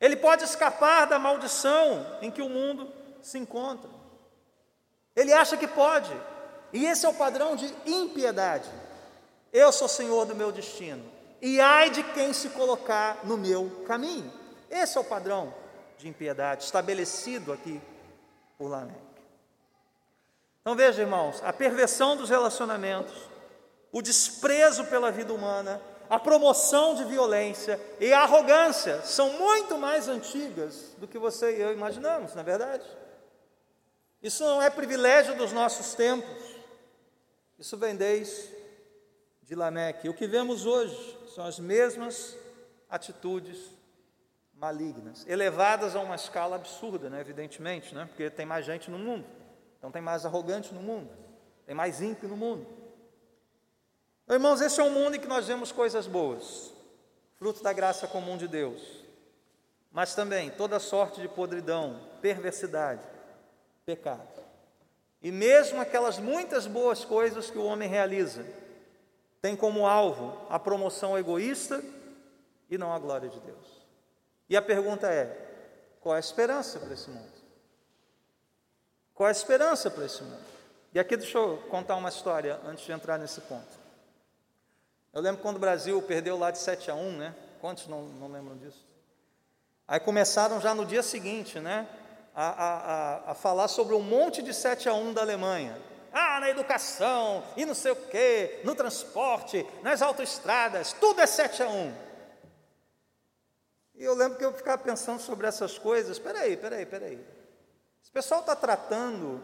Ele 0.00 0.16
pode 0.16 0.44
escapar 0.44 1.06
da 1.06 1.18
maldição 1.18 2.18
em 2.22 2.30
que 2.30 2.40
o 2.40 2.48
mundo 2.48 2.90
se 3.20 3.36
encontra. 3.36 3.90
Ele 5.14 5.34
acha 5.34 5.54
que 5.54 5.66
pode. 5.66 6.16
E 6.72 6.86
esse 6.86 7.04
é 7.04 7.08
o 7.10 7.14
padrão 7.14 7.54
de 7.54 7.70
impiedade. 7.84 8.70
Eu 9.52 9.70
sou 9.70 9.86
senhor 9.86 10.24
do 10.24 10.34
meu 10.34 10.50
destino. 10.50 11.04
E 11.42 11.60
ai 11.60 11.90
de 11.90 12.02
quem 12.02 12.32
se 12.32 12.48
colocar 12.50 13.18
no 13.24 13.36
meu 13.36 13.84
caminho. 13.86 14.32
Esse 14.70 14.96
é 14.96 15.00
o 15.00 15.04
padrão 15.04 15.52
de 15.98 16.08
impiedade 16.08 16.64
estabelecido 16.64 17.52
aqui 17.52 17.80
por 18.56 18.68
Lameque. 18.68 19.07
Então 20.68 20.76
veja, 20.76 21.00
irmãos, 21.00 21.40
a 21.42 21.50
perversão 21.50 22.14
dos 22.14 22.28
relacionamentos, 22.28 23.16
o 23.90 24.02
desprezo 24.02 24.84
pela 24.84 25.10
vida 25.10 25.32
humana, 25.32 25.80
a 26.10 26.18
promoção 26.18 26.94
de 26.94 27.04
violência 27.04 27.80
e 27.98 28.12
a 28.12 28.20
arrogância 28.20 29.00
são 29.00 29.32
muito 29.38 29.78
mais 29.78 30.08
antigas 30.08 30.94
do 30.98 31.08
que 31.08 31.18
você 31.18 31.56
e 31.56 31.60
eu 31.62 31.72
imaginamos, 31.72 32.34
na 32.34 32.42
é 32.42 32.44
verdade. 32.44 32.84
Isso 34.22 34.44
não 34.44 34.60
é 34.60 34.68
privilégio 34.68 35.34
dos 35.36 35.52
nossos 35.52 35.94
tempos. 35.94 36.38
Isso 37.58 37.78
vem 37.78 37.96
desde 37.96 38.54
de 39.44 39.54
Lameque. 39.54 40.10
O 40.10 40.12
que 40.12 40.26
vemos 40.26 40.66
hoje 40.66 41.18
são 41.34 41.46
as 41.46 41.58
mesmas 41.58 42.36
atitudes 42.90 43.56
malignas, 44.52 45.24
elevadas 45.26 45.96
a 45.96 46.00
uma 46.00 46.16
escala 46.16 46.56
absurda, 46.56 47.08
né? 47.08 47.22
evidentemente, 47.22 47.94
né? 47.94 48.04
porque 48.04 48.28
tem 48.28 48.44
mais 48.44 48.66
gente 48.66 48.90
no 48.90 48.98
mundo, 48.98 49.24
então 49.78 49.90
tem 49.90 50.02
mais 50.02 50.26
arrogante 50.26 50.74
no 50.74 50.82
mundo, 50.82 51.10
tem 51.64 51.74
mais 51.74 52.02
ímpio 52.02 52.28
no 52.28 52.36
mundo. 52.36 52.66
Então, 54.24 54.36
irmãos, 54.36 54.60
esse 54.60 54.78
é 54.80 54.84
um 54.84 54.90
mundo 54.90 55.14
em 55.16 55.20
que 55.20 55.26
nós 55.26 55.46
vemos 55.46 55.72
coisas 55.72 56.06
boas, 56.06 56.72
fruto 57.36 57.62
da 57.62 57.72
graça 57.72 58.06
comum 58.06 58.36
de 58.36 58.46
Deus, 58.46 58.82
mas 59.90 60.14
também 60.14 60.50
toda 60.50 60.78
sorte 60.78 61.20
de 61.20 61.28
podridão, 61.28 62.00
perversidade, 62.20 63.06
pecado. 63.86 64.38
E 65.22 65.32
mesmo 65.32 65.80
aquelas 65.80 66.18
muitas 66.18 66.66
boas 66.66 67.04
coisas 67.04 67.50
que 67.50 67.58
o 67.58 67.64
homem 67.64 67.88
realiza, 67.88 68.44
tem 69.40 69.56
como 69.56 69.86
alvo 69.86 70.46
a 70.50 70.58
promoção 70.58 71.16
egoísta 71.16 71.82
e 72.68 72.76
não 72.76 72.92
a 72.92 72.98
glória 72.98 73.28
de 73.28 73.40
Deus. 73.40 73.82
E 74.48 74.56
a 74.56 74.62
pergunta 74.62 75.08
é: 75.08 75.96
qual 76.00 76.14
é 76.14 76.18
a 76.18 76.20
esperança 76.20 76.78
para 76.78 76.92
esse 76.92 77.08
mundo? 77.10 77.37
Qual 79.18 79.26
é 79.26 79.30
a 79.30 79.32
esperança 79.32 79.90
para 79.90 80.06
esse 80.06 80.22
mundo? 80.22 80.38
E 80.94 80.98
aqui 80.98 81.16
deixa 81.16 81.36
eu 81.36 81.58
contar 81.68 81.96
uma 81.96 82.08
história 82.08 82.58
antes 82.64 82.86
de 82.86 82.92
entrar 82.92 83.18
nesse 83.18 83.40
ponto. 83.40 83.76
Eu 85.12 85.20
lembro 85.20 85.42
quando 85.42 85.56
o 85.56 85.58
Brasil 85.58 86.00
perdeu 86.00 86.38
lá 86.38 86.52
de 86.52 86.58
7 86.58 86.88
a 86.88 86.94
1, 86.94 87.16
né? 87.16 87.34
Quantos 87.60 87.88
não, 87.88 88.04
não 88.04 88.28
lembram 88.28 88.56
disso? 88.56 88.86
Aí 89.88 89.98
começaram 89.98 90.60
já 90.60 90.72
no 90.72 90.86
dia 90.86 91.02
seguinte, 91.02 91.58
né? 91.58 91.88
a, 92.32 92.46
a, 92.46 93.30
a 93.32 93.34
falar 93.34 93.66
sobre 93.66 93.96
um 93.96 94.00
monte 94.00 94.40
de 94.40 94.54
7 94.54 94.88
a 94.88 94.94
1 94.94 95.12
da 95.12 95.22
Alemanha. 95.22 95.76
Ah, 96.12 96.38
na 96.38 96.48
educação, 96.48 97.42
e 97.56 97.66
não 97.66 97.74
sei 97.74 97.90
o 97.90 97.96
quê, 97.96 98.60
no 98.62 98.76
transporte, 98.76 99.66
nas 99.82 100.00
autoestradas, 100.00 100.92
tudo 100.92 101.20
é 101.20 101.26
7 101.26 101.64
a 101.64 101.68
1. 101.68 101.94
E 103.96 104.04
eu 104.04 104.14
lembro 104.14 104.38
que 104.38 104.44
eu 104.44 104.52
ficava 104.52 104.80
pensando 104.80 105.20
sobre 105.20 105.48
essas 105.48 105.76
coisas. 105.76 106.12
Espera 106.12 106.42
aí, 106.42 106.52
espera 106.52 106.76
aí, 106.76 106.82
espera 106.84 107.06
aí. 107.06 107.26
Esse 108.00 108.07
pessoal 108.18 108.40
está 108.40 108.56
tratando 108.56 109.40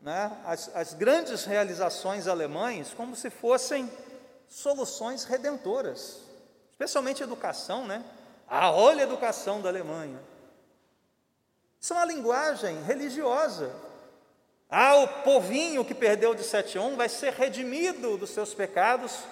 né, 0.00 0.30
as, 0.46 0.70
as 0.76 0.94
grandes 0.94 1.44
realizações 1.44 2.28
alemães 2.28 2.94
como 2.94 3.16
se 3.16 3.30
fossem 3.30 3.90
soluções 4.48 5.24
redentoras, 5.24 6.20
especialmente 6.70 7.20
educação, 7.20 7.84
né? 7.84 8.04
A 8.46 8.70
olha 8.70 9.02
educação 9.02 9.60
da 9.60 9.68
Alemanha. 9.68 10.20
Isso 11.80 11.92
é 11.94 11.96
uma 11.96 12.04
linguagem 12.04 12.80
religiosa. 12.84 13.74
Ah, 14.70 14.94
o 14.98 15.08
povinho 15.24 15.84
que 15.84 15.92
perdeu 15.92 16.32
de 16.32 16.44
7 16.44 16.78
a 16.78 16.82
1 16.82 16.96
vai 16.96 17.08
ser 17.08 17.32
redimido 17.32 18.16
dos 18.16 18.30
seus 18.30 18.54
pecados 18.54 19.24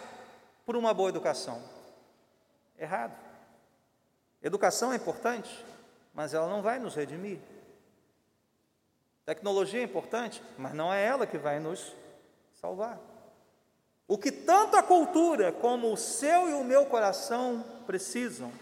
por 0.66 0.74
uma 0.74 0.92
boa 0.92 1.10
educação. 1.10 1.62
Errado. 2.76 3.14
Educação 4.42 4.92
é 4.92 4.96
importante, 4.96 5.64
mas 6.12 6.34
ela 6.34 6.48
não 6.48 6.60
vai 6.60 6.80
nos 6.80 6.96
redimir. 6.96 7.38
Tecnologia 9.30 9.80
é 9.80 9.84
importante, 9.84 10.42
mas 10.58 10.74
não 10.74 10.92
é 10.92 11.04
ela 11.04 11.26
que 11.26 11.38
vai 11.38 11.60
nos 11.60 11.94
salvar. 12.60 12.98
O 14.08 14.18
que 14.18 14.32
tanto 14.32 14.76
a 14.76 14.82
cultura 14.82 15.52
como 15.52 15.92
o 15.92 15.96
seu 15.96 16.48
e 16.48 16.52
o 16.52 16.64
meu 16.64 16.86
coração 16.86 17.64
precisam 17.86 18.52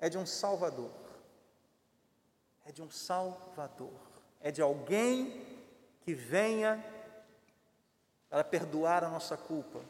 é 0.00 0.08
de 0.08 0.18
um 0.18 0.26
Salvador 0.26 0.90
é 2.64 2.72
de 2.72 2.82
um 2.82 2.90
Salvador, 2.90 3.92
é 4.40 4.50
de 4.50 4.62
alguém 4.62 5.44
que 6.00 6.14
venha 6.14 6.82
para 8.28 8.44
perdoar 8.44 9.04
a 9.04 9.08
nossa 9.08 9.36
culpa, 9.36 9.80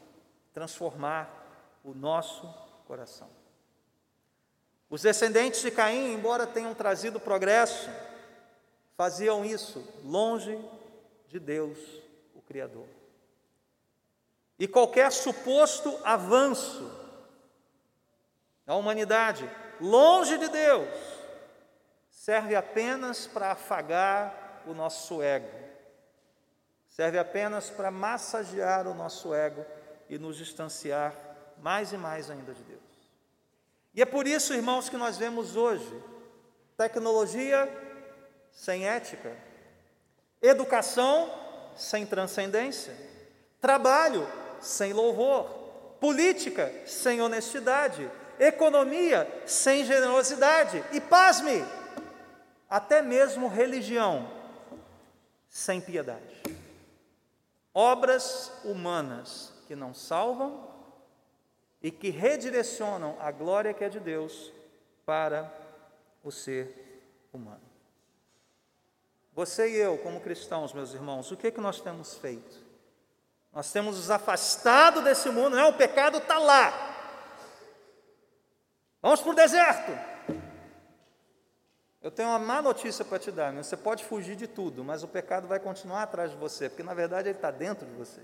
transformar 0.53 1.29
o 1.83 1.93
nosso 1.93 2.47
coração. 2.85 3.29
Os 4.89 5.01
descendentes 5.01 5.61
de 5.61 5.71
Caim, 5.71 6.13
embora 6.13 6.45
tenham 6.45 6.75
trazido 6.75 7.19
progresso, 7.19 7.89
faziam 8.95 9.43
isso 9.43 9.85
longe 10.03 10.57
de 11.27 11.39
Deus, 11.39 11.77
o 12.35 12.41
Criador. 12.41 12.87
E 14.57 14.67
qualquer 14.67 15.11
suposto 15.11 15.97
avanço 16.03 17.03
A 18.65 18.75
humanidade, 18.75 19.49
longe 19.81 20.37
de 20.37 20.47
Deus, 20.47 20.87
serve 22.09 22.55
apenas 22.55 23.27
para 23.27 23.51
afagar 23.51 24.63
o 24.65 24.73
nosso 24.73 25.21
ego, 25.21 25.49
serve 26.87 27.19
apenas 27.19 27.69
para 27.69 27.91
massagear 27.91 28.87
o 28.87 28.93
nosso 28.93 29.33
ego 29.33 29.65
e 30.09 30.17
nos 30.17 30.37
distanciar 30.37 31.13
mais 31.57 31.91
e 31.91 31.97
mais 31.97 32.29
ainda 32.29 32.53
de 32.53 32.63
Deus. 32.63 32.81
E 33.93 34.01
é 34.01 34.05
por 34.05 34.25
isso, 34.25 34.53
irmãos, 34.53 34.87
que 34.87 34.95
nós 34.95 35.17
vemos 35.17 35.57
hoje 35.57 36.01
tecnologia 36.77 37.67
sem 38.53 38.87
ética, 38.87 39.35
educação 40.41 41.31
sem 41.75 42.05
transcendência, 42.05 42.95
trabalho 43.59 44.27
sem 44.61 44.93
louvor, 44.93 45.45
política 45.99 46.71
sem 46.85 47.21
honestidade, 47.21 48.09
economia 48.39 49.27
sem 49.45 49.85
generosidade. 49.85 50.83
E, 50.91 51.01
pasme, 51.01 51.63
até 52.69 53.01
mesmo 53.01 53.47
religião 53.47 54.29
sem 55.49 55.79
piedade. 55.79 56.41
Obras 57.73 58.51
humanas 58.63 59.51
que 59.67 59.75
não 59.75 59.93
salvam 59.93 60.67
e 61.81 61.91
que 61.91 62.09
redirecionam 62.09 63.17
a 63.19 63.31
glória 63.31 63.73
que 63.73 63.83
é 63.83 63.89
de 63.89 63.99
Deus 63.99 64.51
para 65.05 65.51
o 66.23 66.31
ser 66.31 67.27
humano. 67.33 67.62
Você 69.35 69.67
e 69.67 69.75
eu, 69.75 69.97
como 69.97 70.21
cristãos, 70.21 70.73
meus 70.73 70.93
irmãos, 70.93 71.31
o 71.31 71.37
que, 71.37 71.47
é 71.47 71.51
que 71.51 71.59
nós 71.59 71.81
temos 71.81 72.15
feito? 72.15 72.63
Nós 73.51 73.71
temos 73.71 73.97
nos 73.97 74.11
afastado 74.11 75.01
desse 75.01 75.29
mundo, 75.29 75.55
não, 75.55 75.69
o 75.69 75.73
pecado 75.73 76.19
está 76.19 76.37
lá. 76.37 76.71
Vamos 79.01 79.21
para 79.21 79.31
o 79.31 79.35
deserto. 79.35 79.91
Eu 82.01 82.11
tenho 82.11 82.29
uma 82.29 82.39
má 82.39 82.61
notícia 82.61 83.03
para 83.03 83.17
te 83.17 83.31
dar, 83.31 83.51
né? 83.51 83.63
você 83.63 83.77
pode 83.77 84.03
fugir 84.03 84.35
de 84.35 84.45
tudo, 84.45 84.83
mas 84.83 85.03
o 85.03 85.07
pecado 85.07 85.47
vai 85.47 85.59
continuar 85.59 86.03
atrás 86.03 86.31
de 86.31 86.37
você, 86.37 86.69
porque 86.69 86.83
na 86.83 86.93
verdade 86.93 87.29
ele 87.29 87.37
está 87.37 87.49
dentro 87.49 87.87
de 87.87 87.93
você. 87.93 88.21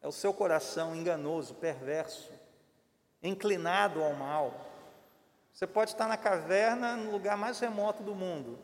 É 0.00 0.06
o 0.06 0.12
seu 0.12 0.32
coração 0.32 0.94
enganoso, 0.94 1.54
perverso, 1.54 2.30
inclinado 3.22 4.04
ao 4.04 4.12
mal. 4.12 4.54
Você 5.52 5.66
pode 5.66 5.92
estar 5.92 6.06
na 6.06 6.16
caverna, 6.16 6.96
no 6.96 7.10
lugar 7.10 7.36
mais 7.36 7.58
remoto 7.58 8.02
do 8.02 8.14
mundo, 8.14 8.58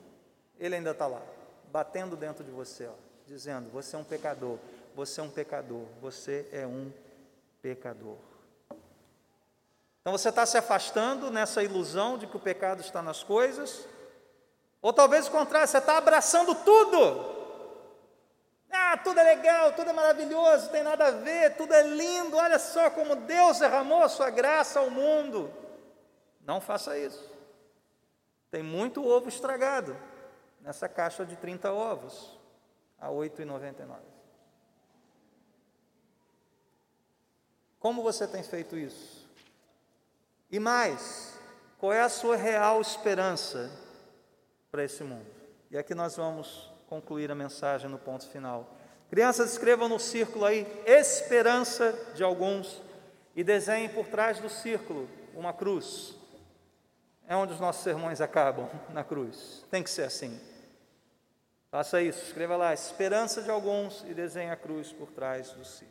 ele 0.59 0.77
ainda 0.77 0.91
está 0.91 1.07
lá 1.07 1.34
batendo 1.75 2.15
dentro 2.15 2.45
de 2.45 2.53
você, 2.53 2.87
ó, 2.87 2.93
dizendo: 3.27 3.69
Você 3.71 3.97
é 3.97 3.99
um 3.99 4.05
pecador, 4.05 4.59
você 4.95 5.21
é 5.21 5.25
um 5.25 5.29
pecador, 5.29 5.85
você 6.01 6.49
é 6.53 6.65
um 6.65 6.93
pecador. 7.61 8.17
Então 10.01 10.13
você 10.13 10.29
está 10.29 10.47
se 10.47 10.57
afastando 10.57 11.33
nessa 11.33 11.65
ilusão 11.65 12.17
de 12.17 12.29
que 12.29 12.37
o 12.37 12.41
pecado 12.41 12.81
está 12.81 13.03
nas 13.03 13.25
coisas, 13.25 13.89
ou 14.81 14.93
talvez 14.93 15.27
o 15.27 15.33
contrário, 15.33 15.67
você 15.67 15.79
está 15.79 15.99
abraçando 15.99 16.55
tudo. 16.55 17.35
Ah, 18.71 18.97
tudo 18.97 19.19
é 19.19 19.35
legal, 19.35 19.73
tudo 19.73 19.91
é 19.91 19.93
maravilhoso, 19.93 20.71
tem 20.71 20.85
nada 20.85 21.07
a 21.07 21.11
ver, 21.11 21.57
tudo 21.57 21.75
é 21.75 21.83
lindo, 21.83 22.37
olha 22.37 22.59
só 22.61 22.89
como 22.89 23.17
Deus 23.17 23.59
derramou 23.59 24.09
sua 24.09 24.31
graça 24.31 24.79
ao 24.79 24.91
mundo. 24.91 25.53
Não 26.41 26.61
faça 26.61 26.97
isso. 26.97 27.29
Tem 28.49 28.63
muito 28.63 29.05
ovo 29.05 29.29
estragado 29.29 29.97
nessa 30.65 30.89
caixa 30.89 31.27
de 31.27 31.37
30 31.37 31.71
ovos, 31.71 32.41
a 32.99 33.09
R$ 33.09 33.13
8,99. 33.13 33.99
Como 37.79 38.03
você 38.03 38.27
tem 38.27 38.43
feito 38.43 38.79
isso? 38.79 39.29
E 40.51 40.59
mais, 40.59 41.39
qual 41.79 41.93
é 41.93 42.01
a 42.01 42.09
sua 42.09 42.35
real 42.35 42.81
esperança 42.81 43.71
para 44.71 44.83
esse 44.83 45.05
mundo? 45.05 45.27
E 45.71 45.77
aqui 45.77 45.95
nós 45.95 46.17
vamos 46.17 46.73
concluir 46.89 47.31
a 47.31 47.35
mensagem 47.35 47.91
no 47.91 47.99
ponto 47.99 48.27
final. 48.27 48.75
Crianças, 49.11 49.53
escrevam 49.53 49.87
no 49.87 49.99
círculo 49.99 50.47
aí 50.47 50.67
esperança 50.87 51.93
de 52.15 52.25
alguns 52.25 52.83
e 53.37 53.45
desenhem 53.45 53.91
por 53.91 54.07
trás 54.07 54.41
do 54.41 54.49
círculo 54.49 55.11
uma 55.35 55.53
cruz. 55.53 56.17
É 57.29 57.37
onde 57.37 57.53
os 57.53 57.61
nossos 57.61 57.83
sermões 57.83 58.23
acabam, 58.23 58.71
na 58.89 59.05
cruz. 59.05 59.63
Tem 59.71 59.83
que 59.83 59.91
ser 59.91 60.05
assim. 60.05 60.41
Faça 61.75 62.01
isso, 62.01 62.23
escreva 62.27 62.57
lá, 62.57 62.73
esperança 62.73 63.43
de 63.43 63.51
alguns 63.51 64.05
e 64.07 64.15
desenhe 64.15 64.49
a 64.49 64.55
cruz 64.55 64.93
por 64.93 65.11
trás 65.11 65.51
do 65.51 65.65
círculo. 65.65 65.91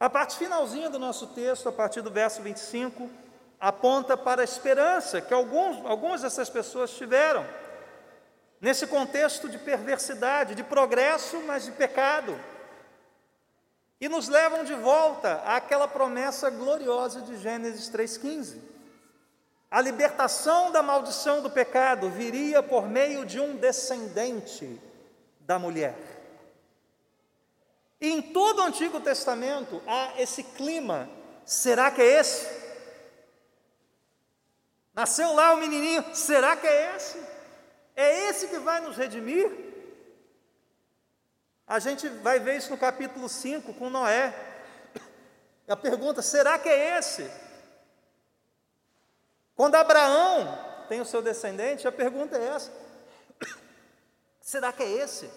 A 0.00 0.10
parte 0.10 0.36
finalzinha 0.36 0.90
do 0.90 0.98
nosso 0.98 1.28
texto, 1.28 1.68
a 1.68 1.72
partir 1.72 2.02
do 2.02 2.10
verso 2.10 2.42
25, 2.42 3.08
aponta 3.60 4.16
para 4.16 4.40
a 4.40 4.44
esperança 4.44 5.20
que 5.20 5.32
alguns, 5.32 5.86
algumas 5.86 6.22
dessas 6.22 6.50
pessoas 6.50 6.90
tiveram, 6.90 7.46
nesse 8.60 8.84
contexto 8.88 9.48
de 9.48 9.58
perversidade, 9.58 10.56
de 10.56 10.64
progresso, 10.64 11.40
mas 11.46 11.64
de 11.64 11.70
pecado, 11.70 12.36
e 14.00 14.08
nos 14.08 14.26
levam 14.26 14.64
de 14.64 14.74
volta 14.74 15.34
àquela 15.46 15.86
promessa 15.86 16.50
gloriosa 16.50 17.20
de 17.20 17.38
Gênesis 17.38 17.88
3,15. 17.88 18.58
A 19.70 19.80
libertação 19.82 20.72
da 20.72 20.82
maldição 20.82 21.42
do 21.42 21.50
pecado 21.50 22.08
viria 22.08 22.62
por 22.62 22.88
meio 22.88 23.26
de 23.26 23.38
um 23.38 23.56
descendente 23.56 24.80
da 25.40 25.58
mulher. 25.58 25.94
E 28.00 28.10
em 28.10 28.22
todo 28.22 28.60
o 28.60 28.62
Antigo 28.62 29.00
Testamento 29.00 29.82
há 29.86 30.14
esse 30.18 30.42
clima. 30.42 31.08
Será 31.44 31.90
que 31.90 32.00
é 32.00 32.20
esse? 32.20 32.46
Nasceu 34.94 35.32
lá 35.34 35.52
o 35.52 35.58
menininho, 35.58 36.04
será 36.14 36.56
que 36.56 36.66
é 36.66 36.96
esse? 36.96 37.18
É 37.94 38.28
esse 38.28 38.48
que 38.48 38.58
vai 38.58 38.80
nos 38.80 38.96
redimir? 38.96 39.50
A 41.66 41.78
gente 41.78 42.08
vai 42.08 42.40
ver 42.40 42.56
isso 42.56 42.70
no 42.70 42.78
capítulo 42.78 43.28
5 43.28 43.74
com 43.74 43.90
Noé. 43.90 44.34
A 45.68 45.76
pergunta: 45.76 46.22
será 46.22 46.58
que 46.58 46.68
é 46.68 46.98
esse? 46.98 47.30
Quando 49.58 49.74
Abraão 49.74 50.56
tem 50.88 51.00
o 51.00 51.04
seu 51.04 51.20
descendente, 51.20 51.88
a 51.88 51.90
pergunta 51.90 52.38
é 52.38 52.46
essa: 52.46 52.72
será 54.40 54.72
que 54.72 54.84
é 54.84 54.88
esse? 54.88 55.28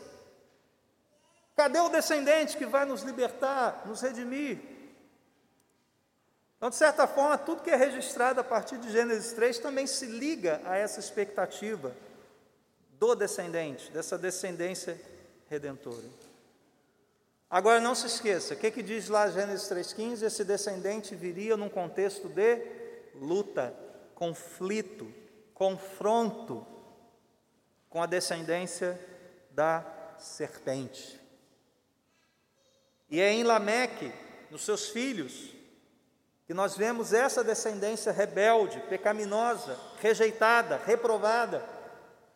Cadê 1.55 1.79
o 1.79 1.89
descendente 1.89 2.55
que 2.55 2.67
vai 2.67 2.85
nos 2.85 3.01
libertar, 3.01 3.81
nos 3.87 3.99
redimir? 3.99 4.59
Então, 6.55 6.69
de 6.69 6.75
certa 6.75 7.07
forma, 7.07 7.35
tudo 7.35 7.63
que 7.63 7.71
é 7.71 7.75
registrado 7.75 8.39
a 8.39 8.43
partir 8.43 8.77
de 8.77 8.91
Gênesis 8.91 9.33
3 9.33 9.57
também 9.57 9.87
se 9.87 10.05
liga 10.05 10.61
a 10.65 10.77
essa 10.77 10.99
expectativa 10.99 11.91
do 12.99 13.15
descendente, 13.15 13.91
dessa 13.91 14.19
descendência 14.19 15.01
redentora. 15.49 16.05
Agora 17.49 17.79
não 17.79 17.95
se 17.95 18.05
esqueça, 18.05 18.53
o 18.53 18.57
que, 18.57 18.69
que 18.69 18.83
diz 18.83 19.09
lá 19.09 19.31
Gênesis 19.31 19.67
3,15? 19.67 20.21
Esse 20.21 20.43
descendente 20.43 21.15
viria 21.15 21.57
num 21.57 21.69
contexto 21.69 22.29
de 22.29 22.61
luta, 23.15 23.75
conflito, 24.21 25.11
confronto 25.51 26.63
com 27.89 28.03
a 28.03 28.05
descendência 28.05 28.99
da 29.49 29.83
serpente. 30.19 31.19
E 33.09 33.19
é 33.19 33.31
em 33.31 33.43
Lameque, 33.43 34.13
nos 34.51 34.61
seus 34.61 34.89
filhos, 34.89 35.49
que 36.45 36.53
nós 36.53 36.77
vemos 36.77 37.13
essa 37.13 37.43
descendência 37.43 38.11
rebelde, 38.11 38.79
pecaminosa, 38.81 39.75
rejeitada, 39.99 40.79
reprovada, 40.85 41.65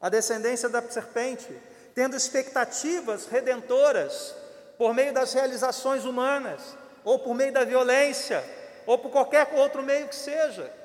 a 0.02 0.10
descendência 0.10 0.68
da 0.68 0.82
serpente, 0.82 1.56
tendo 1.94 2.16
expectativas 2.16 3.28
redentoras 3.28 4.34
por 4.76 4.92
meio 4.92 5.14
das 5.14 5.34
realizações 5.34 6.04
humanas, 6.04 6.76
ou 7.04 7.20
por 7.20 7.36
meio 7.36 7.54
da 7.54 7.64
violência, 7.64 8.44
ou 8.88 8.98
por 8.98 9.12
qualquer 9.12 9.54
outro 9.54 9.84
meio 9.84 10.08
que 10.08 10.16
seja. 10.16 10.84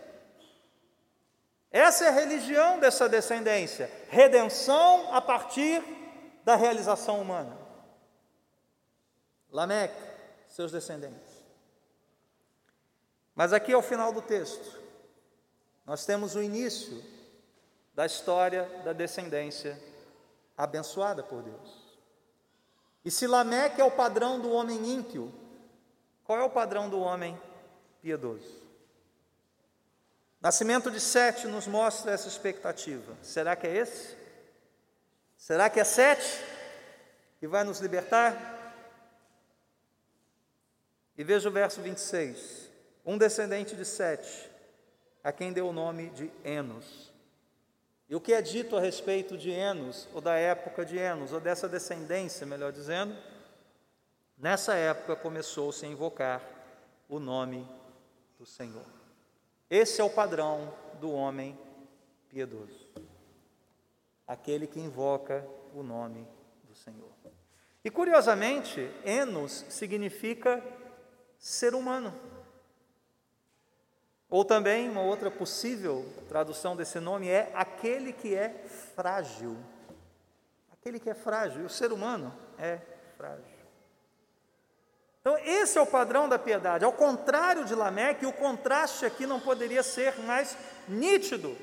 Essa 1.70 2.06
é 2.06 2.08
a 2.08 2.12
religião 2.12 2.80
dessa 2.80 3.08
descendência, 3.08 3.90
redenção 4.08 5.14
a 5.14 5.20
partir 5.20 5.82
da 6.44 6.56
realização 6.56 7.20
humana. 7.20 7.56
Lameque, 9.52 10.00
seus 10.48 10.72
descendentes. 10.72 11.40
Mas 13.34 13.52
aqui 13.52 13.72
ao 13.72 13.82
final 13.82 14.12
do 14.12 14.20
texto, 14.20 14.78
nós 15.86 16.04
temos 16.04 16.34
o 16.34 16.42
início 16.42 17.02
da 17.94 18.04
história 18.04 18.64
da 18.84 18.92
descendência 18.92 19.80
abençoada 20.56 21.22
por 21.22 21.42
Deus. 21.42 21.80
E 23.04 23.10
se 23.10 23.26
Lameque 23.26 23.80
é 23.80 23.84
o 23.84 23.90
padrão 23.90 24.40
do 24.40 24.50
homem 24.50 24.92
ímpio, 24.92 25.32
qual 26.24 26.38
é 26.38 26.42
o 26.42 26.50
padrão 26.50 26.90
do 26.90 27.00
homem 27.00 27.40
piedoso? 28.02 28.59
Nascimento 30.40 30.90
de 30.90 30.98
Sete 30.98 31.46
nos 31.46 31.66
mostra 31.66 32.12
essa 32.12 32.26
expectativa. 32.26 33.14
Será 33.22 33.54
que 33.54 33.66
é 33.66 33.76
esse? 33.76 34.16
Será 35.36 35.68
que 35.68 35.78
é 35.78 35.84
Sete 35.84 36.42
que 37.38 37.46
vai 37.46 37.62
nos 37.62 37.80
libertar? 37.80 38.58
E 41.16 41.22
veja 41.22 41.48
o 41.48 41.52
verso 41.52 41.82
26. 41.82 42.70
Um 43.04 43.18
descendente 43.18 43.76
de 43.76 43.84
Sete 43.84 44.50
a 45.22 45.30
quem 45.30 45.52
deu 45.52 45.68
o 45.68 45.72
nome 45.72 46.08
de 46.10 46.30
Enos. 46.42 47.12
E 48.08 48.16
o 48.16 48.20
que 48.20 48.32
é 48.32 48.40
dito 48.40 48.76
a 48.76 48.80
respeito 48.80 49.36
de 49.36 49.50
Enos, 49.50 50.08
ou 50.14 50.20
da 50.22 50.34
época 50.34 50.84
de 50.84 50.96
Enos, 50.96 51.32
ou 51.32 51.40
dessa 51.40 51.68
descendência, 51.68 52.46
melhor 52.46 52.72
dizendo, 52.72 53.16
nessa 54.38 54.74
época 54.74 55.14
começou-se 55.14 55.84
a 55.84 55.88
invocar 55.88 56.42
o 57.08 57.20
nome 57.20 57.68
do 58.38 58.46
Senhor. 58.46 58.99
Esse 59.70 60.00
é 60.00 60.04
o 60.04 60.10
padrão 60.10 60.74
do 61.00 61.12
homem 61.12 61.56
piedoso, 62.28 62.88
aquele 64.26 64.66
que 64.66 64.80
invoca 64.80 65.46
o 65.72 65.82
nome 65.84 66.26
do 66.64 66.74
Senhor. 66.74 67.08
E 67.84 67.90
curiosamente, 67.90 68.90
Enos 69.04 69.64
significa 69.68 70.62
ser 71.38 71.74
humano. 71.74 72.12
Ou 74.28 74.44
também, 74.44 74.88
uma 74.88 75.02
outra 75.02 75.30
possível 75.30 76.04
tradução 76.28 76.76
desse 76.76 77.00
nome 77.00 77.28
é 77.28 77.50
aquele 77.54 78.12
que 78.12 78.34
é 78.34 78.50
frágil. 78.94 79.56
Aquele 80.72 81.00
que 81.00 81.10
é 81.10 81.14
frágil. 81.14 81.64
O 81.64 81.70
ser 81.70 81.92
humano 81.92 82.32
é 82.58 82.80
frágil. 83.16 83.49
Então, 85.20 85.36
esse 85.38 85.76
é 85.76 85.80
o 85.80 85.86
padrão 85.86 86.28
da 86.28 86.38
piedade. 86.38 86.84
Ao 86.84 86.92
contrário 86.92 87.64
de 87.66 87.74
Lameque, 87.74 88.24
o 88.24 88.32
contraste 88.32 89.04
aqui 89.04 89.26
não 89.26 89.38
poderia 89.38 89.82
ser 89.82 90.18
mais 90.20 90.56
nítido. 90.88 91.56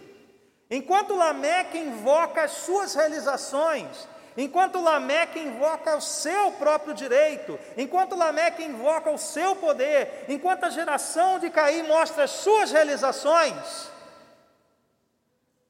Enquanto 0.70 1.16
Lameque 1.16 1.78
invoca 1.78 2.43
as 2.43 2.51
suas 2.51 2.93
realizações, 2.93 4.08
enquanto 4.36 4.80
Lameque 4.80 5.39
invoca 5.39 5.95
o 5.95 6.01
seu 6.01 6.51
próprio 6.51 6.93
direito, 6.93 7.58
enquanto 7.76 8.16
Lameque 8.16 8.64
invoca 8.64 9.10
o 9.10 9.18
seu 9.18 9.55
poder, 9.55 10.26
enquanto 10.28 10.66
a 10.66 10.70
geração 10.70 11.39
de 11.39 11.49
Caim 11.49 11.82
mostra 11.84 12.26
as 12.26 12.32
suas 12.32 12.72
realizações, 12.72 13.89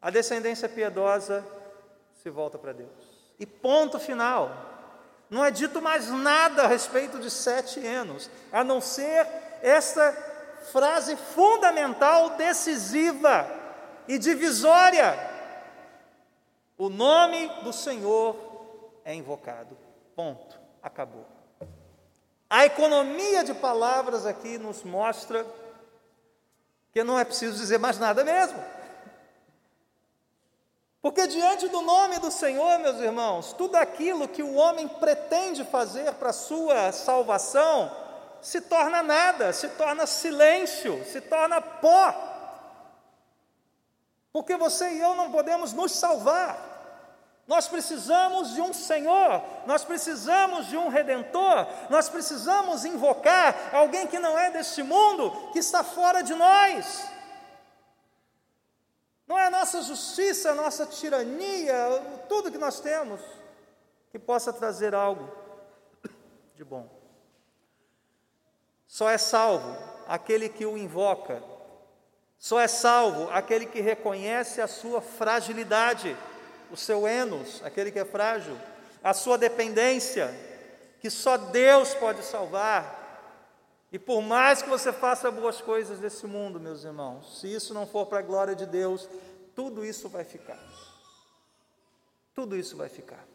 a 0.02 0.10
descendência 0.10 0.68
piedosa 0.68 1.46
se 2.22 2.30
volta 2.30 2.58
para 2.58 2.74
Deus. 2.74 2.90
E 3.40 3.46
ponto 3.46 3.98
final. 3.98 4.67
Não 5.30 5.44
é 5.44 5.52
dito 5.52 5.82
mais 5.82 6.10
nada 6.10 6.64
a 6.64 6.68
respeito 6.68 7.20
de 7.20 7.30
sete 7.30 7.86
anos, 7.86 8.30
a 8.52 8.64
não 8.64 8.80
ser 8.80 9.28
essa 9.62 10.12
frase 10.72 11.16
fundamental, 11.16 12.32
decisiva 12.32 13.50
e 14.08 14.18
divisória. 14.18 15.18
O 16.78 16.90
nome 16.90 17.48
do 17.64 17.74
Senhor 17.74 18.36
é 19.04 19.14
invocado. 19.14 19.78
Ponto. 20.16 20.60
Acabou. 20.82 21.26
A 22.50 22.66
economia 22.66 23.44
de 23.44 23.54
palavras 23.54 24.26
aqui 24.26 24.58
nos 24.58 24.84
mostra 24.84 25.46
que 26.94 27.04
não 27.04 27.20
é 27.20 27.26
preciso 27.26 27.58
dizer 27.58 27.78
mais 27.78 28.00
nada 28.00 28.24
mesmo. 28.24 28.64
Porque 31.08 31.26
diante 31.26 31.70
do 31.70 31.82
nome 31.84 32.20
do 32.20 32.30
Senhor, 32.30 32.80
meus 32.80 33.00
irmãos, 33.00 33.54
tudo 33.54 33.78
aquilo 33.78 34.28
que 34.28 34.44
o 34.44 34.56
homem 34.56 34.90
pretende 34.90 35.64
fazer 35.64 36.12
para 36.16 36.32
a 36.32 36.34
sua 36.34 36.92
salvação 36.92 37.90
se 38.42 38.60
torna 38.60 39.02
nada, 39.02 39.54
se 39.54 39.70
torna 39.70 40.06
silêncio, 40.06 41.02
se 41.06 41.22
torna 41.22 41.62
pó. 41.62 42.14
Porque 44.34 44.58
você 44.58 44.90
e 44.96 45.00
eu 45.00 45.16
não 45.16 45.32
podemos 45.32 45.72
nos 45.72 45.94
salvar. 45.94 46.58
Nós 47.48 47.70
precisamos 47.70 48.54
de 48.54 48.60
um 48.60 48.74
Senhor, 48.74 49.42
nós 49.66 49.86
precisamos 49.86 50.68
de 50.68 50.76
um 50.76 50.90
Redentor, 50.90 51.68
nós 51.90 52.10
precisamos 52.10 52.84
invocar 52.84 53.56
alguém 53.72 54.08
que 54.08 54.20
não 54.20 54.38
é 54.38 54.52
deste 54.52 54.84
mundo, 54.84 55.32
que 55.54 55.60
está 55.60 55.86
fora 55.86 56.22
de 56.22 56.34
nós. 56.36 57.16
Não 59.28 59.38
é 59.38 59.48
a 59.48 59.52
nossa 59.52 59.82
justiça, 59.82 60.52
a 60.52 60.56
nossa 60.56 60.86
tirania, 60.86 61.76
tudo 62.30 62.52
que 62.52 62.58
nós 62.58 62.80
temos 62.80 63.20
que 64.10 64.18
possa 64.18 64.54
trazer 64.54 64.96
algo 64.96 65.30
de 66.56 66.64
bom. 66.64 66.90
Só 68.88 69.10
é 69.10 69.18
salvo 69.18 69.78
aquele 70.08 70.48
que 70.48 70.66
o 70.66 70.78
invoca, 70.78 71.44
só 72.40 72.60
é 72.60 72.68
salvo 72.68 73.30
aquele 73.32 73.66
que 73.66 73.82
reconhece 73.82 74.62
a 74.62 74.68
sua 74.68 75.02
fragilidade, 75.02 76.16
o 76.72 76.78
seu 76.78 77.06
enos, 77.06 77.62
aquele 77.66 77.92
que 77.92 78.00
é 78.00 78.06
frágil, 78.06 78.58
a 79.04 79.14
sua 79.14 79.38
dependência, 79.38 80.34
que 81.02 81.10
só 81.10 81.36
Deus 81.38 81.94
pode 81.94 82.24
salvar, 82.24 82.97
e 83.92 83.98
por 83.98 84.22
mais 84.22 84.62
que 84.62 84.70
você 84.70 84.92
faça 84.92 85.32
boas 85.32 85.62
coisas 85.62 86.00
desse 86.00 86.28
mundo, 86.28 86.60
meus 86.60 86.84
irmãos, 86.84 87.40
se 87.40 87.54
isso 87.54 87.74
não 87.74 87.88
for 87.88 88.06
para 88.06 88.20
a 88.20 88.24
glória 88.24 88.54
de 88.54 88.66
Deus, 88.66 89.08
tudo 89.56 89.86
isso 89.86 90.10
vai 90.10 90.24
ficar. 90.24 90.60
Tudo 92.34 92.56
isso 92.56 92.76
vai 92.76 92.90
ficar. 92.90 93.26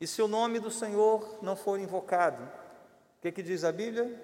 E 0.00 0.06
se 0.06 0.22
o 0.22 0.28
nome 0.28 0.58
do 0.58 0.70
Senhor 0.70 1.38
não 1.42 1.54
for 1.54 1.78
invocado, 1.78 2.42
o 2.42 3.22
que, 3.22 3.30
que 3.30 3.42
diz 3.42 3.62
a 3.62 3.70
Bíblia? 3.70 4.20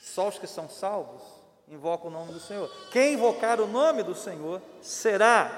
Só 0.00 0.28
os 0.28 0.38
que 0.38 0.46
são 0.46 0.68
salvos 0.68 1.22
invocam 1.68 2.08
o 2.08 2.12
nome 2.12 2.32
do 2.32 2.40
Senhor. 2.40 2.70
Quem 2.90 3.14
invocar 3.14 3.60
o 3.60 3.66
nome 3.66 4.02
do 4.02 4.14
Senhor 4.14 4.60
será 4.82 5.50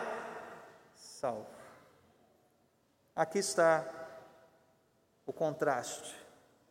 salvo. 0.94 1.46
Aqui 3.14 3.38
está 3.38 3.88
o 5.24 5.32
contraste 5.32 6.14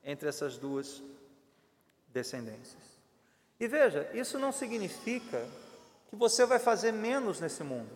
entre 0.04 0.30
essas 0.30 0.58
duas 0.58 1.02
descendências. 2.16 2.82
E 3.59 3.68
veja, 3.68 4.09
isso 4.13 4.39
não 4.39 4.53
significa 4.53 5.45
que 6.09 6.16
você 6.16 6.45
vai 6.45 6.57
fazer 6.57 6.93
menos 6.93 7.41
nesse 7.41 7.61
mundo. 7.61 7.91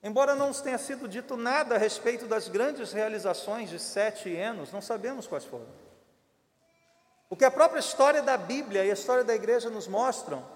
Embora 0.00 0.36
não 0.36 0.48
nos 0.48 0.60
tenha 0.60 0.78
sido 0.78 1.08
dito 1.08 1.36
nada 1.36 1.74
a 1.74 1.78
respeito 1.78 2.26
das 2.26 2.46
grandes 2.46 2.92
realizações 2.92 3.70
de 3.70 3.80
sete 3.80 4.36
anos, 4.36 4.70
não 4.70 4.80
sabemos 4.80 5.26
quais 5.26 5.44
foram. 5.44 5.66
O 7.28 7.36
que 7.36 7.44
a 7.44 7.50
própria 7.50 7.80
história 7.80 8.22
da 8.22 8.36
Bíblia 8.36 8.84
e 8.84 8.90
a 8.90 8.94
história 8.94 9.24
da 9.24 9.34
igreja 9.34 9.68
nos 9.68 9.88
mostram 9.88 10.46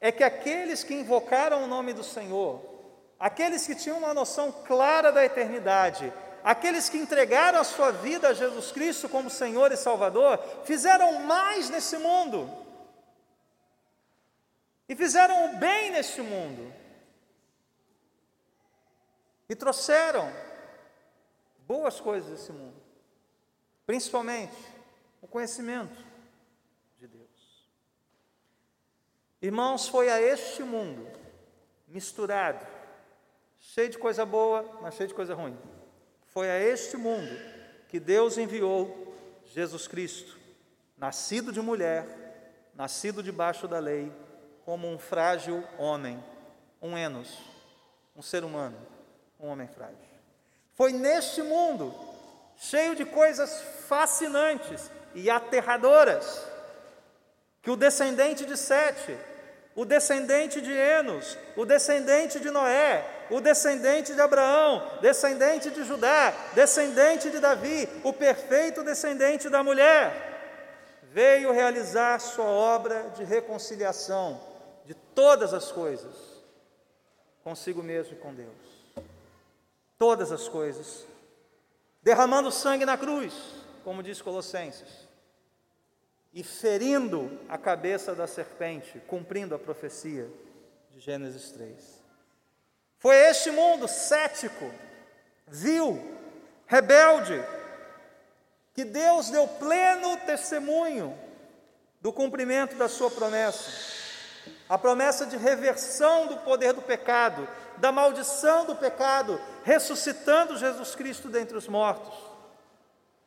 é 0.00 0.12
que 0.12 0.22
aqueles 0.22 0.84
que 0.84 0.94
invocaram 0.94 1.64
o 1.64 1.66
nome 1.66 1.94
do 1.94 2.04
Senhor, 2.04 2.60
aqueles 3.18 3.66
que 3.66 3.74
tinham 3.74 3.98
uma 3.98 4.12
noção 4.12 4.52
clara 4.52 5.10
da 5.10 5.24
eternidade, 5.24 6.12
aqueles 6.48 6.88
que 6.88 6.96
entregaram 6.96 7.60
a 7.60 7.64
sua 7.64 7.90
vida 7.90 8.28
a 8.28 8.32
Jesus 8.32 8.72
Cristo 8.72 9.06
como 9.06 9.28
Senhor 9.28 9.70
e 9.70 9.76
Salvador, 9.76 10.38
fizeram 10.64 11.20
mais 11.24 11.68
nesse 11.68 11.98
mundo. 11.98 12.50
E 14.88 14.96
fizeram 14.96 15.44
o 15.44 15.58
bem 15.58 15.90
neste 15.90 16.22
mundo. 16.22 16.72
E 19.46 19.54
trouxeram 19.54 20.32
boas 21.66 22.00
coisas 22.00 22.30
desse 22.30 22.50
mundo. 22.50 22.82
Principalmente 23.84 24.56
o 25.20 25.28
conhecimento 25.28 26.02
de 26.98 27.08
Deus. 27.08 27.68
Irmãos, 29.42 29.86
foi 29.86 30.08
a 30.08 30.18
este 30.18 30.62
mundo 30.62 31.06
misturado, 31.86 32.66
cheio 33.58 33.90
de 33.90 33.98
coisa 33.98 34.24
boa, 34.24 34.62
mas 34.80 34.94
cheio 34.94 35.10
de 35.10 35.14
coisa 35.14 35.34
ruim 35.34 35.54
foi 36.32 36.50
a 36.50 36.58
este 36.58 36.96
mundo 36.96 37.30
que 37.88 37.98
Deus 37.98 38.36
enviou 38.38 39.14
Jesus 39.46 39.88
Cristo, 39.88 40.38
nascido 40.96 41.52
de 41.52 41.60
mulher, 41.60 42.06
nascido 42.74 43.22
debaixo 43.22 43.66
da 43.66 43.78
lei, 43.78 44.12
como 44.64 44.86
um 44.86 44.98
frágil 44.98 45.64
homem, 45.78 46.22
um 46.82 46.96
Enos, 46.96 47.38
um 48.14 48.22
ser 48.22 48.44
humano, 48.44 48.76
um 49.40 49.48
homem 49.48 49.66
frágil. 49.66 49.96
Foi 50.74 50.92
neste 50.92 51.42
mundo, 51.42 51.94
cheio 52.56 52.94
de 52.94 53.04
coisas 53.04 53.62
fascinantes 53.88 54.90
e 55.14 55.30
aterradoras, 55.30 56.46
que 57.62 57.70
o 57.70 57.76
descendente 57.76 58.44
de 58.44 58.56
Sete, 58.56 59.16
o 59.74 59.84
descendente 59.84 60.60
de 60.60 60.72
Enos, 60.72 61.38
o 61.56 61.64
descendente 61.64 62.38
de 62.38 62.50
Noé, 62.50 63.17
o 63.30 63.40
descendente 63.40 64.14
de 64.14 64.20
Abraão, 64.20 64.98
descendente 65.00 65.70
de 65.70 65.84
Judá, 65.84 66.34
descendente 66.54 67.30
de 67.30 67.38
Davi, 67.38 67.88
o 68.04 68.12
perfeito 68.12 68.82
descendente 68.82 69.48
da 69.48 69.62
mulher, 69.62 70.28
veio 71.12 71.52
realizar 71.52 72.18
sua 72.20 72.46
obra 72.46 73.10
de 73.16 73.24
reconciliação 73.24 74.40
de 74.84 74.94
todas 74.94 75.52
as 75.52 75.70
coisas 75.72 76.38
consigo 77.48 77.82
mesmo 77.82 78.12
e 78.12 78.16
com 78.16 78.34
Deus. 78.34 78.52
Todas 79.98 80.30
as 80.30 80.48
coisas, 80.48 81.06
derramando 82.02 82.52
sangue 82.52 82.84
na 82.84 82.98
cruz, 82.98 83.32
como 83.82 84.02
diz 84.02 84.20
Colossenses, 84.20 85.08
e 86.32 86.42
ferindo 86.42 87.40
a 87.48 87.56
cabeça 87.56 88.14
da 88.14 88.26
serpente, 88.26 89.00
cumprindo 89.06 89.54
a 89.54 89.58
profecia 89.58 90.28
de 90.90 91.00
Gênesis 91.00 91.50
3. 91.52 91.97
Foi 92.98 93.14
este 93.14 93.50
mundo 93.50 93.86
cético, 93.86 94.72
vil, 95.46 96.02
rebelde, 96.66 97.44
que 98.74 98.84
Deus 98.84 99.30
deu 99.30 99.46
pleno 99.46 100.16
testemunho 100.18 101.16
do 102.00 102.12
cumprimento 102.12 102.76
da 102.76 102.88
sua 102.88 103.10
promessa, 103.10 103.70
a 104.68 104.76
promessa 104.76 105.26
de 105.26 105.36
reversão 105.36 106.26
do 106.26 106.38
poder 106.38 106.72
do 106.72 106.82
pecado, 106.82 107.48
da 107.76 107.92
maldição 107.92 108.64
do 108.64 108.74
pecado, 108.74 109.40
ressuscitando 109.64 110.56
Jesus 110.56 110.94
Cristo 110.94 111.28
dentre 111.28 111.56
os 111.56 111.68
mortos 111.68 112.14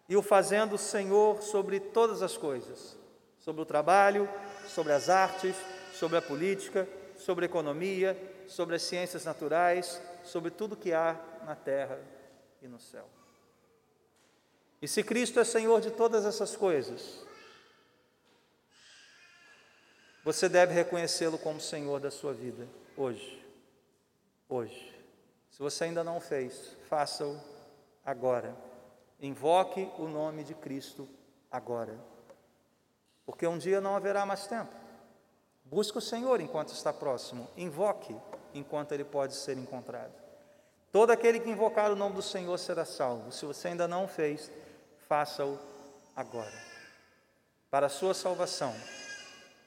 e 0.08 0.16
o 0.18 0.22
fazendo 0.22 0.78
Senhor 0.78 1.42
sobre 1.42 1.80
todas 1.80 2.22
as 2.22 2.36
coisas, 2.36 2.98
sobre 3.40 3.62
o 3.62 3.66
trabalho, 3.66 4.30
sobre 4.68 4.92
as 4.92 5.10
artes, 5.10 5.56
sobre 5.94 6.18
a 6.18 6.22
política, 6.22 6.88
sobre 7.18 7.46
a 7.46 7.48
economia, 7.48 8.18
sobre 8.52 8.76
as 8.76 8.82
ciências 8.82 9.24
naturais, 9.24 10.02
sobre 10.24 10.52
tudo 10.52 10.76
que 10.76 10.92
há 10.92 11.18
na 11.46 11.56
terra 11.56 12.00
e 12.62 12.68
no 12.68 12.80
céu. 12.80 13.08
E 14.82 14.88
se 14.88 15.04
Cristo 15.04 15.40
é 15.40 15.46
Senhor 15.46 15.80
de 15.80 15.90
todas 15.90 16.26
essas 16.26 16.56
coisas, 16.56 17.26
você 20.24 20.50
deve 20.50 20.74
reconhecê-lo 20.74 21.38
como 21.38 21.62
Senhor 21.62 22.00
da 22.02 22.12
sua 22.12 22.34
vida 22.34 22.68
hoje. 22.98 23.42
Hoje. 24.50 25.02
Se 25.50 25.60
você 25.60 25.86
ainda 25.86 26.04
não 26.04 26.20
fez, 26.20 26.76
faça-o 26.90 27.40
agora. 28.06 28.54
Invoque 29.22 29.90
o 29.98 30.08
nome 30.08 30.44
de 30.44 30.56
Cristo 30.56 31.08
agora. 31.50 31.98
Porque 33.26 33.48
um 33.48 33.58
dia 33.58 33.80
não 33.80 33.96
haverá 33.96 34.26
mais 34.26 34.46
tempo. 34.46 34.76
Busque 35.64 35.98
o 35.98 36.02
Senhor 36.02 36.42
enquanto 36.42 36.74
está 36.74 36.92
próximo. 36.92 37.48
Invoque 37.56 38.14
enquanto 38.54 38.92
ele 38.92 39.04
pode 39.04 39.34
ser 39.34 39.58
encontrado. 39.58 40.14
Todo 40.92 41.12
aquele 41.12 41.40
que 41.40 41.50
invocar 41.50 41.92
o 41.92 41.96
nome 41.96 42.16
do 42.16 42.22
Senhor 42.22 42.58
será 42.58 42.84
salvo. 42.84 43.32
Se 43.32 43.46
você 43.46 43.70
ainda 43.70 43.88
não 43.88 44.08
fez, 44.08 44.52
faça-o 45.08 45.58
agora. 46.16 46.52
Para 47.70 47.86
a 47.86 47.90
sua 47.90 48.14
salvação 48.14 48.76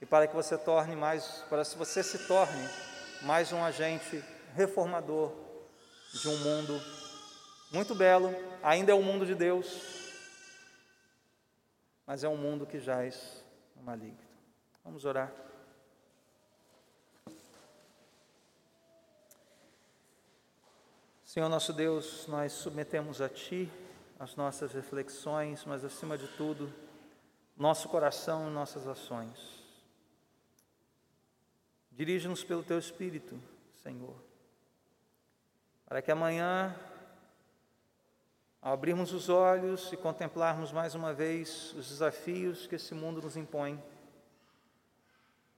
e 0.02 0.06
para 0.06 0.26
que 0.26 0.34
você 0.34 0.58
torne 0.58 0.94
mais, 0.94 1.44
para 1.48 1.64
que 1.64 1.76
você 1.78 2.02
se 2.02 2.26
torne 2.26 2.68
mais 3.22 3.52
um 3.52 3.64
agente 3.64 4.22
reformador 4.54 5.32
de 6.12 6.28
um 6.28 6.36
mundo 6.38 6.80
muito 7.72 7.94
belo, 7.94 8.30
ainda 8.62 8.92
é 8.92 8.94
o 8.94 8.98
um 8.98 9.02
mundo 9.02 9.24
de 9.24 9.34
Deus, 9.34 10.12
mas 12.06 12.22
é 12.22 12.28
um 12.28 12.36
mundo 12.36 12.66
que 12.66 12.78
jaz 12.78 13.42
no 13.74 13.82
maligno. 13.82 14.18
Vamos 14.84 15.04
orar. 15.04 15.32
Senhor 21.34 21.48
nosso 21.48 21.72
Deus, 21.72 22.28
nós 22.28 22.52
submetemos 22.52 23.20
a 23.20 23.28
Ti 23.28 23.68
as 24.20 24.36
nossas 24.36 24.72
reflexões, 24.72 25.64
mas 25.64 25.84
acima 25.84 26.16
de 26.16 26.28
tudo, 26.28 26.72
nosso 27.56 27.88
coração 27.88 28.48
e 28.48 28.52
nossas 28.52 28.86
ações. 28.86 29.36
Dirige-nos 31.90 32.44
pelo 32.44 32.62
teu 32.62 32.78
Espírito, 32.78 33.36
Senhor, 33.82 34.14
para 35.86 36.00
que 36.00 36.12
amanhã, 36.12 36.72
ao 38.62 38.74
abrirmos 38.74 39.12
os 39.12 39.28
olhos 39.28 39.92
e 39.92 39.96
contemplarmos 39.96 40.70
mais 40.70 40.94
uma 40.94 41.12
vez 41.12 41.72
os 41.72 41.88
desafios 41.88 42.68
que 42.68 42.76
esse 42.76 42.94
mundo 42.94 43.20
nos 43.20 43.36
impõe, 43.36 43.82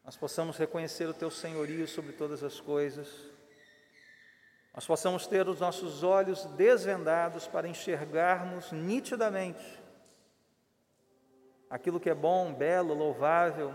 nós 0.02 0.16
possamos 0.16 0.56
reconhecer 0.56 1.06
o 1.06 1.12
teu 1.12 1.30
senhorio 1.30 1.86
sobre 1.86 2.12
todas 2.12 2.42
as 2.42 2.58
coisas, 2.58 3.35
nós 4.76 4.86
possamos 4.86 5.26
ter 5.26 5.48
os 5.48 5.58
nossos 5.58 6.02
olhos 6.02 6.44
desvendados 6.44 7.48
para 7.48 7.66
enxergarmos 7.66 8.70
nitidamente 8.72 9.82
aquilo 11.70 11.98
que 11.98 12.10
é 12.10 12.14
bom, 12.14 12.52
belo, 12.52 12.92
louvável, 12.92 13.74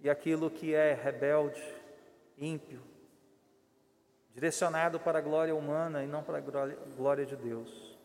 e 0.00 0.10
aquilo 0.10 0.50
que 0.50 0.74
é 0.74 0.94
rebelde, 0.94 1.62
ímpio, 2.36 2.82
direcionado 4.34 4.98
para 4.98 5.20
a 5.20 5.22
glória 5.22 5.54
humana 5.54 6.02
e 6.02 6.08
não 6.08 6.24
para 6.24 6.38
a 6.38 6.40
glória 6.96 7.24
de 7.24 7.36
Deus. 7.36 7.96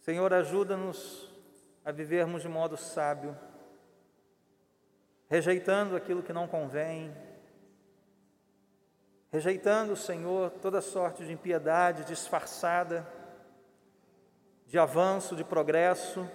Senhor, 0.00 0.32
ajuda-nos 0.32 1.30
a 1.84 1.92
vivermos 1.92 2.40
de 2.40 2.48
modo 2.48 2.78
sábio, 2.78 3.36
rejeitando 5.28 5.94
aquilo 5.94 6.22
que 6.22 6.32
não 6.32 6.48
convém, 6.48 7.14
rejeitando, 9.32 9.96
Senhor, 9.96 10.50
toda 10.60 10.82
sorte 10.82 11.24
de 11.24 11.32
impiedade 11.32 12.04
disfarçada, 12.04 13.10
de 14.66 14.78
avanço, 14.78 15.34
de 15.34 15.42
progresso, 15.42 16.28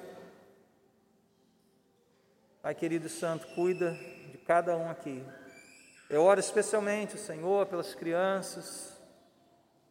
Pai 2.59 2.73
querido 2.75 3.05
e 3.05 3.09
santo, 3.09 3.47
cuida 3.55 3.91
de 4.31 4.37
cada 4.39 4.75
um 4.75 4.89
aqui. 4.89 5.23
Eu 6.09 6.23
oro 6.23 6.39
especialmente, 6.39 7.17
Senhor, 7.17 7.67
pelas 7.67 7.95
crianças, 7.95 8.99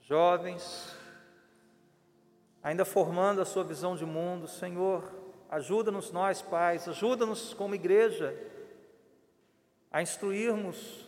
jovens, 0.03 0.95
ainda 2.63 2.85
formando 2.85 3.41
a 3.41 3.47
sua 3.47 3.65
visão 3.65 3.97
de 3.97 4.05
mundo. 4.05 4.47
Senhor, 4.47 5.11
ajuda-nos 5.49 6.11
nós, 6.11 6.43
pais, 6.43 6.87
ajuda-nos 6.87 7.55
como 7.55 7.75
igreja 7.75 8.37
a 9.91 10.03
instruirmos 10.03 11.06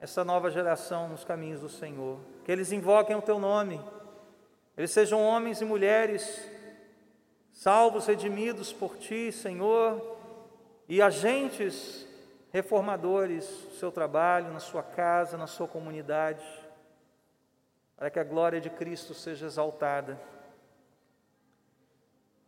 essa 0.00 0.24
nova 0.24 0.50
geração 0.50 1.08
nos 1.08 1.24
caminhos 1.24 1.60
do 1.60 1.68
Senhor. 1.68 2.18
Que 2.44 2.50
eles 2.50 2.72
invoquem 2.72 3.16
o 3.16 3.22
teu 3.22 3.38
nome, 3.38 3.80
eles 4.76 4.90
sejam 4.90 5.22
homens 5.22 5.60
e 5.60 5.64
mulheres 5.64 6.48
salvos, 7.52 8.06
redimidos 8.06 8.72
por 8.72 8.96
ti, 8.96 9.30
Senhor 9.30 10.18
e 10.90 11.00
agentes 11.00 12.04
reformadores 12.52 13.48
no 13.66 13.70
seu 13.76 13.92
trabalho, 13.92 14.52
na 14.52 14.58
sua 14.58 14.82
casa, 14.82 15.36
na 15.36 15.46
sua 15.46 15.68
comunidade, 15.68 16.44
para 17.96 18.10
que 18.10 18.18
a 18.18 18.24
glória 18.24 18.60
de 18.60 18.68
Cristo 18.68 19.14
seja 19.14 19.46
exaltada. 19.46 20.20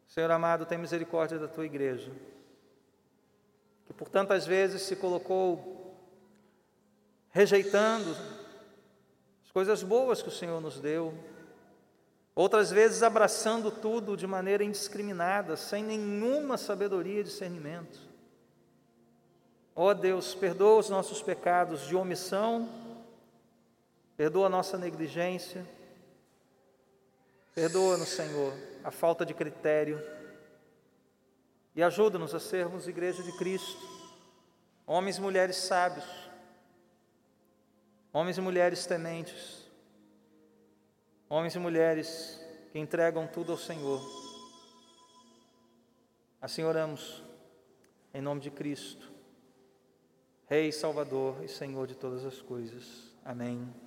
Senhor 0.08 0.28
amado, 0.28 0.66
tem 0.66 0.76
misericórdia 0.76 1.38
da 1.38 1.46
tua 1.46 1.64
igreja, 1.64 2.10
que 3.86 3.92
por 3.92 4.08
tantas 4.08 4.44
vezes 4.44 4.82
se 4.82 4.96
colocou 4.96 5.81
rejeitando 7.32 8.10
as 9.44 9.50
coisas 9.50 9.82
boas 9.82 10.22
que 10.22 10.28
o 10.28 10.32
Senhor 10.32 10.60
nos 10.60 10.78
deu, 10.78 11.12
outras 12.34 12.70
vezes 12.70 13.02
abraçando 13.02 13.70
tudo 13.70 14.16
de 14.16 14.26
maneira 14.26 14.62
indiscriminada, 14.62 15.56
sem 15.56 15.82
nenhuma 15.82 16.56
sabedoria 16.56 17.20
e 17.20 17.24
discernimento. 17.24 17.98
Ó 19.74 19.88
oh 19.88 19.94
Deus, 19.94 20.34
perdoa 20.34 20.78
os 20.78 20.90
nossos 20.90 21.22
pecados 21.22 21.86
de 21.86 21.96
omissão, 21.96 22.68
perdoa 24.16 24.46
a 24.46 24.50
nossa 24.50 24.76
negligência, 24.76 25.66
perdoa-nos, 27.54 28.10
Senhor, 28.10 28.52
a 28.84 28.90
falta 28.90 29.24
de 29.24 29.32
critério 29.32 30.00
e 31.74 31.82
ajuda-nos 31.82 32.34
a 32.34 32.40
sermos 32.40 32.86
igreja 32.86 33.22
de 33.22 33.32
Cristo, 33.32 33.80
homens 34.86 35.16
e 35.16 35.22
mulheres 35.22 35.56
sábios, 35.56 36.04
homens 38.12 38.36
e 38.36 38.40
mulheres 38.40 38.86
tementes, 38.86 39.66
homens 41.28 41.54
e 41.54 41.58
mulheres 41.58 42.40
que 42.70 42.78
entregam 42.78 43.26
tudo 43.26 43.52
ao 43.52 43.58
Senhor. 43.58 44.00
Assim 46.40 46.62
oramos, 46.62 47.22
em 48.12 48.20
nome 48.20 48.40
de 48.40 48.50
Cristo. 48.50 49.10
Rei, 50.46 50.70
Salvador 50.70 51.42
e 51.42 51.48
Senhor 51.48 51.86
de 51.86 51.94
todas 51.94 52.24
as 52.24 52.42
coisas. 52.42 53.14
Amém. 53.24 53.81